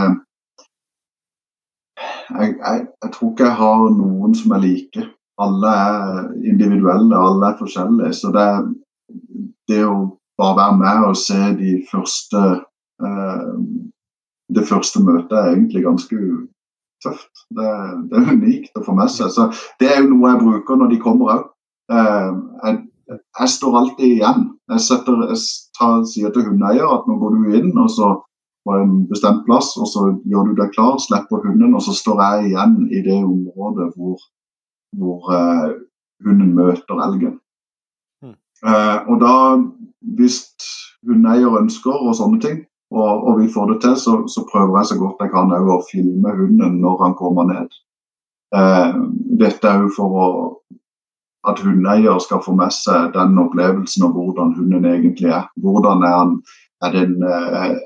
[2.31, 5.09] jeg, jeg, jeg, tror ikke jeg har noen som er like.
[5.41, 8.12] Alle er individuelle, alle er forskjellige.
[8.16, 8.49] Så det,
[9.70, 9.99] det å
[10.41, 12.43] bare være med og se de første
[13.05, 13.53] eh,
[14.57, 16.16] det første møtet er egentlig ganske
[17.07, 17.31] tøft.
[17.55, 17.70] Det,
[18.11, 19.33] det, er unikt å få med seg.
[19.33, 19.49] Så
[19.81, 21.49] Det er jo noe jeg bruker når de kommer òg.
[21.95, 22.31] Eh,
[22.66, 22.78] jeg,
[23.15, 24.47] jeg, står alltid igjen.
[24.74, 25.43] Jeg, setter, jeg
[25.78, 28.15] tar, sier til hundeeier at nå går du inn og så
[28.66, 32.23] på en bestemt plass, og så gjør du deg klar, slipper hunden, og så står
[32.24, 34.16] jeg igjen i det området hvor,
[34.99, 35.69] hvor uh,
[36.27, 37.37] hunden møter elgen.
[38.27, 38.35] Mm.
[38.66, 39.35] Uh, og da,
[40.19, 40.41] hvis
[41.07, 44.87] hundeeier ønsker og sånne ting, og, og, vi får det til, så, så, prøver jeg
[44.91, 47.75] så godt jeg kan å filme hunden når han kommer ned.
[48.55, 48.99] Eh,
[49.43, 50.29] dette er jo for å,
[51.51, 55.49] at hundeeier skal få med seg den opplevelsen av hvordan hunden egentlig er.
[55.63, 56.37] Hvordan er han?
[56.85, 57.77] Er det en eh,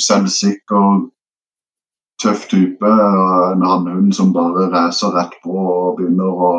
[0.00, 1.02] selvsikker,
[2.22, 2.92] tøff type?
[3.52, 6.52] En hannhund som bare racer rett på og begynner å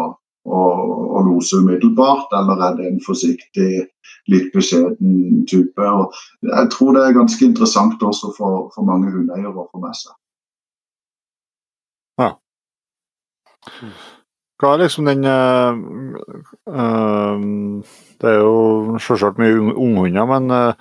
[0.46, 0.80] og,
[1.16, 3.88] og lose umiddelbart, eller er det en forsiktig,
[4.32, 5.84] litt beskjeden type?
[5.84, 6.16] Og
[6.48, 10.16] jeg tror det er ganske interessant også for, for mange hundeeiere å få med seg.
[14.64, 15.80] Hva er liksom den øh,
[16.72, 17.42] øh,
[18.22, 20.74] Det er jo selvsagt mye unghunder, men øh,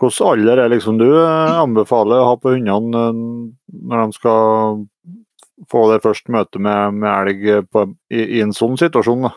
[0.00, 3.04] hvilken alder er liksom du anbefaler å ha på hundene
[3.66, 4.82] når de skal
[5.70, 9.26] få det første møtet med, med elg på, i, i, en sånn situasjon?
[9.28, 9.32] da?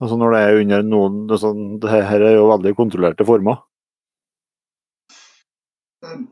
[0.00, 3.60] Altså Når det er under noen det, sånn, det her er jo veldig kontrollerte former.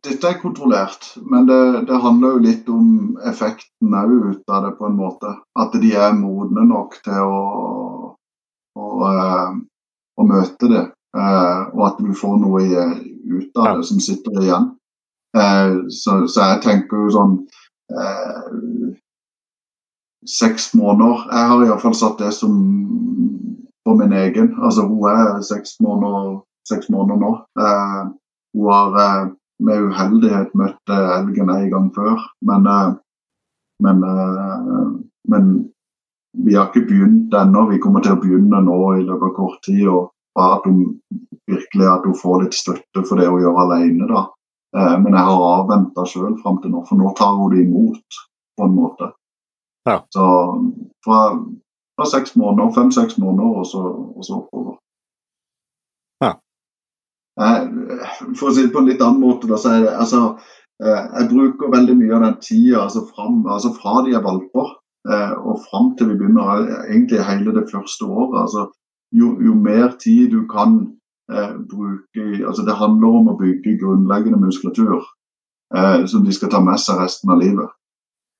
[0.05, 4.71] Dette er kontrollert, men det, det handler jo litt om effekten òg ut av det,
[4.79, 5.35] på en måte.
[5.61, 8.15] At de er modne nok til å,
[8.81, 9.53] å, uh,
[10.17, 10.87] å møte det.
[11.17, 12.65] Uh, og at du får noe
[13.29, 14.73] ut av det som sitter igjen.
[15.93, 17.35] Så, så, jeg tenker jo sånn
[20.29, 21.25] Seks måneder.
[21.33, 22.53] Jeg har iallfall satt det som
[23.87, 24.51] på min egen.
[24.61, 27.33] Altså hun er seks måneder, seks måneder nå.
[28.53, 29.31] hun har
[29.65, 32.21] med uheldighet møtt elgen en gang før.
[32.47, 32.93] Men, eh,
[33.83, 34.93] men, eh,
[35.29, 35.49] men
[36.45, 37.69] vi har ikke begynt ennå.
[37.71, 39.89] Vi kommer til å begynne nå i løpet av kort tid.
[39.89, 41.01] og at hun
[41.51, 44.07] virkelig at hun får litt støtte for det hun gjør alene.
[44.07, 44.27] da.
[44.77, 48.21] Eh, men jeg har avventa sjøl fram til nå, for nå tar hun det imot
[48.59, 49.13] på en måte.
[49.89, 50.03] Ja.
[50.13, 50.27] Så
[51.05, 51.23] fra,
[51.97, 54.77] fra seks måneder, fem-seks måneder og så, og så oppover.
[57.39, 60.23] For å si det på en litt annen måte, da, så er det altså
[60.83, 63.05] eh, Jeg bruker veldig mye av den tida altså,
[63.47, 64.73] altså fra de er valper
[65.11, 68.41] eh, og fram til vi begynner, egentlig hele det første året.
[68.43, 68.67] altså
[69.15, 70.81] jo, jo mer tid du kan
[71.33, 75.03] eh, bruke altså Det handler om å bygge grunnleggende muskulatur
[75.77, 77.75] eh, som de skal ta med seg resten av livet.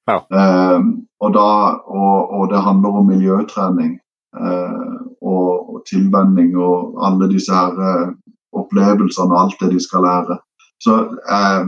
[0.09, 0.23] Ja.
[0.23, 0.81] Eh,
[1.21, 1.49] og, da,
[1.85, 3.99] og, og, det handler om miljøtrening
[4.39, 8.15] eh, og, og tilvenning og alle disse her
[8.57, 10.39] opplevelsene og alt det de skal lære.
[10.83, 10.95] Så
[11.37, 11.63] eh,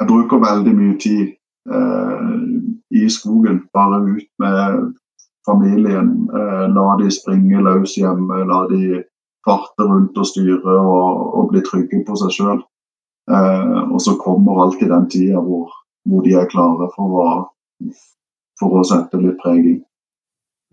[0.00, 1.26] jeg bruker veldig mye tid
[1.74, 2.32] eh,
[3.02, 4.94] i skogen, bare ut med
[5.48, 6.10] familien.
[6.38, 9.02] Eh, la de springe løs hjemme, la de
[9.46, 12.60] farte rundt og styre og, og bli trygge på seg sjøl.
[13.28, 15.72] Eh, og så kommer alltid den tida hvor,
[16.08, 17.26] hvor, de er klare for å,
[18.60, 19.74] for å sette litt preg i.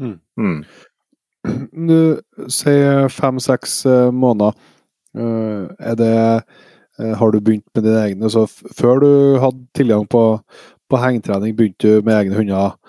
[0.02, 0.20] Mm.
[0.40, 0.62] Mm.
[1.90, 2.00] Du
[2.52, 4.56] sier fem-seks eh, måneder.
[5.16, 8.32] Eh, er det eh, Har du begynt med dine egne?
[8.32, 9.12] Så før du
[9.44, 10.24] hadde tilgang på,
[10.90, 12.80] på hengtrening, begynte du med egne hunder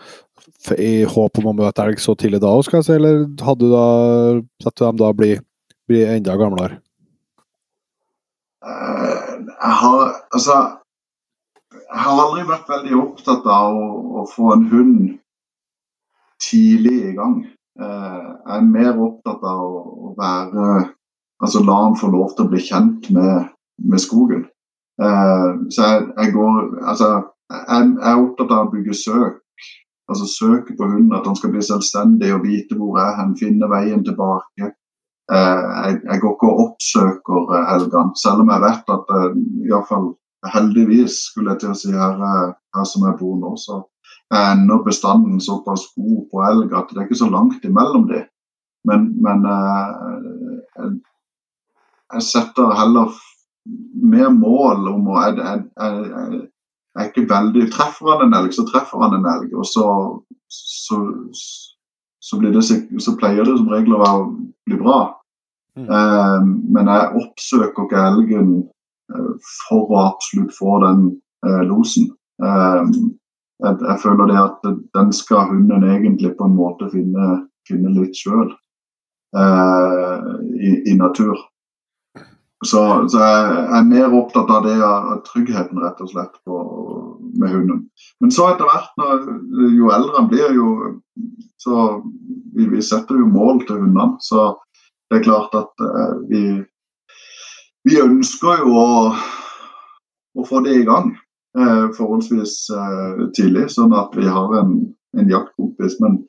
[0.74, 3.70] i håp om å møte elg så tidlig da skal jeg si, eller hadde du
[3.70, 3.86] da
[4.64, 5.36] sett dem da bli,
[5.88, 6.80] bli enda gamlere?
[8.66, 10.00] Uh, jeg har
[10.34, 10.56] altså
[11.86, 13.86] Jeg har aldri vært veldig opptatt av å,
[14.20, 14.98] å få en hund
[16.42, 17.38] tidlig i gang.
[17.78, 20.92] Uh, jeg er mer opptatt av å, være
[21.44, 23.48] Altså la han få lov til å bli kjent med,
[23.84, 24.46] med skogen.
[25.02, 27.08] Eh, så jeg, jeg, går Altså,
[27.52, 29.42] jeg, jeg, er opptatt av å bygge søk.
[30.08, 33.70] Altså søke på hunden, at han skal bli selvstendig og vite hvor jeg hen, finne
[33.70, 34.70] veien tilbake.
[35.32, 40.08] Eh, jeg, jeg, går ikke og oppsøker helgene, selv om jeg vet at eh, iallfall
[40.54, 43.80] heldigvis, skulle jeg til å si, her, eh, her som jeg bor nå, så
[44.30, 48.22] er ennå bestanden såpass god på elg at det er ikke så langt imellom de.
[48.86, 50.92] Men, men eh,
[52.14, 53.14] jeg setter heller
[54.06, 56.42] mer mål om å jeg, jeg, jeg,
[56.96, 59.50] jeg er ikke veldig Treffer han en elg, så treffer han en elg.
[59.58, 59.86] Og så,
[60.48, 61.00] så,
[62.22, 64.12] så, det, så pleier det som regel å
[64.66, 65.15] bli bra.
[65.76, 65.88] Mm.
[65.92, 66.40] Eh,
[66.72, 68.52] men jeg oppsøker ikke elgen
[69.12, 69.32] eh,
[69.66, 71.02] for å absolutt få den
[71.46, 72.10] eh, losen.
[72.42, 72.92] Eh,
[73.64, 78.16] jeg, jeg, føler det at den skal hunden egentlig på en måte finne, finne litt
[78.16, 78.50] sjøl
[79.36, 81.36] eh, i, i natur.
[82.64, 82.80] Så,
[83.12, 86.60] så, jeg er mer opptatt av det av tryggheten, rett og slett, på,
[87.36, 87.82] med hunden.
[88.24, 89.26] Men så etter hvert, når,
[89.76, 90.70] jo eldre han blir, jo
[91.60, 92.00] så
[92.56, 94.16] vi, vi, setter jo mål til hundene.
[94.24, 94.54] Så
[95.10, 96.42] det er klart at uh, vi,
[97.86, 98.90] vi ønsker jo å,
[100.34, 101.12] å, få det i gang
[101.58, 104.76] uh, forholdsvis uh, tidlig, sånn at vi har en,
[105.18, 105.98] en jaktkompis.
[106.02, 106.20] Men,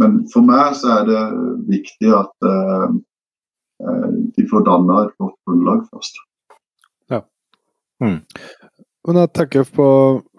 [0.00, 1.22] men, for meg så er det
[1.68, 2.52] viktig at
[4.32, 6.20] de får danna et godt grunnlag først.
[7.10, 7.18] Ja.
[7.98, 8.20] Mm.
[9.08, 9.86] Men jeg tenker på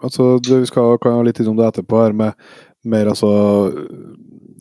[0.00, 2.32] altså, Vi skal komme litt om det etterpå, her med
[2.88, 3.28] mer altså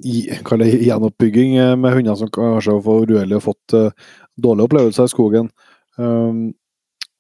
[0.04, 3.96] gjenoppbygging eh, med hunder som kanskje har fått uheldig og fått uh,
[4.38, 5.50] dårlige opplevelser i skogen.
[5.98, 6.52] Um,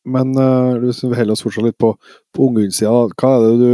[0.03, 1.93] men uh, hvis vi holder oss fortsatt litt på,
[2.35, 3.73] på unghundsida, hva er det du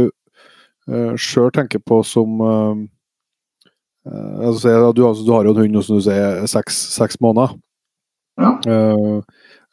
[1.20, 2.88] sjøl tenker på som altså,
[4.96, 7.52] du, altså, du, har jo en hund som du sier seks, seks måneder.
[8.40, 8.50] Ja.
[8.66, 9.20] Uh,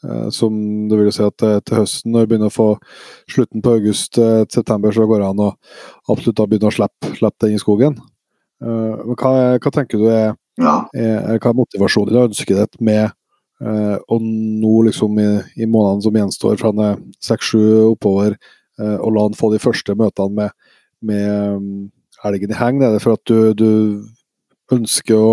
[0.03, 0.53] uh, som
[0.89, 2.69] det vil si at uh, til høsten, når vi begynner å få
[3.31, 5.49] slutten på august til september, så går det an å
[6.11, 7.97] absolutt da begynne å slippe, slippe den i skogen.
[8.57, 9.31] Uh, hva,
[9.61, 13.11] hva, tenker du er, er, hva er motivasjonen din og ønsket ditt med
[13.61, 15.27] uh, å nå liksom i,
[15.61, 16.93] i, månedene som gjenstår fra
[17.23, 18.37] seks-sju oppover,
[18.81, 20.73] uh, og la han få de første møtene med,
[21.05, 21.69] med um,
[22.25, 22.81] elgen i heng?
[22.81, 25.31] Er det for at du, du ønsker å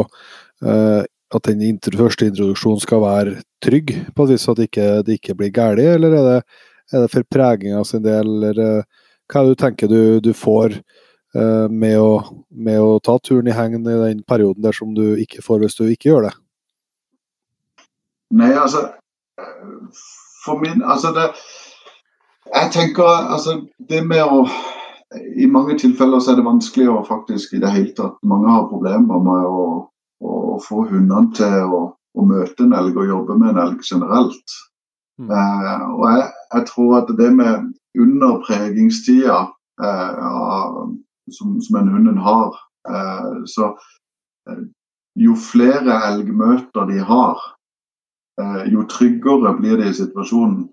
[0.65, 3.33] at den intro, første introduksjonen skal være
[3.65, 6.37] trygg, på et vis, at det ikke, det ikke blir galt, eller er det,
[6.95, 8.87] er det for preginga sin del, eller
[9.29, 11.04] hva er det du tenker du, du får uh,
[11.35, 12.11] med, å,
[12.55, 15.75] med, å, ta turen i hengen i den perioden der som du ikke får hvis
[15.79, 16.35] du ikke gjør det?
[18.35, 18.89] Nei, altså
[20.45, 21.35] For min Altså, det
[22.55, 23.05] Jeg tenker
[23.35, 24.45] altså Det med å
[25.39, 28.71] I mange tilfeller så er det vanskelig å faktisk i det hele tatt Mange har
[28.71, 29.67] problemer med å,
[30.21, 33.83] å, å få hundene til å, å, møte en elg og jobbe med en elg
[33.87, 34.55] generelt.
[35.19, 35.31] Mm.
[35.31, 36.25] Eh, og jeg,
[36.55, 37.69] jeg, tror at det med
[38.03, 39.39] under pregingstida
[39.83, 40.23] eh,
[41.33, 42.57] som, som, en hunden har,
[42.89, 43.71] eh, så
[44.51, 44.65] eh,
[45.17, 47.41] jo flere elgmøter de har,
[48.41, 50.69] eh, jo tryggere blir de i situasjonen.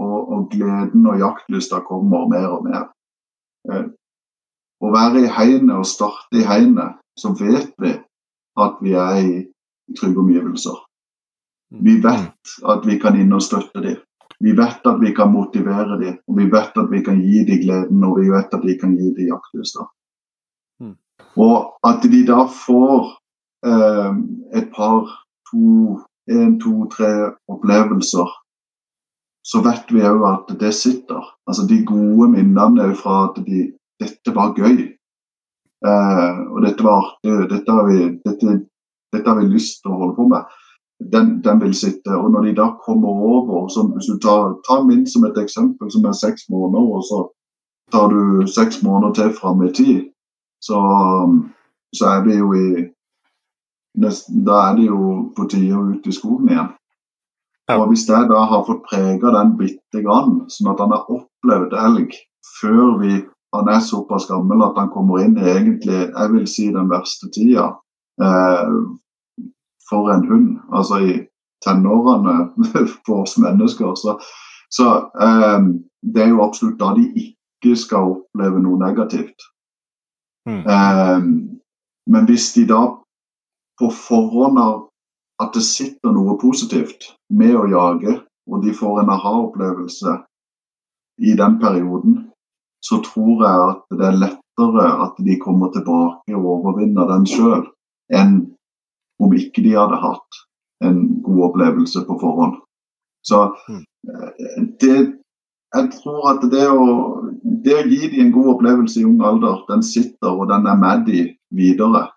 [0.00, 2.86] Og, og, gleden og jaktlysta kommer mer og mer.
[3.70, 3.84] Eh,
[4.82, 7.92] å være i hegnet og starte i hegnet, så vet vi
[8.62, 9.34] at vi er i,
[9.88, 10.80] i trygge omgivelser.
[11.82, 14.00] Vi vet at vi kan inn og støtte dem.
[14.40, 17.60] Vi vet at vi kan motivere dem, og vi vet at vi kan gi dem
[17.64, 19.86] gleden, og vi vet at vi kan gi dem jaktlysta.
[20.80, 20.96] Mm.
[21.36, 23.10] Og at de da får
[23.66, 24.14] eh,
[24.58, 25.12] et par,
[25.50, 25.98] to,
[26.30, 27.12] en, to, tre
[27.52, 28.32] opplevelser,
[29.42, 31.22] så vet vi òg at det sitter.
[31.46, 34.92] Altså De gode minnene fra at de, dette var gøy.
[35.82, 37.38] Eh, og dette var artig.
[37.50, 37.78] Dette,
[38.26, 38.58] dette,
[39.12, 40.60] dette har vi lyst til å holde på med
[41.12, 42.10] den, den, vil sitte.
[42.16, 45.90] Og når de da kommer over, så hvis du tar, tar min som et eksempel,
[45.92, 47.18] som er seks måneder, og så
[47.92, 50.00] tar du seks måneder til fram i tid,
[50.62, 50.78] så,
[51.96, 52.66] så er vi jo i
[54.02, 54.98] Da er det jo
[55.36, 56.70] på tide å ut i skogen igjen.
[57.68, 57.76] Ja.
[57.76, 61.76] Og Hvis jeg da har fått prega den bitte grann, sånn at han har opplevd
[61.76, 62.16] elg
[62.60, 63.18] før vi,
[63.52, 67.28] han er såpass gammel at han kommer inn i egentlig, jeg vil si den verste
[67.36, 67.68] tida,
[68.24, 68.72] eh,
[69.90, 70.48] for en hund.
[70.72, 71.12] Altså i
[71.64, 72.36] tenårene
[73.06, 73.94] for oss mennesker.
[73.94, 74.18] Så,
[74.70, 75.72] så um,
[76.02, 79.48] det er jo absolutt da de ikke skal oppleve noe negativt.
[80.48, 80.64] Mm.
[80.66, 81.28] Um,
[82.10, 82.82] men hvis de da
[83.78, 84.80] på forhånd har
[85.42, 88.18] at det sitter noe positivt med å jage,
[88.50, 90.16] og de får en aha-opplevelse
[91.22, 92.18] i den perioden,
[92.82, 97.64] så tror jeg at det er lettere at de kommer tilbake og overvinner den sjøl,
[98.14, 98.34] enn
[99.22, 100.42] om ikke de hadde hatt
[100.84, 102.56] en god opplevelse på forhånd.
[103.26, 103.82] Så mm.
[104.10, 104.96] eh, det,
[105.74, 106.86] jeg tror at det å,
[107.64, 110.80] det å, gi dem en god opplevelse i ung alder, den sitter og den er
[110.80, 112.08] med dem videre.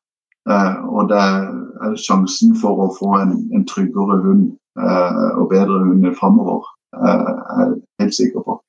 [0.50, 4.46] Eh, og det er sjansen for å få en, en tryggere hund
[4.78, 6.66] eh, og bedre hund framover,
[7.00, 8.60] eh, er jeg helt sikker på.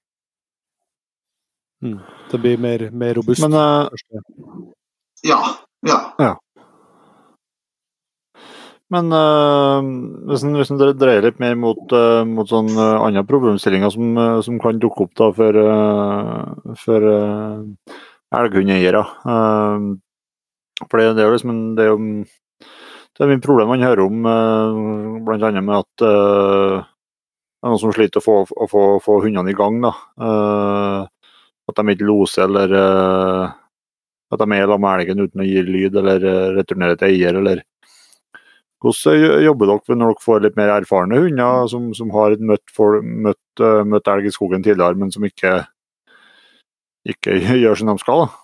[1.84, 2.00] Mm.
[2.30, 3.42] Det blir mer, mer robust?
[3.44, 4.64] Men, uh,
[5.24, 5.40] ja.
[5.86, 5.98] Ja.
[6.18, 6.32] ja.
[8.94, 9.82] Men uh,
[10.30, 14.38] hvis, en, en dreier litt mer mot, uh, mot sånn uh, andre problemstillinger som, uh,
[14.46, 15.58] som, kan dukke opp da for,
[16.84, 17.08] for
[18.36, 21.98] elghundeiere For det, det, er jo liksom det er jo
[23.16, 25.50] det er mye problem man hører om, uh, bl.a.
[25.56, 29.80] med at det er noen som sliter å få, å få, få hundene i gang.
[29.82, 29.90] da.
[31.66, 35.96] at de ikke loser, eller at de er sammen med elgen uten å gi lyd
[35.96, 36.28] eller
[36.60, 37.40] returnere til eier.
[37.40, 37.64] eller
[38.82, 43.00] hvordan jobber dere når dere får litt mer erfarne hunder som, som har møtt, for,
[43.02, 45.58] møtt, uh, møtt, elg i skogen tidligere, men som ikke,
[47.08, 48.26] ikke gjør som de skal?
[48.26, 48.42] da?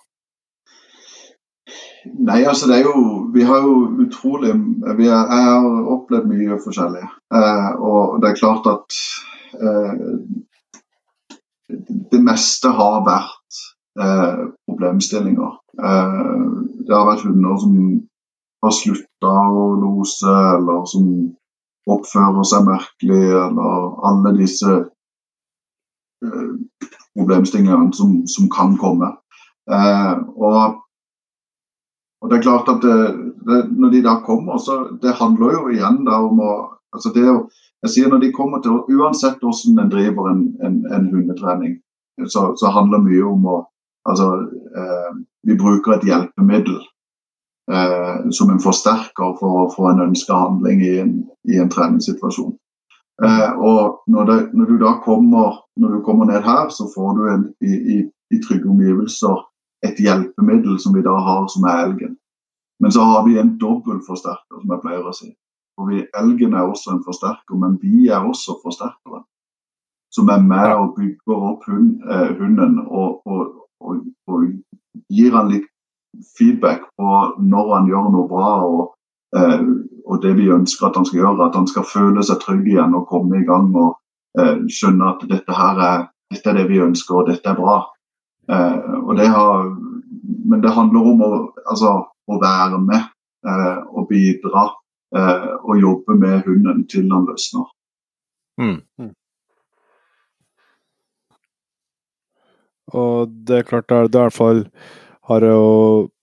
[2.03, 4.51] Nei, altså det er jo Vi har jo utrolig
[4.97, 7.03] vi er, Jeg har opplevd mye forskjellig.
[7.37, 8.97] Eh, og det er klart at
[9.55, 10.01] eh,
[12.11, 13.61] det meste har vært
[14.03, 15.55] eh, problemstillinger.
[15.79, 16.19] Eh,
[16.83, 17.77] det har vært hunder som
[18.63, 19.12] har slutta
[19.81, 21.07] lose, eller som
[21.89, 24.71] oppfører seg merkelig, eller alle disse
[26.23, 26.53] eh,
[27.17, 29.11] problemstillingene som, som, kan komme.
[29.71, 30.79] Eh, og,
[32.21, 32.99] og, det er klart at det,
[33.47, 36.53] det, når de da kommer, så det handler jo igjen om å
[36.93, 37.37] altså det å,
[37.83, 41.77] jeg sier når de kommer til, Uansett hvordan en driver en, en, en hundetrening,
[42.31, 43.59] så, så handler mye om å
[44.07, 44.29] altså,
[44.77, 45.13] eh,
[45.43, 46.77] Vi bruker et hjelpemiddel
[47.73, 51.15] eh, som en forsterker for å få en ønska handling i en,
[51.49, 52.53] i en treningssituasjon.
[53.23, 57.17] Eh, og når, det, når, du da kommer, når du kommer ned her, så får
[57.17, 57.99] du en, i, i,
[58.33, 59.41] i trygge omgivelser
[59.83, 62.17] et hjelpemiddel som vi da har, som er elgen.
[62.79, 65.29] Men så har vi en dobbel forsterker, som jeg pleier å si.
[65.77, 69.23] For vi, Elgen er også en forsterker, men vi er også forsterkere.
[70.13, 74.43] Som er med og bygger opp eh, hunden og, og, og, og,
[75.09, 75.65] gir han litt
[76.37, 78.83] feedback på når han gjør noe bra og,
[79.37, 79.65] eh,
[80.05, 81.47] og det vi ønsker at han skal gjøre.
[81.47, 83.95] At han skal føle seg trygg igjen og komme i gang og
[84.39, 87.79] eh, skjønne at dette her er, dette er det vi ønsker og dette er bra.
[88.51, 89.67] Eh, og det har,
[90.49, 91.33] men det handler om å,
[91.65, 94.67] altså, å være med eh, og bidra
[95.15, 97.69] eh, og jobbe med hunden til han løsner.
[98.61, 99.13] Mm.
[102.93, 104.65] Og det er klart, det er, det er i hvert fall
[105.29, 105.59] har jo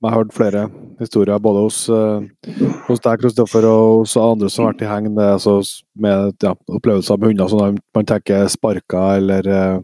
[0.05, 0.67] jeg hørt flere
[1.01, 2.21] historier både hos, uh,
[2.89, 5.61] hos deg, Kristoffer, og hos andre som har vært i heng altså,
[5.97, 9.79] med ja, opplevelser med hunder som man tenker sparka eller uh,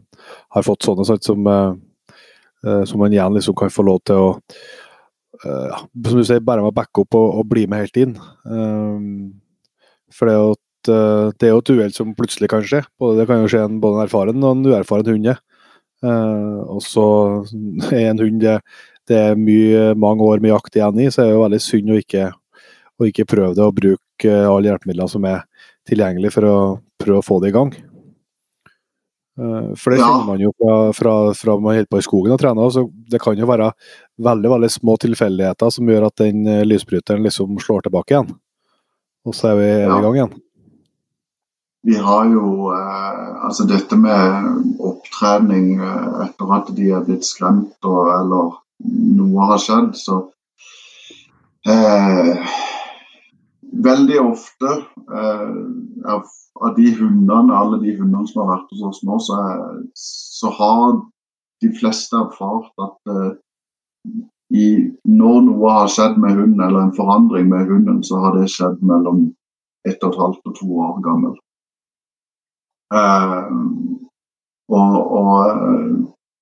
[0.56, 4.28] har fått sånne sånt, som, uh, som man igjen liksom kan få lov til å
[4.36, 8.14] uh, som du sier, bare med å backe opp og, og, bli med helt inn.
[10.12, 10.90] for det er jo et,
[11.40, 12.80] det er jo et uhell som plutselig kan skje.
[13.00, 15.28] Både, det kan jo skje en, både en erfaren og en uerfaren hund.
[16.06, 17.06] og så
[17.90, 18.58] er en hund det
[19.10, 21.92] det er mye, mange år med jakt igjen i, så er det jo veldig synd
[21.92, 22.30] å ikke,
[22.98, 25.44] å ikke prøve det og bruke alle hjelpemidler som er
[25.86, 26.56] tilgjengelige for å
[27.02, 27.74] prøve å få det i gang.
[29.36, 32.40] Eh, for det kjenner man jo fra, fra, fra man holder på i skogen og
[32.40, 32.72] trener.
[32.72, 33.70] så Det kan jo være
[34.24, 38.34] veldig veldig små tilfeldigheter som gjør at den eh, lysbryteren liksom slår tilbake igjen.
[39.26, 39.94] Og så er vi, ja.
[39.98, 40.36] i gang igjen.
[41.86, 47.86] Vi har jo eh, altså dette med opptrening eh, etter at de er blitt skremt
[47.86, 49.92] og, eller noe har skjedd.
[49.98, 50.18] Så
[51.68, 52.56] eh,
[53.86, 55.58] veldig ofte eh,
[56.12, 56.24] av,
[56.76, 61.00] de hundene, alle de hundene som har vært hos oss nå, så, er, så har
[61.64, 63.32] de fleste erfart at eh,
[64.54, 64.66] i,
[65.10, 68.78] når noe har skjedd med hunden, eller en forandring med hunden, så har det skjedd
[68.86, 69.26] mellom
[69.88, 71.34] ett og et halvt og to år gammel.
[72.94, 73.48] Eh,
[74.70, 75.96] og, og eh,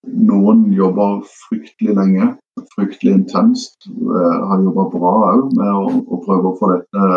[0.06, 2.28] noen jobber fryktelig lenge,
[2.74, 3.88] fryktelig intenst.
[3.88, 7.08] Eh, har jobba bra òg med å, å, prøve å få dette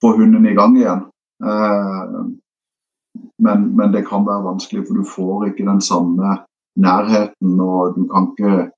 [0.00, 1.04] få hunden i gang igjen.
[1.44, 2.20] Eh,
[3.40, 6.36] men, men, det kan være vanskelig, for du får ikke den samme
[6.80, 7.56] nærheten.
[7.60, 8.70] Og du kan ikke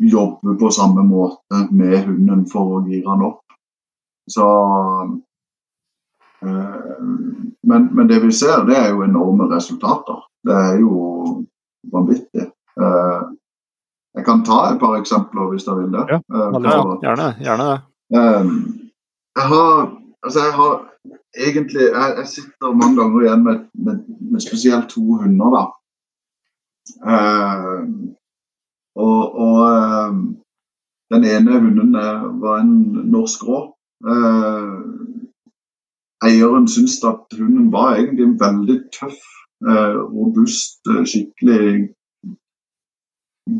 [0.00, 3.42] jobbe på samme måte med hunden for å gire den opp.
[4.30, 4.46] Så
[6.42, 7.02] eh,
[7.66, 10.22] men, men, det vi ser, det er jo enorme resultater.
[10.46, 11.35] Det er jo
[11.92, 12.46] vanvittig.
[12.80, 13.32] Uh,
[14.16, 16.04] jeg kan ta et par eksempler hvis dere vil det.
[16.10, 17.78] Ja, uh, gjerne, gjerne det.
[18.16, 18.44] Uh,
[19.36, 19.72] jeg har
[20.24, 20.74] altså jeg har
[21.46, 25.64] egentlig jeg, jeg sitter mange ganger igjen med, med, med spesielt to hunder, da.
[28.96, 29.58] og, og
[31.12, 31.92] den ene hunden
[32.40, 32.76] var en
[33.12, 33.58] norsk rå.
[36.24, 41.88] eieren syntes at hunden var egentlig en veldig tøff Eh, robust, eh, skikkelig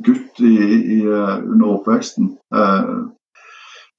[0.02, 0.56] gutt i,
[0.98, 2.38] i, eh, under oppveksten.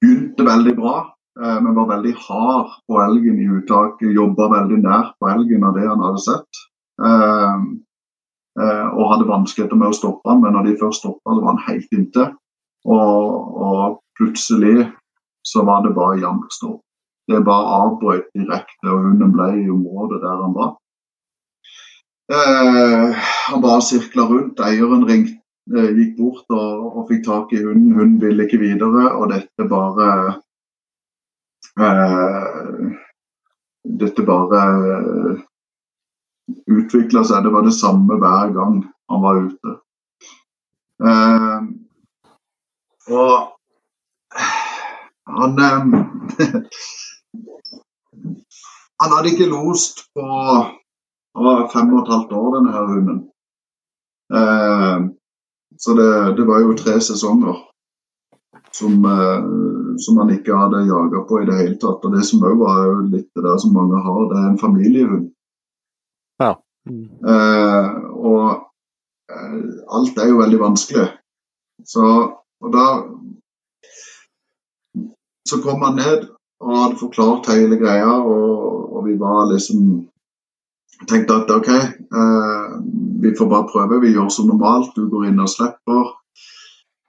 [0.00, 4.14] Begynte veldig bra, men var veldig hard på elgen i uttaket.
[4.14, 6.60] Jobba veldig nært på elgen av det han hadde sett.
[8.58, 11.90] Og hadde vanskeligheter med å stoppe han, men når de først stoppa, var han helt
[11.94, 12.30] inntil.
[12.86, 14.88] Og, og, plutselig
[15.46, 16.82] så var det bare jevnt stopp.
[17.30, 20.72] Det bare avbrøt direkte, og hunden ble i området der han var.
[22.32, 23.12] Eh,
[23.48, 24.60] han bare sirkla rundt.
[24.60, 25.40] Eieren ringte,
[25.76, 27.94] eh, gikk bort og, og, fikk tak i hunden.
[27.96, 30.08] Hunden ville ikke videre, og dette bare
[31.80, 32.96] eh,
[33.98, 35.36] Dette bare eh,
[36.68, 37.44] utvikla seg.
[37.46, 39.70] Det var det samme hver gang han var ute.
[41.08, 41.60] Eh,
[43.08, 43.36] og
[45.38, 45.56] han
[48.98, 50.26] Han hadde ikke lost på
[51.38, 53.18] han var fem og et halvt år, denne her hunden.
[54.38, 54.98] Eh,
[55.78, 57.60] så det, det, var jo tre sesonger
[58.74, 59.44] som, eh,
[60.04, 62.02] som han ikke hadde jaga på i det hele tatt.
[62.04, 64.64] Og det som òg var jo litt det der som mange har, det er en
[64.64, 65.28] familiehund.
[66.42, 66.50] Ja.
[66.88, 67.86] Eh,
[68.18, 68.42] og
[69.30, 69.62] eh,
[69.94, 71.06] alt er jo veldig vanskelig.
[71.86, 72.04] Så
[72.58, 72.86] og da
[75.48, 76.26] så kom han ned
[76.58, 80.08] og hadde forklart hele greia, og, og vi var liksom
[81.06, 82.70] tenkte at OK, eh,
[83.22, 84.00] vi får bare prøve.
[84.02, 84.96] Vi gjør som normalt.
[84.96, 86.14] Du går inn og slipper.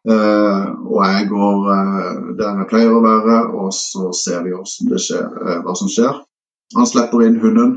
[0.09, 5.27] Eh, og jeg går eh, der jeg pleier å være, og så ser vi skjer,
[5.27, 6.21] eh, hva som skjer.
[6.77, 7.75] Han slipper inn hunden.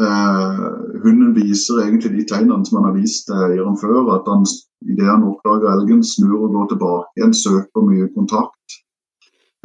[0.00, 0.62] Eh,
[1.04, 4.14] hunden viser egentlig de tegnene som han har vist eieren før.
[4.16, 4.46] At han
[4.84, 8.80] idet han oppdager elgen, snur og går tilbake igjen, søker mye kontakt.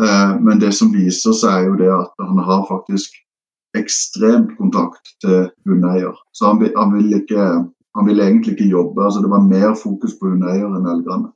[0.02, 3.16] Eh, men det som viser seg, er jo det at han har faktisk
[3.78, 6.16] ekstremt kontakt til hundeeier.
[6.34, 7.44] Så han, han, ville ikke,
[7.96, 9.04] han ville egentlig ikke jobbe.
[9.04, 11.32] altså Det var mer fokus på hundeeier enn elgene.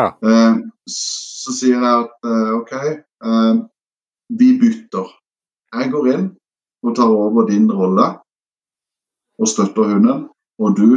[0.00, 0.12] Ja.
[0.28, 0.56] Eh,
[0.90, 3.54] så sier jeg at eh, OK, eh,
[4.38, 5.12] vi bytter.
[5.76, 6.26] Jeg går inn
[6.86, 8.06] og tar over din rolle
[9.36, 10.26] og støtter hunden,
[10.58, 10.88] og du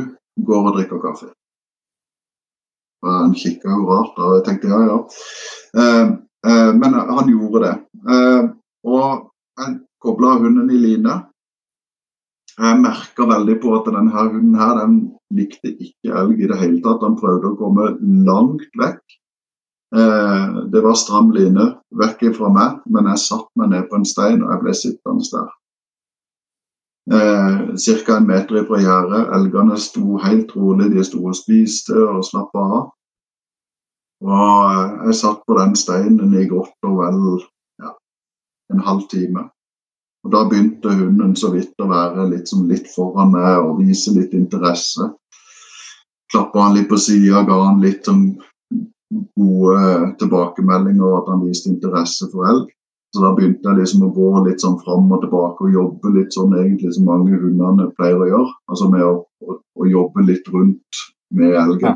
[0.46, 1.32] går og drikker kaffe.
[3.04, 4.98] Og han kikka jo rart, og jeg tenkte ja, ja.
[5.82, 6.08] Eh,
[6.52, 7.76] eh, men han gjorde det.
[8.16, 8.50] Eh,
[8.88, 9.76] og jeg
[10.10, 11.20] kobla hunden i line.
[12.60, 14.98] Jeg merka veldig på at denne hunden her, den
[15.38, 17.06] likte ikke elg i det hele tatt.
[17.06, 17.94] Han prøvde å komme
[18.26, 19.04] langt vekk.
[19.96, 21.70] Eh, det var stram line
[22.02, 25.30] vekk fra meg, men jeg satte meg ned på en stein og jeg ble sittende
[25.34, 25.56] der.
[27.10, 27.62] Eh,
[28.06, 28.18] Ca.
[28.18, 29.22] en meter fra gjerdet.
[29.38, 32.90] Elgene sto helt rolig, de sto og spiste og slappa av.
[34.28, 37.24] Og eh, jeg satt på den steinen i godt og vel
[37.80, 37.96] ja,
[38.74, 39.48] en halv time.
[40.26, 44.12] Og Da begynte hunden så vidt å være litt, som litt foran meg og vise
[44.16, 45.08] litt interesse.
[46.30, 48.26] Klappa han litt på sida, ga han litt sånn
[49.40, 52.68] gode tilbakemeldinger og at han viste interesse for elg.
[53.16, 56.36] Så da begynte jeg liksom å gå litt sånn fram og tilbake og jobbe litt
[56.36, 58.52] sånn egentlig som mange hundene pleier å gjøre.
[58.70, 61.02] Altså med å, å, å jobbe litt rundt
[61.34, 61.96] med elgen.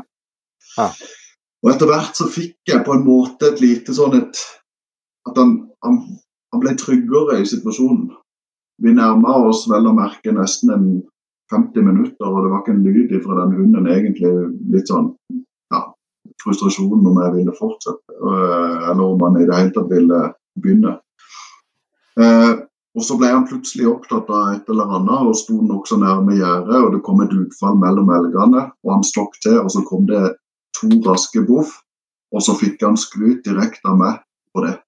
[0.74, 0.88] Ja.
[1.62, 4.42] Og etter hvert så fikk jeg på en måte et lite sånn et
[5.24, 6.02] At han, han,
[6.54, 8.12] han ble tryggere i situasjonen.
[8.82, 10.86] Vi nærma oss vel å merke nesten en
[11.52, 14.30] 50 minutter, og det var ikke en lyd fra den hunden egentlig.
[14.72, 15.10] Litt sånn
[15.74, 15.80] ja,
[16.42, 20.20] frustrasjon om jeg ville fortsette, øh, eller om han i det hele tatt ville
[20.62, 20.94] begynne.
[22.22, 22.52] Eh,
[22.94, 26.78] og så ble han plutselig opptatt av et eller annet og sto nokså nærme gjerdet.
[26.78, 29.58] og Det kom et utfall mellom elgene, og han slokk til.
[29.58, 30.36] og Så kom det
[30.78, 31.74] to raske boff,
[32.30, 34.22] og så fikk han skryt direkte av meg
[34.54, 34.78] på det.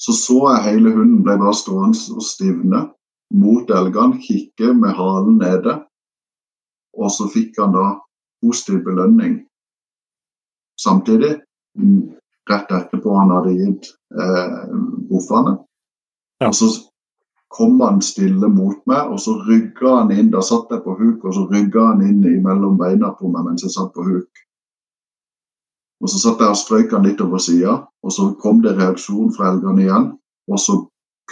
[0.00, 2.86] Så så jeg hele hunden ble bare stående og stivne
[3.36, 5.76] mot elgene, kikke med halen nede.
[6.96, 7.86] Og så fikk han da
[8.40, 9.42] positiv belønning
[10.80, 11.40] samtidig,
[12.50, 14.62] rett etterpå han hadde gitt eh,
[15.10, 15.58] boffene.
[16.40, 16.48] Ja.
[16.48, 16.70] Og så
[17.52, 20.30] kom han stille mot meg, og så rygga han inn.
[20.32, 23.66] Da satt jeg på huk, og så rygga han inn mellom beina på meg mens
[23.66, 24.44] jeg satt på huk.
[26.00, 27.74] Og så satt jeg og strøyk han litt over sida,
[28.04, 30.06] og så kom det reaksjon fra elgene igjen.
[30.50, 30.76] Og så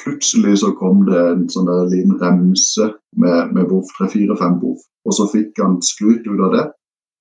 [0.02, 4.84] plutselig så kom det en sånn der liten remse med, med boff, tre-fire-fem boff.
[5.08, 6.66] Og så fikk han skryt ut av det,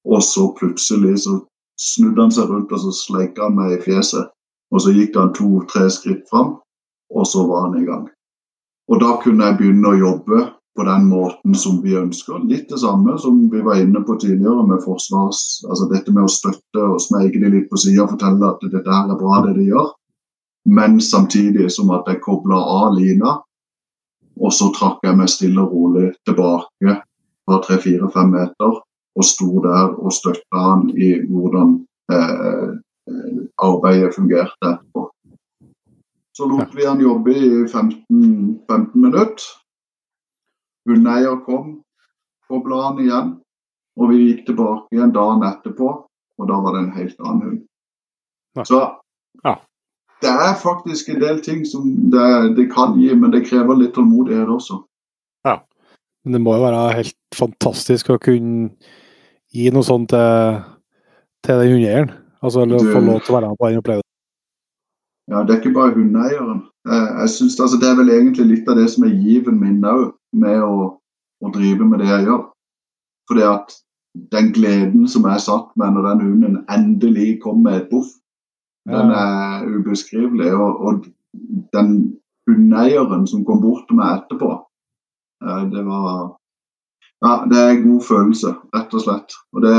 [0.07, 1.40] og så plutselig så
[1.80, 4.28] snudde han seg rundt og så sleika han meg i fjeset.
[4.74, 6.57] Og så gikk han to-tre skritt fram,
[7.15, 8.07] og så var han i gang.
[8.91, 10.41] Og da kunne jeg begynne å jobbe
[10.78, 12.44] på den måten som vi ønsker.
[12.45, 15.41] Litt det samme som vi var inne på tidligere med forsvars...
[15.66, 18.86] Altså dette med å støtte og smeike de litt på sida og fortelle at dette
[18.86, 19.90] her er bra, det de gjør.
[20.78, 23.38] Men samtidig som at jeg kobla av lina,
[24.38, 26.98] og så trakk jeg meg stille og rolig tilbake
[27.48, 28.82] fra tre-fire-fem meter
[29.18, 31.78] og sto der og støtta han i hvordan
[32.14, 32.68] eh,
[33.66, 34.78] arbeidet fungerte.
[36.38, 39.48] Så lot vi han jobbe i 15, 15 minutter.
[40.88, 41.81] Hundeeier kom,
[42.49, 43.31] kobla han igjen,
[43.97, 45.88] og vi gikk tilbake igjen dagen etterpå,
[46.38, 47.64] og da var det en helt annen hund.
[48.68, 48.80] Så
[49.45, 49.55] Ja.
[50.22, 53.93] det er faktisk en del ting som det, det kan gi, men det krever litt
[53.93, 54.84] tålmodighet også.
[55.45, 55.59] Ja.
[56.23, 58.72] Men det må jo være helt fantastisk å kunne
[59.53, 60.64] gi noe sånt til,
[61.43, 62.11] til den hundeeieren.
[62.43, 64.03] Altså eller Du- få lov til å være med på den opplevelsen.
[65.30, 66.61] Ja, Det er ikke bare hundeeieren.
[66.88, 69.81] Jeg, Jeg synes, altså, Det er vel egentlig litt av det som er given min
[69.84, 70.94] òg, med å,
[71.41, 72.45] å drive med det jeg gjør.
[73.30, 73.76] Fordi at
[74.34, 78.10] den gleden som jeg satt med når den hunden endelig kom med et boff,
[78.88, 80.54] den er ubeskrivelig.
[80.56, 81.06] Og, og
[81.76, 81.94] den
[82.48, 84.52] hundeeieren som kom bort til meg etterpå,
[85.44, 86.36] eh, det var
[87.26, 89.34] Ja, det er en god følelse, rett og slett.
[89.58, 89.78] Og det,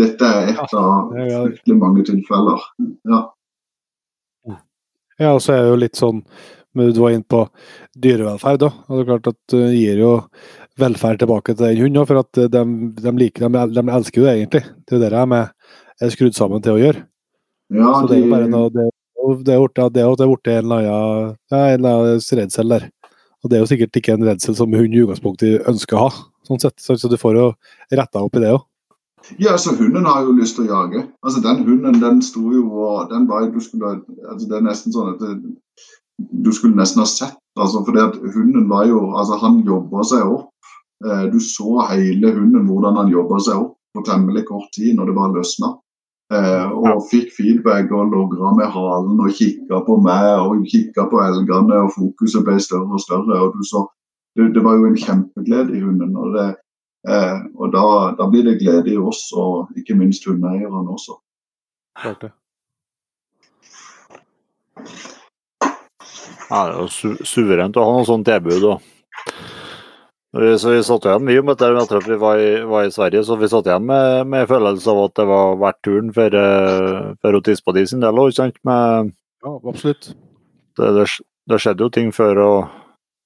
[0.00, 2.64] dette er et av fryktelig mange tilfeller.
[3.06, 3.20] Ja.
[5.20, 6.24] Ja, og så er det jo litt sånn
[6.74, 7.44] men Du var inne på
[7.98, 8.70] dyrevelferd, da.
[8.88, 10.12] Og det er klart at du gir jo
[10.80, 12.64] velferd tilbake til den hunden, for at de,
[13.02, 14.62] de liker de, de elsker jo det egentlig.
[14.88, 17.04] Det er det de er, skrudd sammen til å gjøre.
[17.72, 20.02] Ja, Så det er jo bare noe Det jo- det er blitt det
[20.58, 22.88] en eller annen ja, en eller annen redsel der.
[23.42, 26.10] Og det er jo sikkert ikke en redsel som hund i utgangspunktet ønsker å ha,
[26.46, 26.78] sånn sett.
[26.78, 27.46] Så, du får jo
[27.90, 28.62] retta opp i det òg.
[29.38, 31.04] Ja, så hunden har jo lyst til å jage.
[31.22, 34.94] Altså Den hunden den sto jo og den var, du skulle, altså Det er nesten
[34.94, 35.36] sånn at det,
[36.18, 40.26] du skulle nesten ha sett altså fordi at Hunden var jo altså Han jobba seg
[40.28, 40.52] opp
[41.04, 45.10] Eh, du så hele hunden, hvordan han jobba seg opp på temmelig kort tid når
[45.10, 45.70] det bare løsna.
[46.32, 51.20] Eh, og fikk feedback og logra med halen og kikka på meg og kikka på
[51.24, 53.40] elgene, og fokuset ble større og større.
[53.40, 53.84] og du så,
[54.36, 56.14] det, det var jo en kjempeglede i hunden.
[56.16, 56.48] Og, det,
[57.10, 57.86] eh, og da,
[58.20, 61.18] da, blir det glede i oss, og ikke minst hundeeierne også.
[61.98, 62.32] Klart det.
[66.52, 68.64] Ja, det er jo su suverent å ha noe sånt tilbud.
[68.68, 68.88] Og.
[70.32, 73.22] Så vi satt igjen mye med det etter at vi var i, var i, Sverige,
[73.24, 76.98] så vi satt igjen med, med følelse av at det var verdt turen for, eh,
[77.24, 78.40] for de sin del òg?
[78.68, 79.14] Med,
[79.44, 80.10] ja, absolutt.
[80.76, 81.06] Det, det,
[81.48, 82.58] det, skjedde jo ting før og,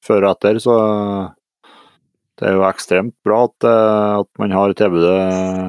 [0.06, 0.76] før og etter, så
[2.38, 5.18] det er jo ekstremt bra at, eh, at man har, tilbudet,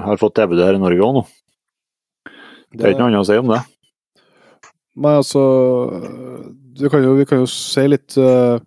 [0.05, 1.25] har fått tilbudet her i Norge òg nå.
[2.77, 3.63] Det er ikke noe annet å si om det.
[4.97, 5.41] Nei, altså
[6.91, 8.59] kan jo, Vi kan jo si litt uh,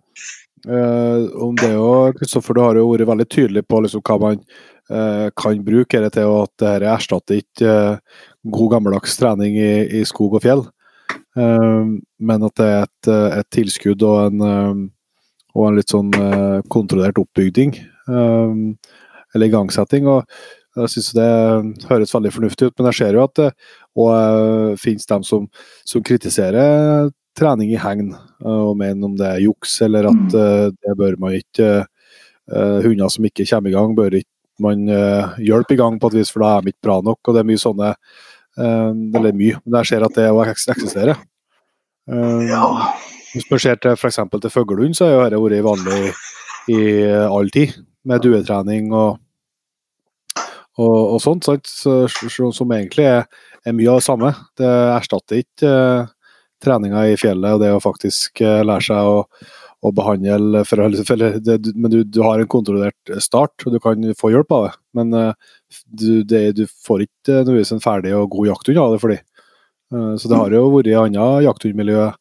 [1.41, 4.43] om det òg, Kristoffer, du har jo vært veldig tydelig på liksom, hva man
[4.91, 7.73] uh, kan bruke det til, og at dette erstatter ikke
[8.53, 10.65] god gammeldags trening i, i, skog og fjell.
[11.35, 13.09] men at det er et,
[13.39, 14.41] et tilskudd og en,
[15.55, 16.09] og en litt sånn
[16.67, 17.77] kontrollert oppbygning.
[18.09, 20.07] eller igangsetting.
[20.11, 20.25] og
[20.75, 23.49] jeg synes det høres veldig fornuftig ut, men jeg ser jo at det
[23.99, 25.47] og, finnes dem som,
[25.87, 30.75] som kritiserer trening i hegn, eh, og mener om det er juks eller at mm.
[30.77, 34.29] det bør man ikke uh, Hunder som ikke kommer i gang, bør ikke
[34.61, 37.19] man uh, hjelpe i gang på et vis, for da er de ikke bra nok.
[37.23, 37.95] og Det er mye sånne
[38.59, 40.27] Eller mye, men jeg ser at det
[40.75, 41.15] eksisterer.
[42.11, 42.65] Ja.
[43.31, 44.19] Hvis man ser til f.eks.
[44.41, 46.11] til fuglehund, så har dette vært vanlig
[46.67, 49.21] i all tid, med duetrening og,
[50.75, 51.69] og, og sånt, sant?
[51.71, 53.23] Så, som egentlig er,
[53.63, 54.33] er, mye av det samme.
[54.59, 55.71] Det erstatter ikke
[56.61, 59.17] treninga i fjellet og det å faktisk eh, lære seg å,
[59.81, 64.05] å behandle for, for det, Men du, du, har en kontrollert start, og du kan
[64.17, 64.73] få hjelp av det.
[64.97, 65.53] Men uh,
[65.87, 69.23] du, det, du, får ikke nødvendigvis en ferdig og god jakthund av det for dem.
[69.91, 72.11] Uh, så det har jo vært i annet jakthundmiljø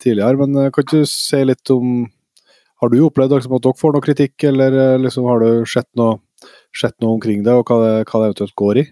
[0.00, 0.38] tidligere.
[0.40, 2.06] Men kan du si litt om
[2.80, 6.18] Har du opplevd liksom, at dere får noe kritikk, eller liksom, har du sett noe,
[6.76, 8.84] sett noe omkring det, og hva det, hva det eventuelt går i?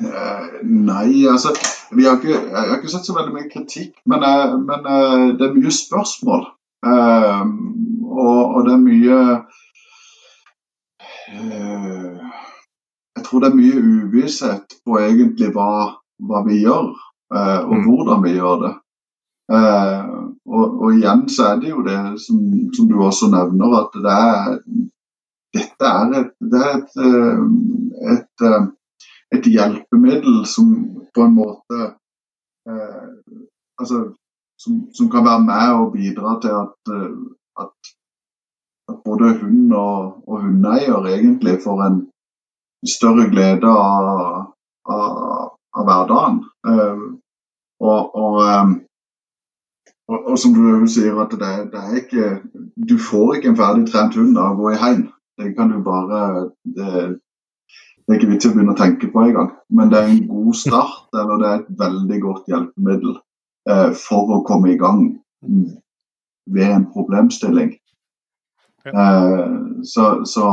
[0.00, 1.52] Nei, altså
[1.92, 5.24] vi har ikke, Jeg har ikke sett så veldig mye kritikk, men, eh, men eh,
[5.36, 6.46] det er mye spørsmål.
[6.80, 9.18] Og, og, det er mye
[13.16, 15.72] Jeg tror det er mye uvisshet på egentlig hva,
[16.26, 16.88] hva vi gjør,
[17.36, 17.84] og mm.
[17.84, 18.72] hvordan vi gjør det.
[19.50, 22.40] Og, og, igjen så er det jo det som,
[22.74, 24.56] som du også nevner, at det er,
[25.58, 26.92] dette er et, det er et,
[28.16, 28.79] et, et
[29.34, 30.72] et hjelpemiddel som
[31.14, 31.78] på en måte
[32.68, 33.08] eh,
[33.80, 33.98] altså,
[34.62, 37.16] som, som, kan være med og bidra til at, eh,
[37.62, 37.92] at,
[38.90, 41.98] at både hund og, og hundeeier egentlig får en
[42.96, 44.52] større glede av,
[44.96, 45.10] av,
[45.76, 46.38] av hverdagen.
[46.70, 47.02] Eh,
[47.80, 48.68] og, og, eh,
[50.10, 52.28] og, og, som du sier, at det, det, er ikke
[52.90, 55.04] Du får ikke en ferdig trent hund av å gå i hegn.
[55.40, 57.20] Det kan du bare det,
[58.10, 59.50] det er ikke vits i å begynne å tenke på engang.
[59.70, 63.12] Men det er en god start, eller det er et veldig godt hjelpemiddel
[63.70, 65.04] eh, for å komme i gang
[66.50, 67.70] ved en problemstilling.
[68.90, 69.46] Eh,
[69.86, 70.48] så, så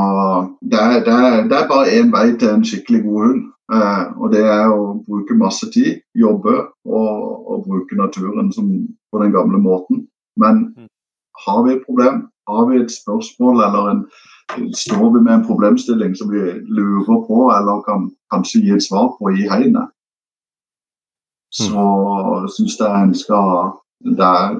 [0.62, 3.44] det, er, det, er, det, er, bare én vei til en skikkelig god hund.
[3.74, 7.12] Eh, og det er å bruke masse tid, jobbe og,
[7.42, 8.70] og bruke naturen som,
[9.10, 10.06] på den gamle måten.
[10.38, 10.94] Men mm.
[11.48, 14.10] har vi et problem, har vi et spørsmål eller en
[14.56, 16.42] står vi med en problemstilling som vi
[16.78, 19.92] lurer på, eller kan kanskje gi et svar på i hegnet,
[21.54, 22.48] så mm.
[22.56, 24.60] syns jeg en skal Det er,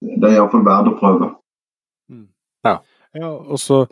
[0.00, 1.26] det er iallfall verdt å prøve.
[2.08, 2.28] Mm.
[2.64, 2.78] Ja.
[3.12, 3.82] ja og så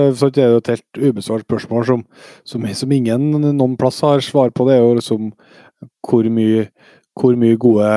[0.00, 2.04] er det jo et helt ubesvart spørsmål som,
[2.48, 4.64] som, som, ingen noen plass har svar på.
[4.64, 5.28] Det er jo liksom
[6.08, 6.64] hvor mye,
[7.20, 7.90] hvor mye gode,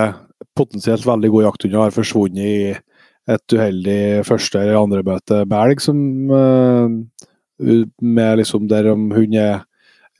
[0.59, 2.75] potensielt veldig gode jakthunder har forsvunnet i
[3.29, 5.97] et uheldig første- eller andremøte med elg, som
[6.31, 6.87] uh,
[8.01, 9.61] med liksom der om hun er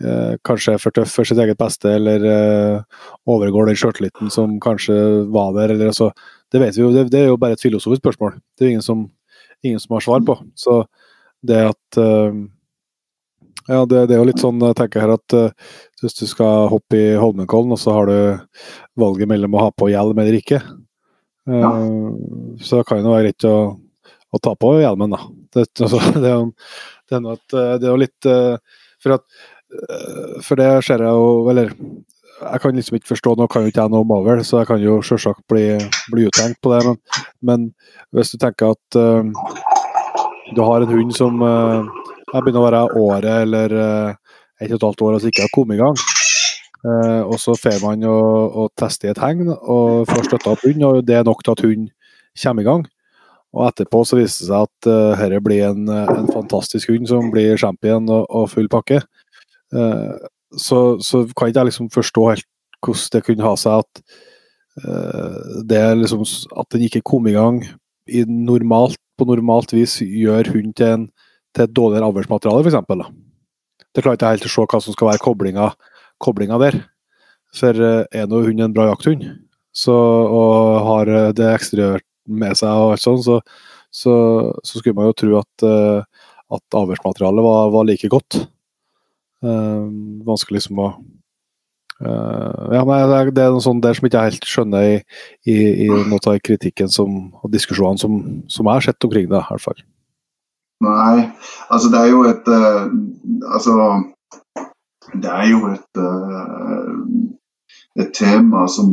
[0.04, 5.26] uh, kanskje for tøff for sitt eget beste, eller uh, overgår den sjøltilliten som kanskje
[5.34, 5.74] var der.
[5.76, 6.12] eller altså,
[6.52, 8.40] Det vet vi jo, det, det, er jo bare et filosofisk spørsmål.
[8.58, 9.10] Det er ingen som,
[9.64, 10.38] ingen som har svar på.
[10.56, 10.84] Så
[11.42, 12.02] det at
[13.70, 16.70] ja, det, det, er jo litt sånn, jeg tenker her at uh, hvis du skal
[16.72, 18.64] hoppe i Holmenkollen, og så har du
[19.00, 20.62] valget mellom å ha på hjelm eller ikke,
[21.50, 21.70] ja.
[21.70, 23.56] Uh, så kan jo være greit å,
[24.30, 25.22] å ta på hjelmen, da.
[25.56, 26.52] Det, altså, det, er jo,
[27.10, 29.42] det, er eh, jo litt uh, for, at,
[30.46, 31.72] for det ser jeg jo Eller
[32.40, 34.70] jeg kan liksom ikke forstå, nå kan jo ikke jeg noe om avl, så jeg
[34.70, 35.66] kan jo selvsagt bli,
[36.14, 37.00] bli uttenkt på det, men,
[37.44, 37.66] men,
[38.16, 39.00] hvis du tenker at
[40.56, 41.86] du har en hund som uh,
[42.32, 45.78] begynner å være året eller uh, et og et halvt år og ikke har kommet
[45.78, 46.00] i gang.
[46.80, 50.86] Uh, og så får man å, teste i et hegn og får støtta opp hund,
[50.88, 51.90] og det er nok til at hunden
[52.40, 52.86] kommer i gang.
[53.58, 57.32] Og etterpå så viser det seg at uh, dette blir en, en, fantastisk hund som
[57.34, 59.02] blir champion og, og full pakke.
[59.76, 60.16] Uh,
[60.56, 62.48] så, så, kan ikke jeg liksom forstå helt
[62.80, 64.02] hvordan det kunne ha seg at
[64.86, 66.24] uh, det liksom,
[66.56, 67.64] at den ikke kom i gang
[68.10, 71.08] i normalt, på normalt vis gjør hund til, en,
[71.54, 73.12] til et dårligere avlsmateriale, f.eks.
[73.94, 75.68] Det klarer ikke helt å se hva som skal være koblinga,
[76.22, 76.82] koblinga der.
[77.56, 79.24] For er nå hunden en bra jakthund
[79.76, 83.40] så, og har det eksteriørt med seg, og alt sånt, så,
[83.90, 84.16] så,
[84.64, 86.26] så, skulle man jo tro at, uh,
[86.56, 88.42] at avhørsmaterialet var, var, like godt.
[89.46, 89.88] Uh,
[90.28, 90.90] vanskelig liksom å
[92.04, 92.98] uh, ja, nei,
[93.32, 94.98] Det er noe sånt der som ikke jeg helt skjønner i,
[95.48, 95.56] i,
[95.86, 98.20] i noe av kritikken som, og diskusjonene som,
[98.52, 99.40] som jeg har sett omkring det.
[99.40, 99.82] i hvert fall.
[100.84, 101.30] Nei,
[101.68, 102.46] altså det er jo et
[103.52, 103.74] Altså
[105.14, 106.04] det er jo et
[108.00, 108.90] et tema som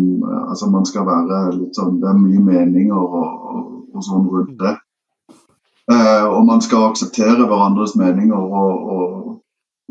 [0.50, 3.64] altså man skal være litt sånn Det er mye meninger og, og,
[3.94, 4.74] og sånn rundt det.
[5.92, 9.28] Eh, og man skal akseptere hverandres meninger og, og,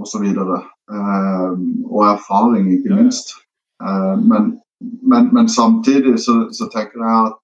[0.01, 0.59] og så videre.
[0.91, 1.53] Eh,
[1.87, 3.31] og erfaring, ikke minst.
[3.81, 7.39] Eh, men, men, men, samtidig så, så, tenker jeg at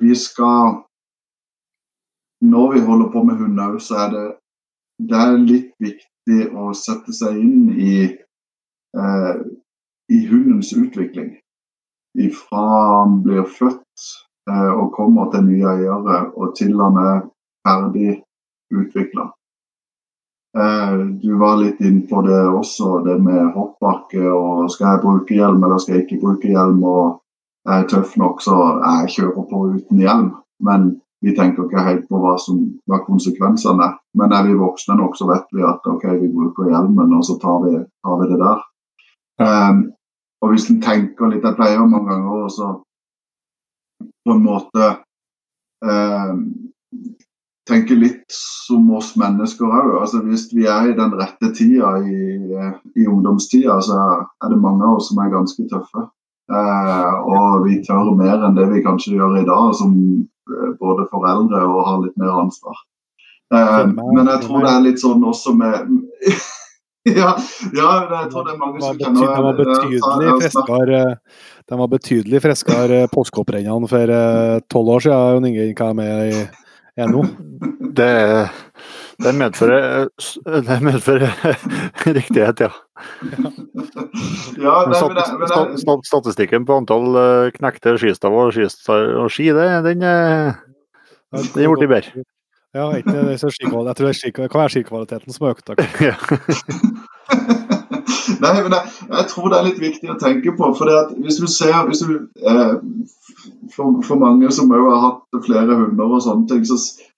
[0.00, 0.82] vi skal
[2.42, 4.26] Når vi holder på med hund så er det,
[5.08, 9.34] det er litt viktig å sette seg inn i eh,
[10.08, 11.36] i hundens utvikling.
[12.32, 12.66] Fra
[12.98, 14.04] han blir født
[14.50, 17.18] eh, og kommer til nye eiere, og til han er
[17.66, 18.14] ferdig
[18.72, 19.28] utvikla.
[20.56, 25.36] Eh, du var litt inne på det også, det med hoppbakke og skal jeg bruke
[25.36, 26.82] hjelm eller skal jeg ikke bruke hjelm.
[26.84, 27.22] og
[27.66, 30.28] jeg er tøff nok, så jeg kjører på uten hjelm.
[30.62, 30.84] Men
[31.24, 33.88] vi tenker ikke helt på hva, som, hva konsekvensene.
[34.18, 37.38] Men er vi voksne nok, så vet vi at ok, vi bruker hjelmen, og så
[37.42, 37.72] tar vi,
[38.04, 38.64] tar vi det der.
[39.40, 39.80] Um,
[40.44, 42.68] og hvis en tenker litt Jeg pleier mange ganger også
[44.24, 44.86] på en måte
[45.84, 46.38] um,
[47.68, 49.92] tenke litt som oss mennesker òg.
[50.00, 52.20] Altså, hvis vi er i den rette tida i,
[52.94, 53.98] i, ungdomstida, så
[54.44, 56.06] er det mange av oss som er ganske tøffe.
[56.46, 59.96] Uh, og vi tør mer enn det vi kanskje gjør i dag, som
[60.80, 62.78] både foreldre og har litt mer ansvar.
[63.54, 65.92] Uh, men jeg tror det er litt sånn også med
[67.20, 67.36] ja,
[67.70, 71.02] ja, jeg tror det er mange som kjenner De var betydelig friskere
[71.66, 76.36] de var betydelig friskere påskeopprennene for eh, tolv år siden, Jon Inge, hva de er,
[76.94, 77.24] er nå.
[77.98, 78.10] Det,
[79.24, 80.08] det, medfører,
[80.68, 81.32] det medfører
[82.18, 82.70] riktighet, ja.
[84.60, 89.50] ja nei, men det, men det, Statistikken på antall eh, knekte skistav og, og ski,
[89.56, 92.26] det, den, den er blitt bedre.
[92.76, 93.48] Ja, ikke det så.
[93.48, 95.68] Jeg tror det, skik, det kan være skikvaliteten som har økt.
[98.42, 100.68] Nei, men jeg, jeg, tror det er litt viktig å tenke på.
[100.76, 102.74] for Hvis du ser hvis du, eh,
[103.72, 106.76] for, for, mange som har hatt flere hunder og sånne ting, så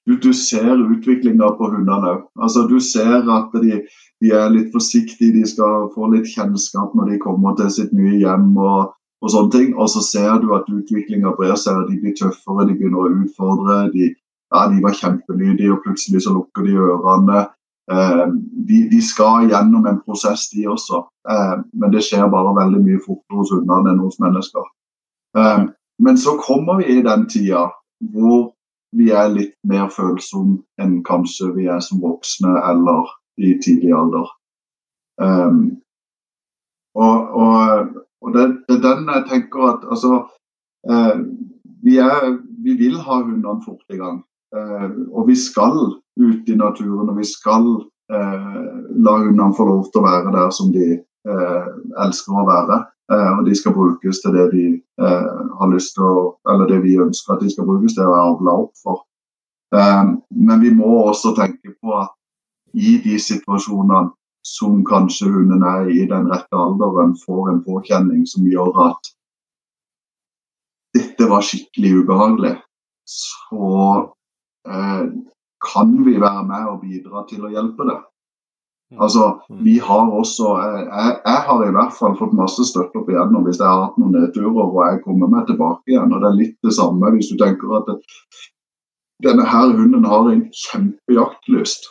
[0.09, 2.23] du, du ser utviklinga på hundene òg.
[2.41, 3.83] Altså, du ser at de,
[4.23, 8.17] de, er litt forsiktige, de skal få litt kjennskap når de kommer til sitt nye
[8.23, 8.55] hjem.
[8.57, 12.69] og, og sånne ting, og så ser du at utviklinga brer seg, de blir tøffere,
[12.69, 13.79] de begynner å utfordre.
[13.95, 14.13] de
[14.55, 17.47] ja, de var kjempelydige, og plutselig så lukker de ørene.
[17.93, 18.25] Eh,
[18.69, 21.03] de, de, skal gjennom en prosess, de også.
[21.31, 24.71] Eh, men det skjer bare veldig mye fortere hos hundene enn hos mennesker.
[25.37, 25.67] Eh,
[26.05, 27.67] men så kommer vi i den tida
[28.13, 28.53] hvor
[28.97, 34.31] vi er litt mer følsomme enn kanskje vi er som voksne eller i tidlig alder.
[35.21, 35.61] Um,
[36.99, 37.93] og, og,
[38.23, 40.23] og det, er den jeg tenker at altså
[40.89, 41.19] uh,
[41.85, 44.23] vi, er, vi, vil ha hundene fort i gang.
[44.57, 45.77] Uh, og vi skal
[46.19, 50.55] ut i naturen, og vi skal uh, la hundene få lov til å være der
[50.55, 50.97] som de
[52.01, 52.77] elsker å være.
[53.09, 54.65] Og de skal brukes til det de
[55.01, 58.75] har lyst til eller det vi ønsker at de skal brukes til å avle opp
[58.83, 59.05] for.
[60.31, 62.13] men vi må også tenke på at
[62.75, 64.11] i de situasjonene
[64.45, 69.11] som kanskje hunden er i den rette alderen, får en påkjenning som gjør at
[70.97, 72.55] dette var skikkelig ubehagelig,
[73.09, 74.09] så
[74.69, 75.05] Eh,
[75.73, 77.99] kan vi være med og bidra til å hjelpe det?
[78.89, 79.01] Mm.
[79.05, 79.65] Altså, mm.
[79.65, 83.61] vi har også, jeg, jeg, har i hvert fall fått masse støtte opp igjennom hvis
[83.61, 86.15] jeg har hatt noen nedturer og jeg kommer meg tilbake igjen.
[86.15, 87.99] og Det er litt det samme hvis du tenker at det,
[89.27, 91.91] denne her hunden har en kjempejaktlyst.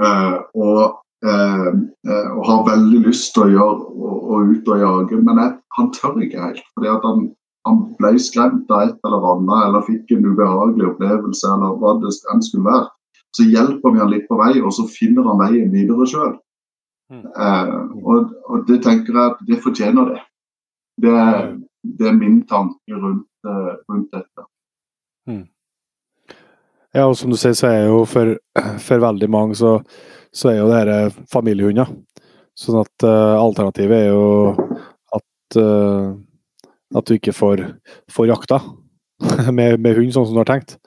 [0.00, 1.70] Eh, og, eh,
[2.06, 5.56] eh, og, har veldig lyst til å gjøre og, og ut og jage, men jeg,
[5.78, 6.62] han tør ikke helt.
[6.76, 7.26] fordi at han,
[7.68, 12.14] han ble skremt av et eller annet, eller fikk en ubehagelig opplevelse, eller hva det
[12.32, 12.88] enn skulle være,
[13.36, 16.34] så hjelper vi han litt på vei, og så finner han veien videre sjøl.
[17.10, 17.24] Mm.
[17.26, 17.74] Eh,
[18.06, 20.20] og, og det tenker jeg at det fortjener det.
[21.00, 21.56] Det, er-
[21.98, 24.46] det er min tanke rundt, eh, rundt dette.
[26.90, 28.34] Ja, og som du sier, så er jo for,
[28.86, 29.76] for veldig mange så,
[30.34, 31.92] så er jo det dette familiehunder.
[32.58, 34.24] Sånn at uh, alternativet er jo
[35.16, 36.10] at, uh,
[36.98, 37.62] at du ikke får,
[38.10, 38.58] får jakta
[39.56, 40.79] med, med hund, sånn som du har tenkt.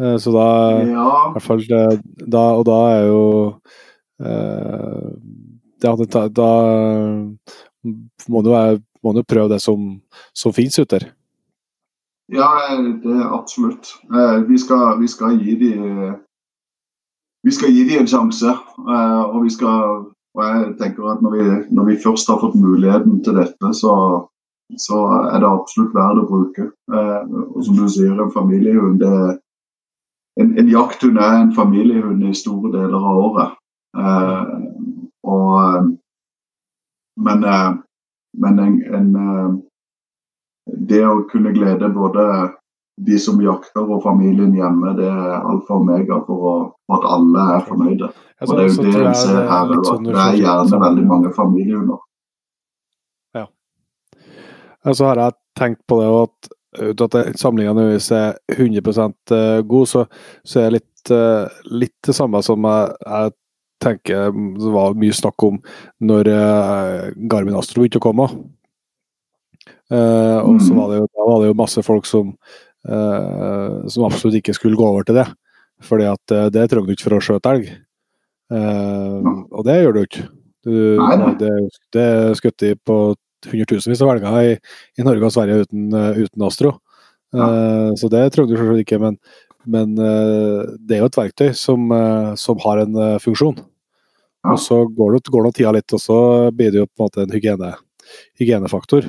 [0.00, 0.46] Eh, så da
[0.82, 3.24] Ja, hvert fall da, Og da er jo
[4.18, 5.10] eh,
[5.84, 6.50] det Da
[8.28, 8.50] må du,
[9.04, 10.00] må du prøve det som,
[10.34, 11.12] som finnes ute der.
[12.32, 12.48] ja
[13.04, 13.94] det er absolutt.
[14.10, 15.72] Eh, vi, skal, vi skal gi de
[17.44, 18.56] vi skal gi dem en sjanse.
[19.30, 23.22] og vi skal og jeg tenker at når vi, når vi først har fått muligheten
[23.22, 24.26] til dette, så,
[24.74, 24.96] så
[25.30, 26.64] er det absolutt verdt å bruke.
[27.54, 29.38] Og som du sier, en familiehund det,
[30.40, 33.58] en, en jakthund er en familiehund i store deler av året.
[33.98, 34.54] Eh,
[35.30, 35.90] og, eh,
[37.24, 37.72] men eh,
[38.36, 39.50] men en, en, eh,
[40.90, 42.24] det å kunne glede både
[43.06, 46.54] de som jakter og familien hjemme, det er alfa og omega for, å,
[46.86, 48.10] for at alle er fornøyde.
[48.44, 51.32] Og det er jo det en ser her òg, at det er gjerne veldig mange
[51.34, 52.02] familiehunder.
[53.34, 59.34] Ja, så har jeg tenkt på det at uten at samlinga nødvendigvis er 100%
[59.70, 60.04] god, så,
[60.44, 63.34] så er det litt, eh, litt det samme som jeg, jeg
[63.84, 65.58] tenker det var mye snakk om
[66.00, 68.28] når eh, Garmin Astro begynte å komme.
[69.92, 70.78] Uh, og så Mm.
[70.80, 72.30] var det jo, var det jo masse folk som,
[72.88, 75.26] uh, som absolutt ikke skulle gå over til det.
[75.84, 77.66] Fordi at eh, det trenger du ikke for å skjøte elg.
[78.54, 80.22] Eh, og det gjør du ikke.
[80.64, 80.76] Du,
[81.40, 81.50] det,
[81.92, 82.96] det er skutt i på
[83.50, 84.52] hundretusenvis av velgere i,
[84.98, 86.76] i Norge og Sverige uten, eh, uten Astro.
[87.34, 89.18] Eh, så det trodde du selvfølgelig ikke, men,
[89.64, 91.88] men uh, det er jo et verktøy som,
[92.36, 93.56] som har en funksjon.
[94.44, 94.52] Ja.
[94.52, 96.18] Og så går det, går det tida litt, og så
[96.52, 97.70] blir det jo på en måte en hygiene,
[98.40, 99.08] hygienefaktor.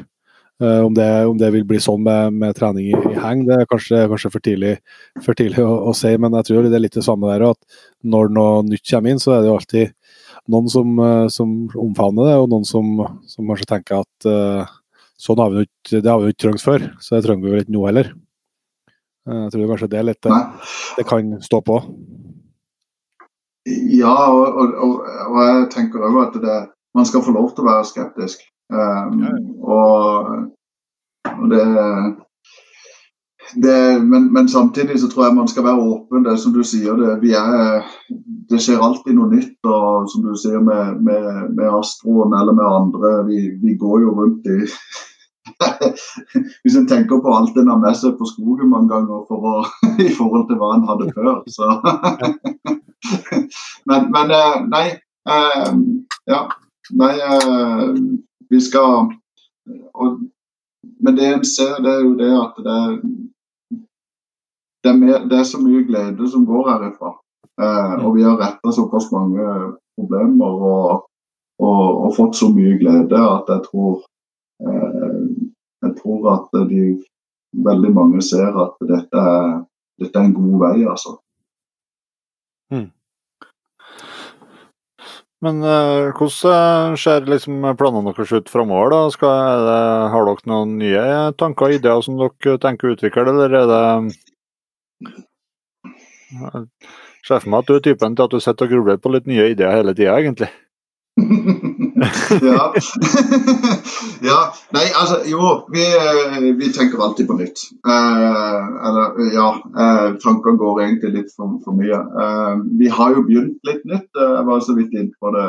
[0.64, 3.58] Uh, om, det, om det vil bli sånn med, med trening i, i heng, det
[3.60, 4.78] er kanskje, kanskje for tidlig,
[5.20, 7.50] for tidlig å, å si, men jeg tror det er litt det samme der.
[7.52, 9.92] At når noe nytt kommer inn, så er det jo alltid
[10.52, 12.92] noen som, eh, som omfavner det, og noen som,
[13.30, 14.76] som kanskje tenker at uh,
[15.22, 17.66] sånn har vi ikke, det har vi ikke trengt før, så det trenger vi vel
[17.66, 18.12] ikke nå heller.
[19.26, 20.42] Eh, Jeg tror kanskje det er litt det,
[21.00, 21.80] det kan stå på.
[23.66, 25.00] Ja, og, og, og,
[25.32, 26.60] og jeg tenker òg at det,
[26.96, 28.44] man skal få lov til å være skeptisk.
[28.70, 29.24] Um,
[29.62, 30.30] og,
[31.32, 31.64] og det,
[33.54, 36.26] det men, men samtidig så tror jeg man skal være åpen.
[36.26, 37.84] Det som du sier, det, er,
[38.50, 39.60] det skjer alltid noe nytt.
[39.64, 44.10] Og som du sier med, med, med Astroen eller med andre, vi, vi går jo
[44.20, 44.52] rundt i
[46.64, 49.54] Hvis en tenker på alt en har med seg på skogen mange ganger for å,
[50.08, 51.66] i forhold til hva en hadde før, så
[53.90, 54.88] Men, men eh, nei.
[55.30, 55.74] eh,
[56.32, 56.40] ja.
[56.98, 57.84] Nei, eh,
[58.50, 59.12] vi skal
[59.94, 60.20] og,
[61.06, 62.98] Men det en ser, det er jo det at det er
[64.86, 67.16] det er, mer, det er så mye glede som går herifra.
[67.62, 69.46] Eh, og vi har retta såpass mange
[69.98, 71.08] problemer og,
[71.58, 74.04] og, og fått så mye glede at jeg tror
[74.62, 75.22] eh,
[75.86, 76.84] Jeg tror at de
[77.66, 79.52] veldig mange ser at dette er,
[80.02, 81.18] dette er en god vei, altså.
[85.46, 88.90] Men eh, hvordan ser liksom planene deres ut framover?
[88.94, 89.02] da?
[89.14, 89.82] Skal, det,
[90.14, 91.06] har dere noen nye
[91.38, 93.84] tanker og ideer som dere tenker å utvikle, eller er det
[97.26, 99.50] For meg at du er typen til at du sitter og grubler på litt nye
[99.54, 100.52] ideer hele tida, egentlig.
[101.16, 102.74] ja.
[104.30, 104.40] ja.
[104.76, 107.64] Nei, altså jo, vi, eh, vi tenker alltid på nytt.
[107.88, 112.02] Eh, eller ja, eh, tankene går egentlig litt for, for mye.
[112.02, 115.48] Eh, vi har jo begynt litt nytt, eh, jeg var så vidt inne på det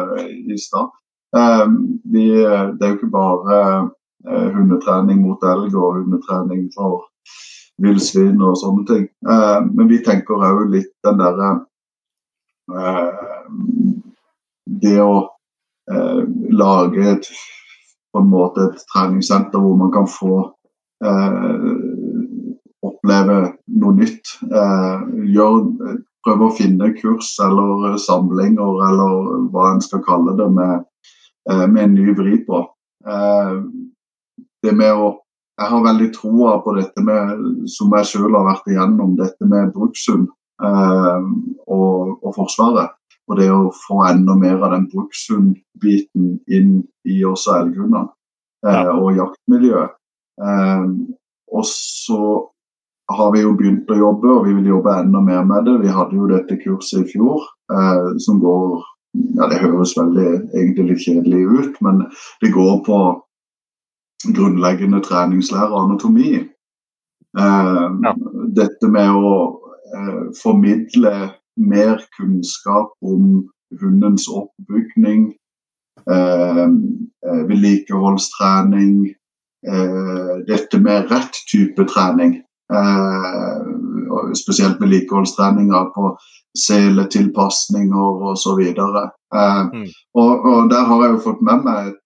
[0.55, 0.95] i stad.
[1.37, 1.67] Eh,
[2.15, 3.61] det er jo ikke bare
[4.27, 7.05] hundetrening mot elg og hundetrening for
[7.83, 9.07] villsvin og sånne ting.
[9.29, 11.51] Eh, men vi tenker òg litt den derre
[12.73, 13.27] eh,
[14.83, 15.17] Det å
[15.93, 16.23] eh,
[16.57, 17.31] lage et,
[18.13, 20.41] på en måte et treningssenter hvor man kan få
[21.05, 21.71] eh,
[22.87, 23.39] oppleve
[23.79, 24.37] noe nytt.
[24.47, 25.69] Eh, gjør,
[26.27, 30.87] prøve å finne kurs eller samlinger eller hva en skal kalle det, med,
[31.51, 32.65] eh, med en ny vri på.
[33.07, 33.55] Eh,
[34.65, 35.13] det med å
[35.57, 39.73] jeg har veldig troa på dette med, som jeg selv har vært igjennom, dette med
[39.77, 40.27] brukshund
[40.63, 41.29] eh,
[41.73, 42.93] og, og Forsvaret.
[43.27, 46.75] Og det å få enda mer av den brukshundbiten inn
[47.09, 48.05] i også elghundene
[48.69, 49.97] eh, og jaktmiljøet.
[50.45, 50.85] Eh,
[51.57, 52.21] og så
[53.17, 55.79] har vi jo begynt å jobbe, og vi vil jobbe enda mer med det.
[55.83, 58.85] Vi hadde jo dette kurset i fjor eh, som går
[59.17, 62.03] ja, Det høres veldig egentlig litt kjedelig ut, men
[62.45, 62.99] det går på
[64.25, 66.35] grunnleggende treningslære og anatomi.
[67.39, 68.13] Eh, Ja.
[68.57, 69.61] Dette med å
[69.97, 73.49] eh, formidle mer kunnskap om
[73.81, 75.35] hundens oppbygning,
[76.11, 76.67] eh,
[77.29, 79.15] eh, vedlikeholdstrening,
[79.67, 82.43] eh, dette med rett type trening.
[82.73, 83.63] Eh,
[84.35, 86.17] spesielt vedlikeholdstreninger på
[86.57, 88.61] seletilpasninger osv.
[88.61, 89.87] Eh, Mm.
[90.15, 91.97] og, og der har jeg jo fått med meg et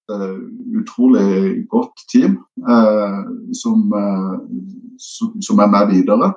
[0.80, 2.38] utrolig godt team
[2.68, 3.20] eh,
[3.56, 4.38] som, eh,
[5.40, 6.32] som, er med videre.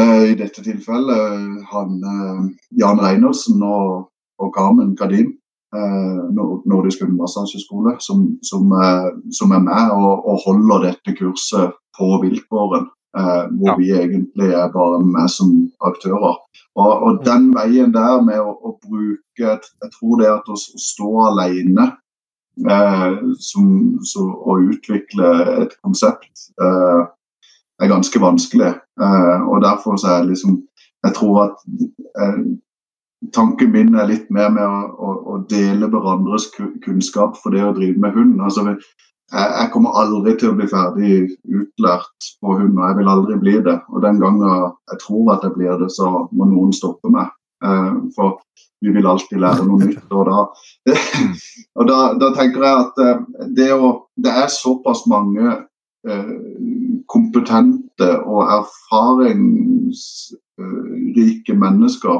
[0.00, 2.42] Eh, I dette tilfellet han eh,
[2.80, 5.32] Jan Reinersen og, og Carmen Kadim,
[5.76, 12.12] eh, Nordisk hundemassasjeskole, som, som, eh, som er med og, og holder dette kurset på
[12.24, 12.90] vilkåren.
[13.16, 13.76] Eh, hvor Ja.
[13.80, 16.36] vi egentlig er bare med som aktører.
[16.76, 20.56] Og, og den veien der med å, å bruke Jeg, jeg tror det at å,
[20.56, 21.86] å stå alene
[22.64, 23.68] eh, som,
[24.04, 27.02] så, å utvikle et konsept eh,
[27.82, 28.74] er ganske vanskelig.
[29.00, 30.62] Eh, og derfor så er liksom
[31.04, 31.58] Jeg tror at
[32.18, 32.38] eh,
[33.32, 36.48] tanken min er litt mer med å, å, å dele hverandres
[36.82, 38.40] kunnskap for det å drive med hund.
[38.42, 38.80] Altså, jeg,
[39.60, 41.12] jeg kommer aldri til å bli ferdig
[41.46, 43.76] utlært på hund, og jeg vil aldri bli det.
[43.92, 47.30] Og den gangen jeg tror at jeg blir det, så må noen stoppe meg.
[47.64, 48.40] Eh, for
[48.80, 50.12] vi vil alltid lære noe nytt.
[50.12, 50.38] Og da,
[51.78, 53.18] og da, da tenker jeg at eh,
[53.56, 53.76] det, å,
[54.20, 55.46] det er såpass mange
[56.08, 56.34] eh,
[57.08, 62.18] kompetente og erfaringsrike mennesker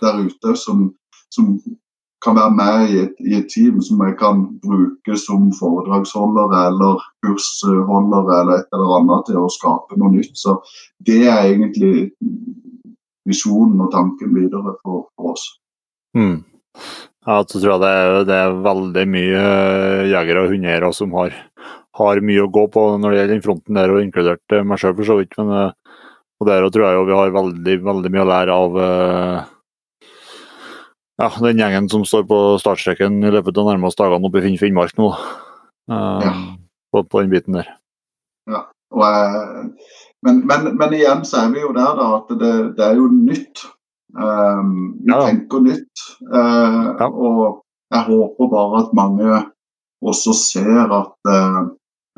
[0.00, 0.94] der ute som,
[1.28, 1.60] som
[2.24, 6.94] kan være med i et, i et team som jeg kan bruke som foredragsholdere eller
[7.24, 10.34] kursholdere eller et eller annet til å skape noe nytt.
[10.40, 10.50] Så
[11.04, 11.94] det er egentlig
[13.30, 15.46] visjonen og tanken videre for, for oss.
[16.18, 16.40] Mm.
[17.26, 21.12] Ja, så tror jeg det er, det er veldig mye eh, jegere og hundeeiere som
[21.18, 21.34] har,
[22.00, 24.80] har mye å gå på når det gjelder den fronten der, og inkludert eh, meg
[24.80, 25.36] sjøl for så vidt.
[25.40, 25.96] Men eh,
[26.40, 28.78] og der tror jeg vi har veldig, veldig mye å lære av
[31.20, 34.96] ja, den gjengen som står på startstreken i løpet av nærmeste dagene oppe i Finnmark
[34.96, 35.10] nå.
[35.90, 36.32] Uh, Ja.
[36.94, 37.68] på, på den biten der.
[38.48, 38.62] Ja,
[38.94, 39.74] Og jeg,
[40.26, 43.08] men, men, men igjen så er vi jo der da at det, det er jo
[43.12, 43.64] nytt.
[44.10, 45.20] Um, vi Ja.
[45.28, 46.06] tenker nytt.
[46.26, 47.06] Uh, Ja.
[47.08, 49.38] Og jeg håper bare at mange
[50.02, 51.60] også ser at, eh,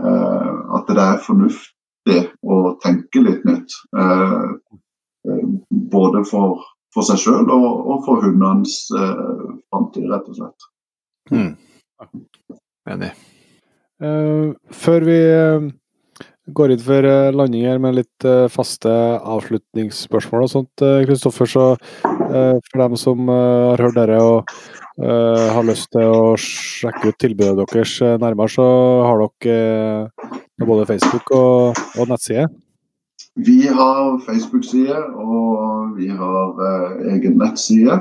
[0.06, 3.72] eh, at det er fornuftig å tenke litt nytt.
[3.96, 4.44] Eh,
[5.26, 5.48] eh,
[5.90, 6.60] både for,
[6.94, 10.68] for seg sjøl og, og for hundenes uh, framtid, rett og slett.
[11.32, 11.56] Mm.
[12.92, 13.10] Enig.
[14.02, 14.52] Eh,
[14.84, 15.18] før vi
[16.50, 21.46] går inn for eh, landing her med litt eh, faste avslutningsspørsmål og sånt, eh, Kristoffer,
[21.48, 21.66] så
[22.02, 24.52] for dem som har hørt dere og
[24.96, 27.92] har lyst til å sjekke ut tilbudet deres
[28.22, 28.64] nærmere, så
[29.04, 32.46] har dere både Facebook og, og nettside.
[33.36, 36.64] Vi har Facebook-side, og vi har
[37.12, 38.00] egen nettside.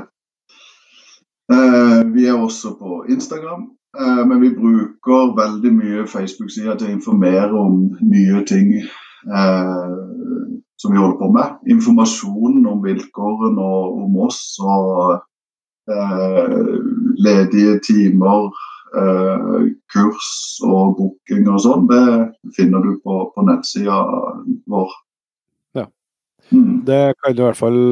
[1.52, 3.68] Vi er også på Instagram,
[4.00, 9.96] men vi bruker veldig mye Facebook-sida til å informere om nye ting eh,
[10.82, 11.58] som vi holder på med.
[11.70, 15.20] Informasjon om vilkårene og om oss og
[15.92, 16.56] eh,
[17.22, 18.48] ledige timer,
[18.98, 19.60] eh,
[19.94, 20.30] kurs
[20.66, 22.04] og booking og sånn, det
[22.56, 24.00] finner du på, på nettsida
[24.70, 24.96] vår.
[25.78, 25.86] Ja.
[26.50, 26.82] Mm.
[26.88, 27.82] Det kan du i hvert fall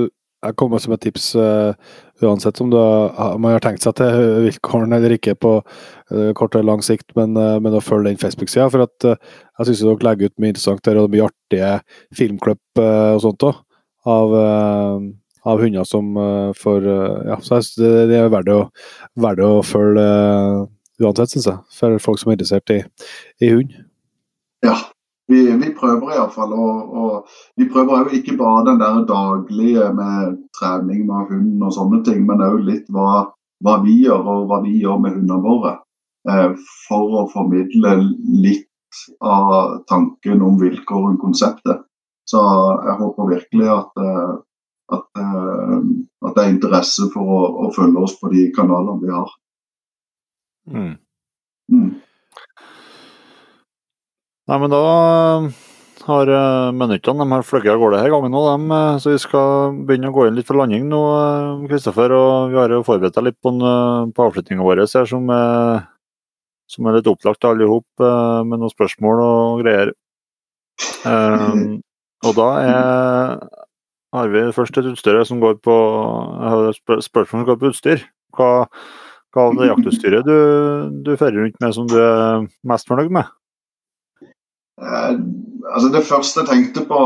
[0.41, 1.73] jeg kommer som et tips uh,
[2.25, 6.55] uansett om, har, om man har tenkt seg til vilkårene eller ikke på uh, kort
[6.57, 8.69] eller lang sikt, men, uh, men å følge den Facebook-sida.
[8.73, 11.73] For at jeg syns dere legger ut mye interessant der, og mye artige
[12.17, 13.65] filmklipp og sånt òg.
[14.09, 16.15] Av, av, hunder som
[16.57, 16.87] får
[17.29, 18.63] Ja, så det, det er verdt å,
[19.21, 20.07] verdt å følge
[21.05, 21.61] uansett, syns jeg.
[21.77, 22.81] For folk som er interessert i,
[23.45, 23.77] i hund.
[24.65, 24.79] Ja,
[25.31, 26.55] vi, vi prøver iallfall.
[26.55, 26.71] å
[27.01, 32.03] og vi prøver jo ikke bare den der daglige med trening med hund og sånne
[32.07, 33.31] ting, men òg litt hva,
[33.65, 35.77] hva, vi gjør og hva vi gjør med hundene våre.
[36.29, 36.51] Eh,
[36.89, 37.95] for å formidle
[38.43, 38.67] litt
[39.25, 41.87] av tanken om vilkår og konseptet.
[42.29, 42.41] Så
[42.87, 44.33] jeg håper virkelig at, eh,
[44.97, 45.79] at, eh,
[46.27, 49.33] at det er interesse for å, å, følge oss på de kanalene vi har.
[50.71, 50.93] Mm.
[54.51, 54.79] Nei, men da
[56.09, 58.41] har uh, minuttene de har fløyet av gårde her gangen nå,
[58.73, 60.99] uh, så vi skal begynne å gå inn litt for landing nå,
[61.71, 62.11] Kristoffer.
[62.17, 65.31] Og vi har jo forberedt deg litt på, uh, på avslutninga vår her, som,
[66.67, 69.95] som er litt opplagt alle i hop, eh, med noen spørsmål og greier.
[71.07, 71.81] Um,
[72.27, 73.49] og da er,
[74.17, 75.77] har vi først et utstyr som går på
[76.75, 78.07] spør spørsmål som går på utstyr.
[78.35, 78.53] Hva,
[79.35, 80.39] hva er det jaktutstyret du,
[81.07, 83.31] du fører rundt med som du er mest fornøyd med?
[84.81, 85.15] Eh,
[85.75, 87.01] altså Det første jeg tenkte på,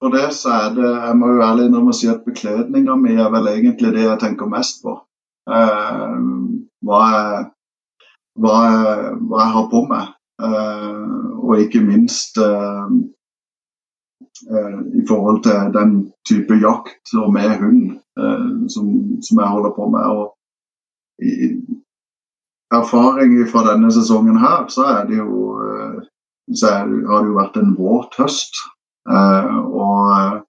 [0.00, 3.16] på det, så er det Jeg må jo ærlig innrømme å si at bekledninga mi
[3.16, 4.96] er vel egentlig det jeg tenker mest på.
[5.50, 6.16] Eh,
[6.86, 7.44] hva, jeg,
[8.40, 10.14] hva, jeg, hva, jeg, har på meg.
[10.40, 12.92] Eh, og ikke minst eh,
[14.48, 15.96] eh, i forhold til den
[16.28, 17.98] type jakt og med hund
[18.68, 18.88] som,
[19.24, 20.04] som, jeg holder på med.
[20.04, 21.50] Og i
[22.72, 25.56] erfaring fra denne sesongen her, så er det jo
[26.54, 28.60] så har det jo vært en våt høst.
[29.10, 30.42] Eh, og,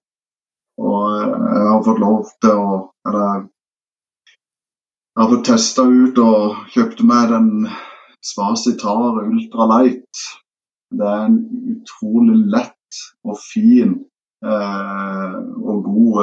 [0.82, 2.78] og, jeg har fått lov til å
[3.08, 3.48] Eller
[5.12, 7.48] jeg har fått testa ut og kjøpte meg den
[8.24, 10.20] Svasitar Ultra Light.
[10.94, 11.40] Det er en
[11.74, 13.96] utrolig lett og fin
[14.46, 16.22] eh, og god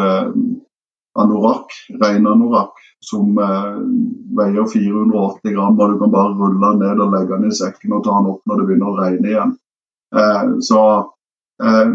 [1.20, 3.80] eh, anorakk, reinanorakk, som eh,
[4.40, 5.80] veier 480 gram.
[5.80, 8.32] og Du kan bare rulle den ned og legge den i sekken og ta den
[8.34, 9.58] opp når det begynner å regne igjen.
[10.16, 10.82] Eh, så
[11.64, 11.92] eh,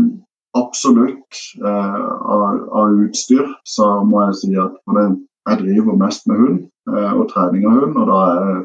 [0.56, 6.62] absolutt eh, av, av, utstyr så må jeg si at jeg driver mest med hund
[6.84, 8.56] og trening av hund, og da er,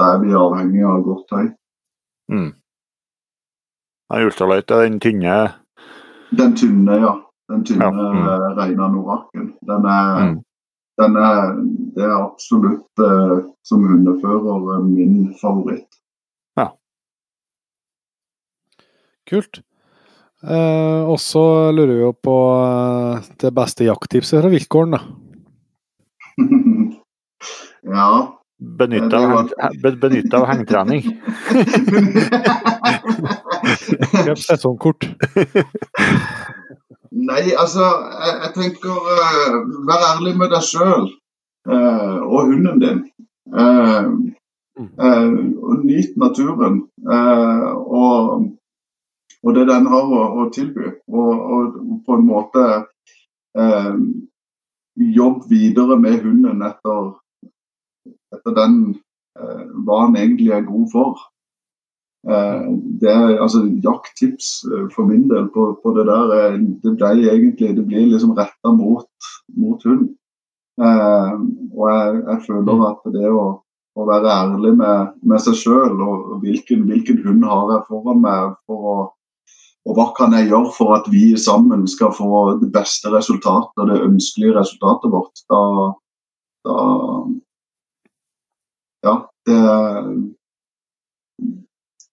[0.00, 1.50] da er vi avhengig av godt tøy.
[2.32, 2.50] Mm.
[4.12, 5.36] Ultraløyte, den tynne
[6.32, 7.12] Den tynne, ja.
[7.50, 7.90] Den tynne ja.
[7.90, 8.28] mm.
[8.58, 9.48] rene noraken.
[9.66, 10.36] Den er, mm.
[11.02, 11.40] den er,
[11.96, 13.36] det er absolutt eh,
[13.66, 16.00] som hundefører min favoritt.
[16.58, 16.70] Ja.
[19.28, 19.62] Kult.
[20.42, 25.00] Eh, og så lurer vi jo på eh, det beste jakttipset fra viltgården, da.
[27.98, 28.08] ja.
[28.62, 31.02] Benytta av, heng, benytte av hengtrening.
[34.22, 35.08] Kjøp sesongkort.
[37.22, 37.86] Nei, altså,
[38.24, 39.58] jeg, jeg tenker uh,
[39.88, 41.06] Vær ærlig med deg sjøl
[41.70, 43.04] uh, og hunden din.
[43.52, 44.08] Uh,
[44.78, 46.82] og nyt naturen.
[47.06, 48.48] og
[49.42, 50.86] og det den har å, å tilby.
[51.10, 52.62] Og, og, på en måte
[54.96, 57.12] jobb videre med hunden etter,
[58.34, 58.78] etter den
[59.38, 61.22] eh, hva han egentlig er god for.
[62.30, 62.66] Eh,
[63.02, 66.34] det er altså jakttips eh, for min del på, på det der.
[66.36, 70.12] Eh, det, ble egentlig, det blir liksom retta mot, mot hund.
[70.82, 71.32] Eh,
[71.74, 73.46] og jeg, jeg, føler at det å,
[73.98, 78.54] å være ærlig med, med seg sjøl og hvilken, hvilken hund har jeg foran meg
[78.68, 78.96] for å
[79.82, 83.88] og hva kan jeg gjøre for at vi sammen skal få det beste resultatet og
[83.90, 85.42] det ønskelige resultatet vårt?
[85.50, 85.62] Da,
[86.68, 86.76] da
[89.02, 89.14] Ja,
[89.48, 89.56] det,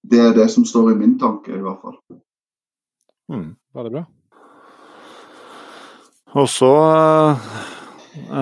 [0.10, 1.98] det er det som står i min tanke, i hvert fall.
[3.30, 4.03] Mm, veldig bra.
[6.38, 6.69] Og så
[8.30, 8.36] uh,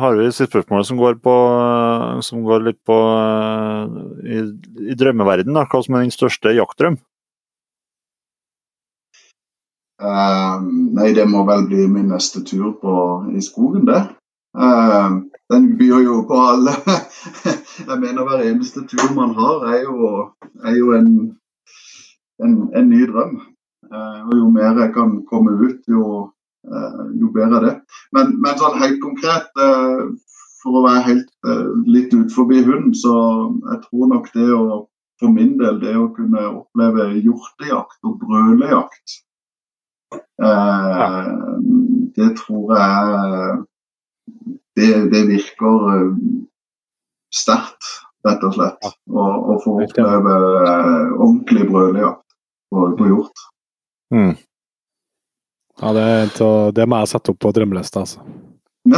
[0.00, 3.84] har vi sitt spørsmål som går, på, uh, som går litt på uh,
[4.24, 4.40] i,
[4.92, 5.56] i drømmeverden.
[5.56, 6.96] Hva som er din største jaktdrøm?
[9.96, 12.92] Nei, det må vel bli min neste tur på,
[13.32, 14.02] i skogen, det.
[15.52, 16.72] Den byr jo på alle.
[17.90, 20.24] jeg mener hver eneste tur man har, er jo,
[20.64, 21.10] er jo en,
[22.44, 23.36] en, en, ny drøm.
[23.86, 26.02] Uh, og jo mer jeg kan komme ut, jo,
[27.20, 27.74] jo bedre det.
[28.16, 29.52] Men, men, sånn helt konkret,
[30.62, 31.50] for å være helt
[31.86, 33.14] litt ut forbi hund, så
[33.70, 34.64] jeg tror nok det å
[35.20, 39.20] for min del det å kunne oppleve hjortejakt og brølejakt
[40.12, 40.22] ja.
[40.46, 41.30] Eh,
[42.16, 43.62] det tror jeg
[44.76, 46.10] det, det virker eh,
[47.34, 47.92] sterkt,
[48.26, 48.88] rett og slett.
[49.10, 52.36] Å få oppleve eh, ordentlig brøljakt
[52.70, 53.46] på, på hjort.
[54.14, 54.34] Mm.
[55.80, 56.08] Ja, det,
[56.76, 58.24] det, må jeg sette opp på drømmelista, altså.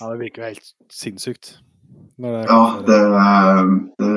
[0.00, 1.58] ja, det virker helt sinnssykt.
[2.18, 3.02] Det ja, det,
[4.00, 4.08] det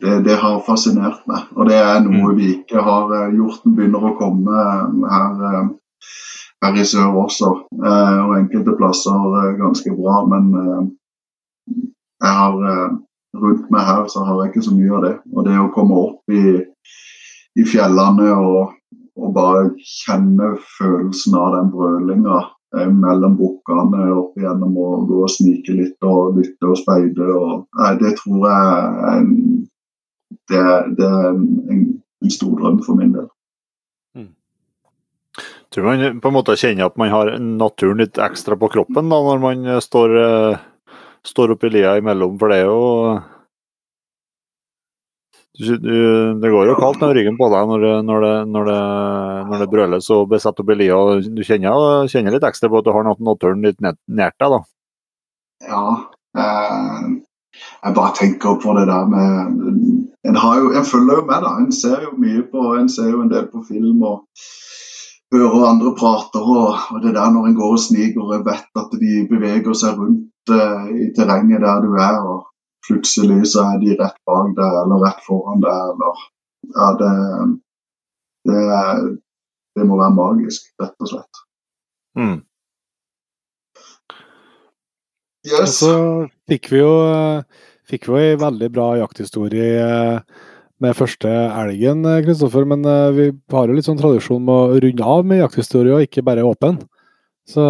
[0.00, 1.48] det, det, har fascinert meg.
[1.56, 2.36] Og det er noe mm.
[2.38, 3.62] vi ikke har eh, gjort.
[3.66, 4.64] Den begynner å komme
[5.12, 5.68] her,
[6.64, 7.50] her i sør også,
[7.80, 10.18] og enkelte plasser ganske bra.
[10.28, 10.50] Men
[12.20, 12.98] jeg har
[13.38, 15.14] rundt meg her så har jeg ikke så mye av det.
[15.34, 16.60] Og det å komme opp i,
[17.60, 18.74] i fjellene og,
[19.16, 22.40] og, bare kjenne følelsen av den brølinga
[22.94, 27.26] mellom bukkene opp igjennom og gå og snike litt og lytte og speide.
[27.26, 29.34] Og, nei, det tror jeg en
[30.50, 30.62] det,
[30.98, 31.82] det er en,
[32.22, 33.26] en, stor drøm for min del.
[35.70, 39.20] Tror man på en måte kjenner at man har naturen litt ekstra på kroppen da,
[39.22, 40.62] når man står uh,
[41.26, 43.20] står oppi lia imellom, for det er jo
[45.60, 48.82] Det går jo kaldt ned ryggen på deg når det, når det, når det,
[49.50, 51.00] når det brøles og blir satt opp i lia.
[51.20, 54.60] Du kjenner, kjenner, litt ekstra på at du har naturen litt nært deg, da.
[55.68, 55.82] Ja.
[56.40, 57.10] Eh,
[57.60, 59.66] jeg bare tenker på det der med
[60.24, 61.52] En, jo, en følger jo med, da.
[61.60, 64.24] En ser jo mye på En ser jo en del på film og
[65.34, 66.42] hører andre prater.
[66.42, 69.98] Og, og det der når en går og sniker og vet at de beveger seg
[69.98, 72.20] rundt uh, i terrenget der du er.
[72.20, 72.46] og
[72.86, 75.94] plutselig så er de rett bak deg eller rett foran deg.
[75.94, 76.22] Eller,
[76.74, 77.14] ja, det,
[78.50, 78.62] det,
[79.76, 81.42] det, må være magisk, rett og slett.
[82.18, 82.38] Mm.
[85.46, 85.78] Yes.
[85.80, 85.92] Så
[86.50, 86.94] fikk vi jo
[87.88, 90.40] fikk vi en veldig bra jakthistorie eh,
[90.80, 92.66] med første elgen, Kristoffer.
[92.68, 96.06] Men eh, vi har jo litt sånn tradisjon med å runde av med jakthistorie og
[96.06, 96.80] ikke bare åpen.
[97.50, 97.62] Så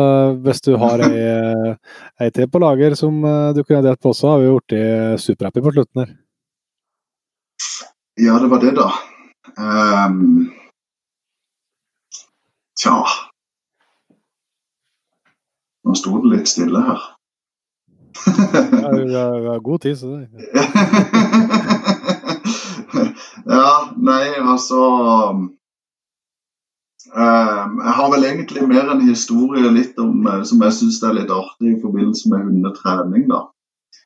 [0.44, 1.74] hvis du har ei,
[2.20, 5.64] ei til på lager som eh, du kunne delt på også, har vi blitt superhappy
[5.64, 6.12] på slutten her.
[8.20, 8.90] Ja, det var det, da.
[9.56, 10.50] Um,
[12.76, 12.92] tja
[15.80, 17.06] Nå sto det litt stille her.
[18.20, 21.56] ja, vi har god tid, så det
[23.46, 24.80] Ja, nei, altså
[27.08, 31.16] Ehm, jeg har vel egentlig mer en historie litt om, eh, som jeg syns er
[31.16, 33.28] litt artig i forbindelse med hundetrening.
[33.30, 33.40] da.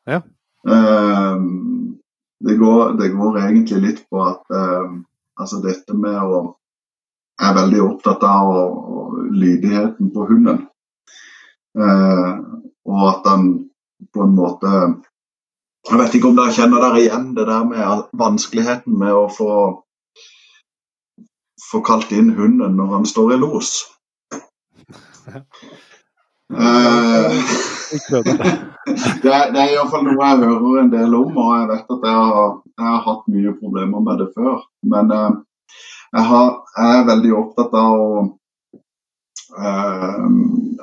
[0.06, 0.20] Ja.
[0.64, 1.98] Um,
[2.40, 5.02] det, går, det, går, egentlig litt på at um,
[5.36, 6.56] altså dette med å
[7.34, 8.60] Jeg er veldig opptatt av å,
[8.94, 9.00] å,
[9.34, 10.60] lydigheten på hunden.
[11.74, 13.48] Og at han
[14.14, 14.70] på en måte
[15.84, 19.50] Jeg vet ikke om dere kjenner dere igjen det der med vanskeligheten med å få
[21.70, 23.70] få kalt inn hunden når han står i los.
[26.54, 27.32] Uh,
[29.24, 32.28] det, det er iallfall noe jeg hører en del om, og jeg vet at jeg
[32.30, 34.64] har, jeg har hatt mye problemer med det før.
[34.92, 35.30] Men uh,
[36.12, 38.10] jeg, har, jeg, er veldig opptatt av å,
[39.58, 40.26] uh,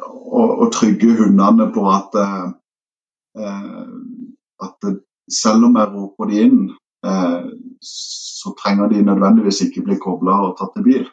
[0.02, 2.20] å, å trygge hundene på at,
[4.66, 4.92] at
[5.32, 6.62] selv om jeg roper de inn,
[7.82, 11.06] så trenger de nødvendigvis ikke bli kobla og tatt til bil.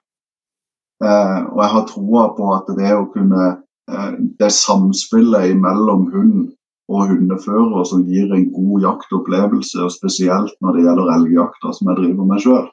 [1.05, 6.49] Eh, og jeg har troa på at det å kunne eh, Det samspillet mellom hund
[6.89, 11.99] og hundefører som gir en god jaktopplevelse, og spesielt når det gjelder elgjakta, som jeg
[12.01, 12.67] driver med sjøl.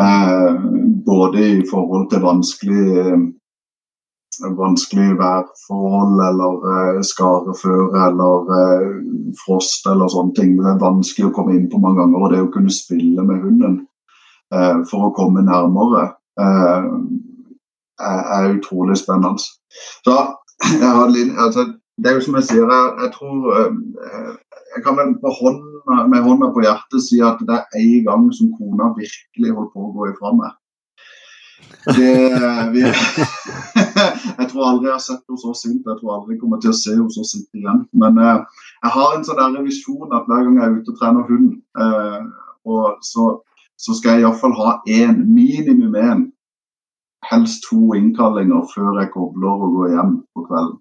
[0.00, 0.62] Eh,
[1.06, 2.86] både i forhold til vanskelig
[4.42, 8.88] vanskelig værforhold eller eh, skareføre eller eh,
[9.44, 10.54] frost eller sånne ting.
[10.58, 12.22] Det er vanskelig å komme inn på mange ganger.
[12.22, 13.76] Og det å kunne spille med hunden
[14.54, 16.02] eh, for å komme nærmere
[16.36, 19.40] er, utrolig spennende.
[20.04, 20.16] Så
[20.82, 21.14] har,
[21.44, 21.62] altså,
[21.96, 23.46] Det er jo som jeg sier, jeg, jeg tror
[24.74, 28.52] Jeg kan vel hånda, med hånda på hjertet si at det er én gang som
[28.58, 30.52] kona virkelig holdt på å gå ifra meg.
[31.96, 32.12] Det,
[32.74, 32.84] vi,
[34.38, 35.82] jeg tror aldri jeg har sett henne så sint.
[35.86, 37.82] Jeg tror aldri jeg kommer til å se henne så sint igjen.
[38.02, 41.28] Men eh, jeg har en sånn visjon at hver gang jeg er ute og trener
[41.30, 41.52] hund,
[41.82, 42.24] eh,
[43.06, 43.26] så,
[43.78, 46.24] så, skal jeg iallfall ha én, minimum én,
[47.30, 50.76] helst to innkallinger før jeg kobler og går hjem på kvelden.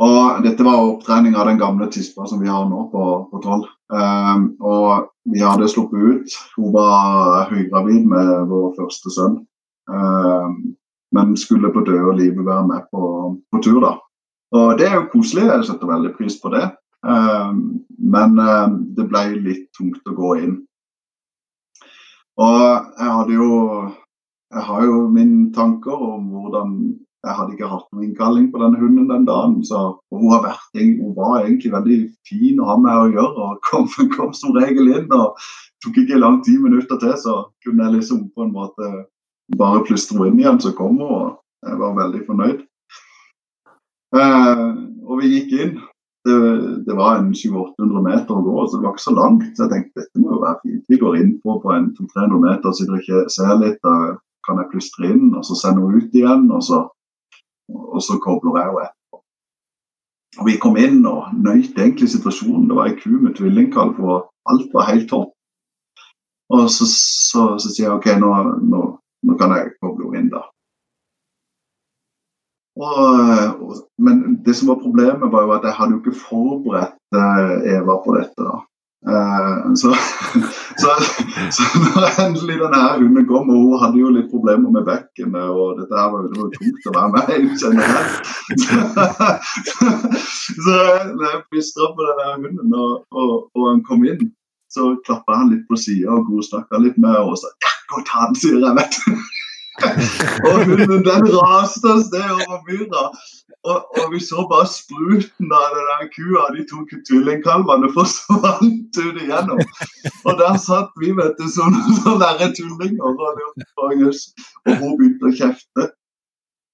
[0.00, 3.66] Og Dette var opptrening av den gamle tispa som vi har nå på tolv.
[3.92, 6.36] Um, og vi hadde sluppet ut.
[6.56, 9.36] Hun var høygravid med vår første sønn.
[9.90, 10.54] Um,
[11.16, 13.02] men skulle på døde livet være med på,
[13.50, 13.96] på, tur, da.
[14.56, 16.64] Og det er jo koselig, jeg setter veldig pris på det.
[17.06, 18.34] Um, men
[18.96, 20.56] det ble litt tungt å gå inn.
[22.40, 22.60] Og
[22.98, 23.50] jeg hadde jo
[24.50, 26.70] Jeg har jo mine tanker om hvordan
[27.22, 29.60] jeg hadde ikke hatt noen innkalling på denne hunden den dagen.
[29.62, 29.78] Så
[30.10, 34.32] hun, vært, hun, var egentlig veldig fin å ha med å gjøre, og kom, kom
[34.34, 35.06] som regel inn.
[35.14, 35.38] og
[35.84, 38.90] tok ikke lang ti minutter til, så kunne jeg liksom på en måte
[39.58, 40.60] bare plystre inn igjen.
[40.62, 42.60] Så kom hun, og jeg var veldig fornøyd.
[44.20, 44.68] Eh,
[45.06, 45.74] og vi gikk inn.
[46.28, 46.36] Det,
[46.84, 49.44] det var en 700-800 meter å gå, så det var ikke så langt.
[49.56, 50.82] Så jeg tenkte dette må jo være fint.
[50.92, 53.78] Vi går inn på, på en 200-300 meter, så dere ikke ser litt.
[53.86, 54.16] Da
[54.46, 56.48] kan jeg plystre inn, og så sende henne ut igjen.
[56.52, 56.84] og så
[57.70, 59.20] og så kobler jeg henne etterpå.
[60.38, 62.68] Og Vi kom inn og nøyte egentlig situasjonen.
[62.68, 65.34] Det var ei ku med tvillingkalv, og alt var helt topp.
[66.50, 68.30] Og så, så, så, sier jeg OK, nå,
[68.72, 68.80] nå
[69.40, 70.46] kan jeg koble henne inn, da.
[72.80, 77.74] Og, men det som var problemet, var jo at jeg hadde jo ikke forberedt eh,
[77.76, 78.46] Eva på dette.
[78.46, 78.60] da.
[79.08, 79.94] Uh, så,
[80.82, 80.88] så,
[81.56, 85.54] så når endelig denne her hunden kom, og hun hadde jo litt problemer med bekkenet
[85.56, 87.38] og dette her var jo det tungt å være med i,
[87.80, 88.04] jeg.
[90.66, 94.28] Så jeg plystra på denne hunden, og, og, og han kom inn,
[94.68, 97.48] så klappa han litt på sida og godsnakka litt med og sa
[98.08, 99.10] ta den', sier jeg, vet du.
[100.48, 103.04] og hunden den raste av sted over myra.
[103.68, 109.20] Og, og, vi så bare spruten av den der kua, de to tvillingkalvene forsvant ut
[109.20, 109.60] igjennom.
[110.24, 111.76] Og der satt vi, vet du, som
[112.22, 113.04] verre tullinger.
[113.04, 113.20] Og,
[113.76, 115.90] og hun begynte å kjefte.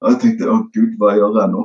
[0.02, 1.64] Og jeg tenkte å gud, hva gjør jeg nå?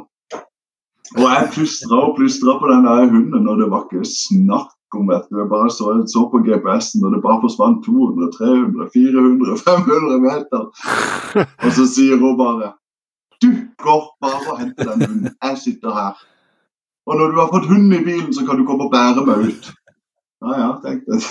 [1.19, 5.09] Og jeg plystra og plystra på den der hunden, og det var ikke snakk om
[5.11, 5.39] vet du.
[5.39, 10.61] Jeg bare så, så på GPS-en, og det bare forsvant 200, 300, 400, 500 meter.
[11.65, 12.73] Og så sier hun bare
[13.41, 13.51] Du
[13.83, 15.35] går bare og henter den hunden.
[15.43, 16.11] Jeg sitter her.
[17.09, 19.47] Og når du har fått hunden i bilen, så kan du komme og bære meg
[19.49, 19.71] ut.
[20.41, 21.21] Ja, ja, tenkte jeg.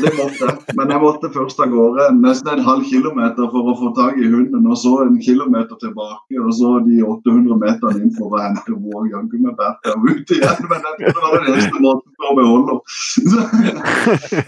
[0.00, 0.54] det måtte jeg.
[0.78, 4.24] Men jeg måtte først av gårde nesten en halv kilometer for å få tak i
[4.24, 8.64] hunden, og så en kilometer tilbake, og så de 800 meterne inn for å hente
[8.72, 8.94] henne.
[8.96, 12.38] Og jaggu meg bærte henne ut igjen, men det var den eneste måten for å
[12.40, 13.44] beholde henne.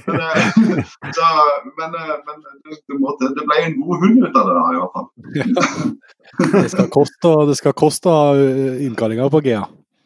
[1.77, 4.97] men, men det, måtte, det, ble en god hund ut av det da, i hvert
[4.97, 5.09] fall.
[6.57, 8.19] det skal koste, det skal koste
[8.89, 9.61] innkallinga på G.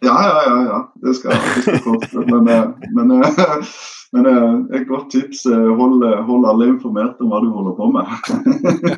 [0.07, 0.65] Ja, ja, ja.
[0.71, 0.79] ja.
[1.03, 2.25] Det skal, jeg ikke koste.
[2.31, 3.71] Men, eh, men, eh,
[4.15, 8.05] men, eh, et godt tips hold, hold, alle informert om hva du holder på med.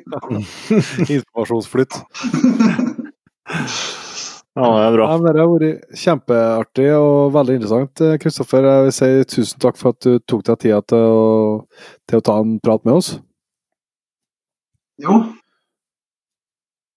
[1.17, 1.97] Informasjonsflytt.
[4.59, 5.07] Ja, det er bra.
[5.07, 8.05] Ja, det har vært kjempeartig og veldig interessant.
[8.21, 11.25] Kristoffer, jeg vil si tusen takk for at du tok deg tida til å,
[12.11, 13.15] til å ta en prat med oss.
[14.99, 15.23] Jo.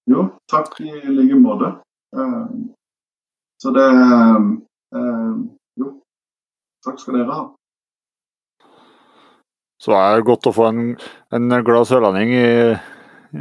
[0.09, 1.75] Jo, takk i like måte.
[3.61, 4.37] Så det eh,
[5.77, 5.87] Jo,
[6.85, 7.43] takk skal dere ha.
[9.81, 10.81] Så er det godt å få en,
[11.33, 12.45] en glad sørlending i,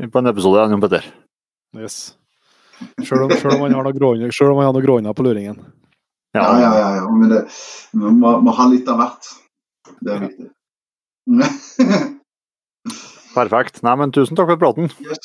[0.08, 1.04] på en episode av Jon Petter.
[1.76, 1.96] Yes.
[3.04, 5.58] Selv om, selv om han har noe gråner på luringen.
[6.32, 6.88] Ja, ja, ja.
[6.96, 7.04] ja.
[7.12, 7.42] Men det,
[7.92, 9.22] vi må, må, ha litt av hvert.
[10.00, 10.48] Det er viktig.
[13.36, 13.82] Perfekt.
[13.84, 14.88] Nei, men tusen takk for praten.
[15.04, 15.22] Yes.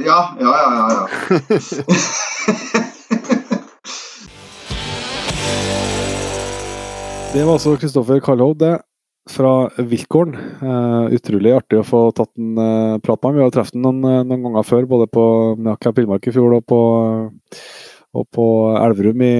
[0.00, 0.84] Ja, ja, ja, ja.
[0.96, 2.84] ja.
[7.28, 8.76] Det var altså Kristoffer Karlhovd, det.
[9.28, 10.32] Fra Vilkåren.
[10.62, 13.36] Uh, utrolig artig å få tatt en uh, prat med ham.
[13.36, 15.24] Vi har truffet ham noen, eh, noen, ganger før, både på
[15.66, 16.80] ja, Camp Villmark i fjor og på,
[18.16, 18.48] og på
[18.80, 19.36] Elverum i,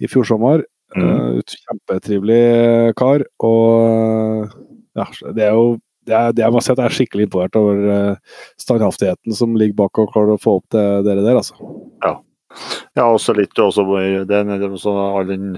[0.00, 0.64] i fjor sommer.
[0.96, 1.04] Mm.
[1.04, 3.28] Uh, kjempetrivelig kar.
[3.44, 4.48] Og
[4.96, 5.74] ja, det er jo
[6.08, 8.16] det er, det jeg må si at jeg er skikkelig imponert over
[8.60, 11.56] standhaftigheten som ligger bak og klarer å få opp det, dere der, altså.
[12.04, 12.18] Ja.
[12.96, 13.84] ja, også litt også,
[14.28, 15.52] det, også all den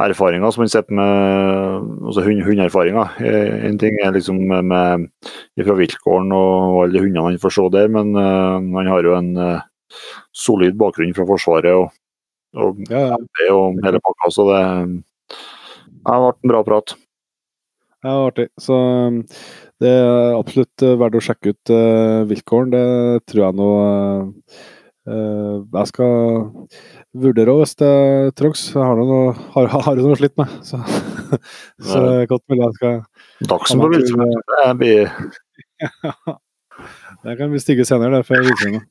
[0.00, 3.16] erfaringer som man sitter med altså hund, hundeerfaringer.
[3.20, 7.68] Eh, en ting er liksom med, med fra vilkåren og alle hundene han får se
[7.74, 9.60] der, men uh, han har jo en uh,
[10.32, 11.92] solid bakgrunn fra Forsvaret og,
[12.56, 13.20] og, ja, ja.
[13.52, 14.60] og hele pakka, så det,
[16.08, 16.96] har vært en bra prat.
[18.02, 18.48] Ja, artig.
[18.58, 18.76] Så
[19.82, 22.72] det er absolutt verdt å sjekke ut uh, vilkåren.
[22.72, 22.86] Det
[23.30, 24.62] tror jeg nå uh,
[25.02, 26.12] Jeg skal
[27.24, 27.94] vurdere hvis det
[28.38, 28.68] trengs.
[28.74, 30.52] Jeg har noe, har, har noe slitt med.
[30.66, 30.78] Så,
[31.88, 33.02] så det er godt mulig jeg skal
[33.50, 34.22] Dagsen på villsvin,
[34.78, 34.92] det
[35.82, 36.14] ja,
[37.22, 38.86] Det kan bli stygge senere, det, for villsvinet.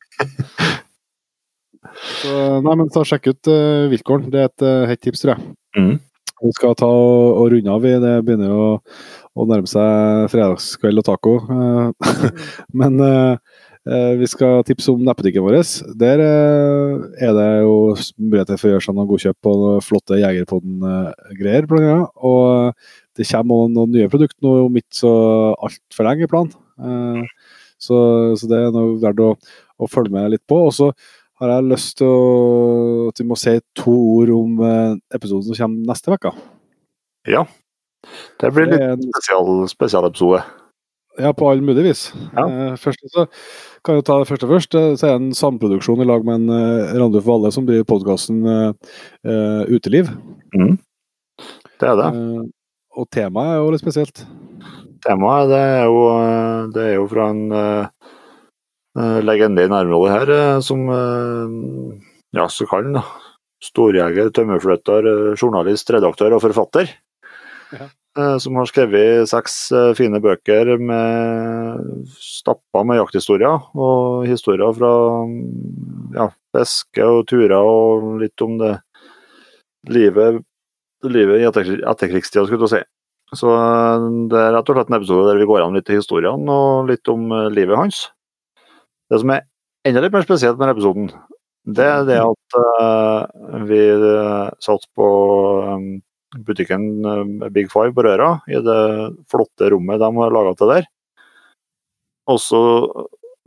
[2.21, 4.29] Så, nei, men ta Sjekk ut uh, vilkåren.
[4.31, 5.55] Det er et uh, hett tips, tror jeg.
[5.75, 5.97] Mm.
[6.41, 7.87] Vi skal ta og, og runde av.
[8.03, 8.67] Det begynner å,
[9.35, 11.35] å nærme seg fredagskveld og taco.
[11.49, 11.91] Uh,
[12.79, 13.50] men uh, Eh,
[13.81, 15.55] vi skal tipse om nettbutikken vår.
[15.97, 21.65] Der eh, er det jo muligheter for å gjøre seg noen godkjøp på flotte Jegerpodden-greier.
[22.21, 22.75] Og
[23.17, 25.15] det kommer også noen nye produkter nå om ikke så
[25.57, 26.53] altfor lenge i planen.
[26.77, 27.97] Eh, så,
[28.37, 29.33] så, det er noe verdt å,
[29.81, 30.61] å, følge med litt på.
[30.69, 30.91] Og så
[31.41, 34.61] har jeg lyst til å, at vi må si to ord om
[35.09, 36.35] episoden som kommer neste uke.
[37.25, 37.47] Ja.
[38.37, 40.45] Det blir litt spesial, spesialepisode.
[41.19, 42.05] Ja, på all mulig vis.
[42.37, 42.45] Ja.
[42.79, 43.25] Først så
[43.83, 44.77] kan jeg ta det første først.
[44.77, 48.39] Så er det en samproduksjon i lag med en uh, Randulf Valle som driver podkasten
[48.45, 48.93] uh,
[49.27, 50.11] uh, Uteliv.
[50.55, 50.77] Mm.
[51.81, 52.09] Det er det.
[52.15, 52.45] Uh,
[53.01, 54.23] og temaet er jo litt spesielt.
[55.03, 56.01] Temaet det er jo,
[56.75, 57.45] det er jo fra en
[59.25, 60.31] legende i nærområdet her,
[60.61, 60.83] som
[62.35, 63.01] ja, så kan da.
[63.63, 65.07] Storjeger, tømmerflytter,
[65.39, 66.91] journalist, redaktør og forfatter.
[67.73, 67.87] Ja.
[68.19, 73.69] Eh, som har skrevet seks eh, fine bøker med stappa med jakthistorier.
[73.71, 74.91] Og historier fra
[76.17, 78.75] ja, fiske og turer og litt om det
[79.87, 80.41] livet
[81.01, 82.81] livet i etter, etterkrigstida, skulle du si.
[83.31, 86.01] Så eh, det er rett og slett en episode der vi går an litt i
[86.01, 88.09] historien og litt om livet hans.
[89.07, 89.47] Det som er
[89.87, 91.07] enda litt mer spesielt med episoden,
[91.63, 93.81] det er det at uh, vi
[94.63, 95.07] satt på
[95.67, 95.89] um,
[96.47, 96.85] butikken
[97.51, 98.81] Big Five på Røra, i det
[99.31, 100.87] flotte rommet de har laga til der.
[102.31, 102.61] Og så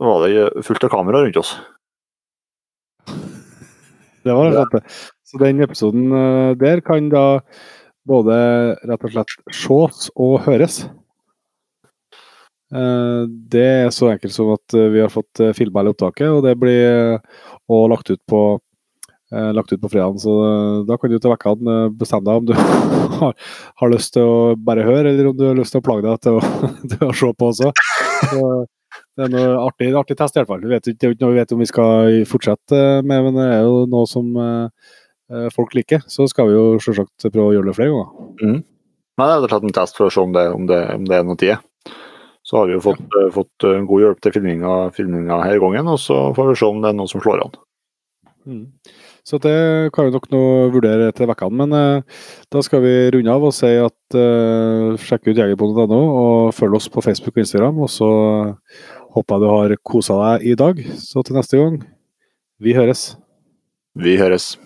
[0.01, 1.55] var det fullt av kamera rundt oss.
[4.25, 4.81] Det var det.
[5.25, 7.41] Så den episoden eh, der kan da
[8.05, 8.35] både
[8.85, 10.79] rett og slett ses og høres.
[12.73, 13.21] Eh,
[13.53, 16.55] det er så enkelt som at eh, vi har fått filma hele opptaket, og det
[16.61, 17.19] blir
[17.69, 18.41] òg lagt ut på
[19.31, 20.33] lagt ut på fredagen, så
[20.85, 22.53] da kan du til vekkene bestemme deg om du
[23.19, 23.33] har,
[23.81, 26.21] har, lyst til å bare høre, eller om du har lyst til å plage deg
[26.21, 26.43] til å,
[26.91, 27.71] til å se på også.
[28.29, 28.43] Så,
[29.15, 30.63] det er noe artig, artig test i hvert fall.
[30.63, 34.07] Det er ikke vi vet om vi skal fortsette med, men det er jo noe
[34.11, 36.03] som eh, folk liker.
[36.11, 38.33] Så skal vi jo selvsagt prøve å gjøre det flere ganger.
[38.41, 38.59] Mm.
[39.15, 41.17] Men jeg har tatt en test for å se om det, om det, om det
[41.17, 41.95] er noe tid.
[42.45, 43.29] Så har vi jo fått, ja.
[43.33, 46.91] fått god hjelp til filminga, filminga her gangen, og så får vi se om det
[46.91, 47.55] er noe som slår an.
[48.45, 48.65] Mm.
[49.25, 50.43] Så det kan vi nok nå
[50.75, 51.65] vurdere til vekkene.
[51.65, 52.19] Men eh,
[52.53, 56.91] da skal vi runde av og si at eh, sjekk ut jegerpodden.no og følg oss
[56.93, 57.81] på Facebook og Instagram.
[57.81, 58.11] Og så
[59.15, 60.79] Håper jeg du har kosa deg i dag.
[60.99, 61.77] Så til neste gang,
[62.59, 63.13] vi høres.
[63.95, 64.57] Vi høres.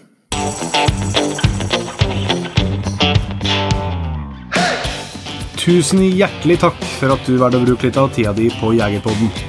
[5.60, 9.49] Tusen hjertelig takk for at du valgte å bruke litt av tida di på Jegerpodden.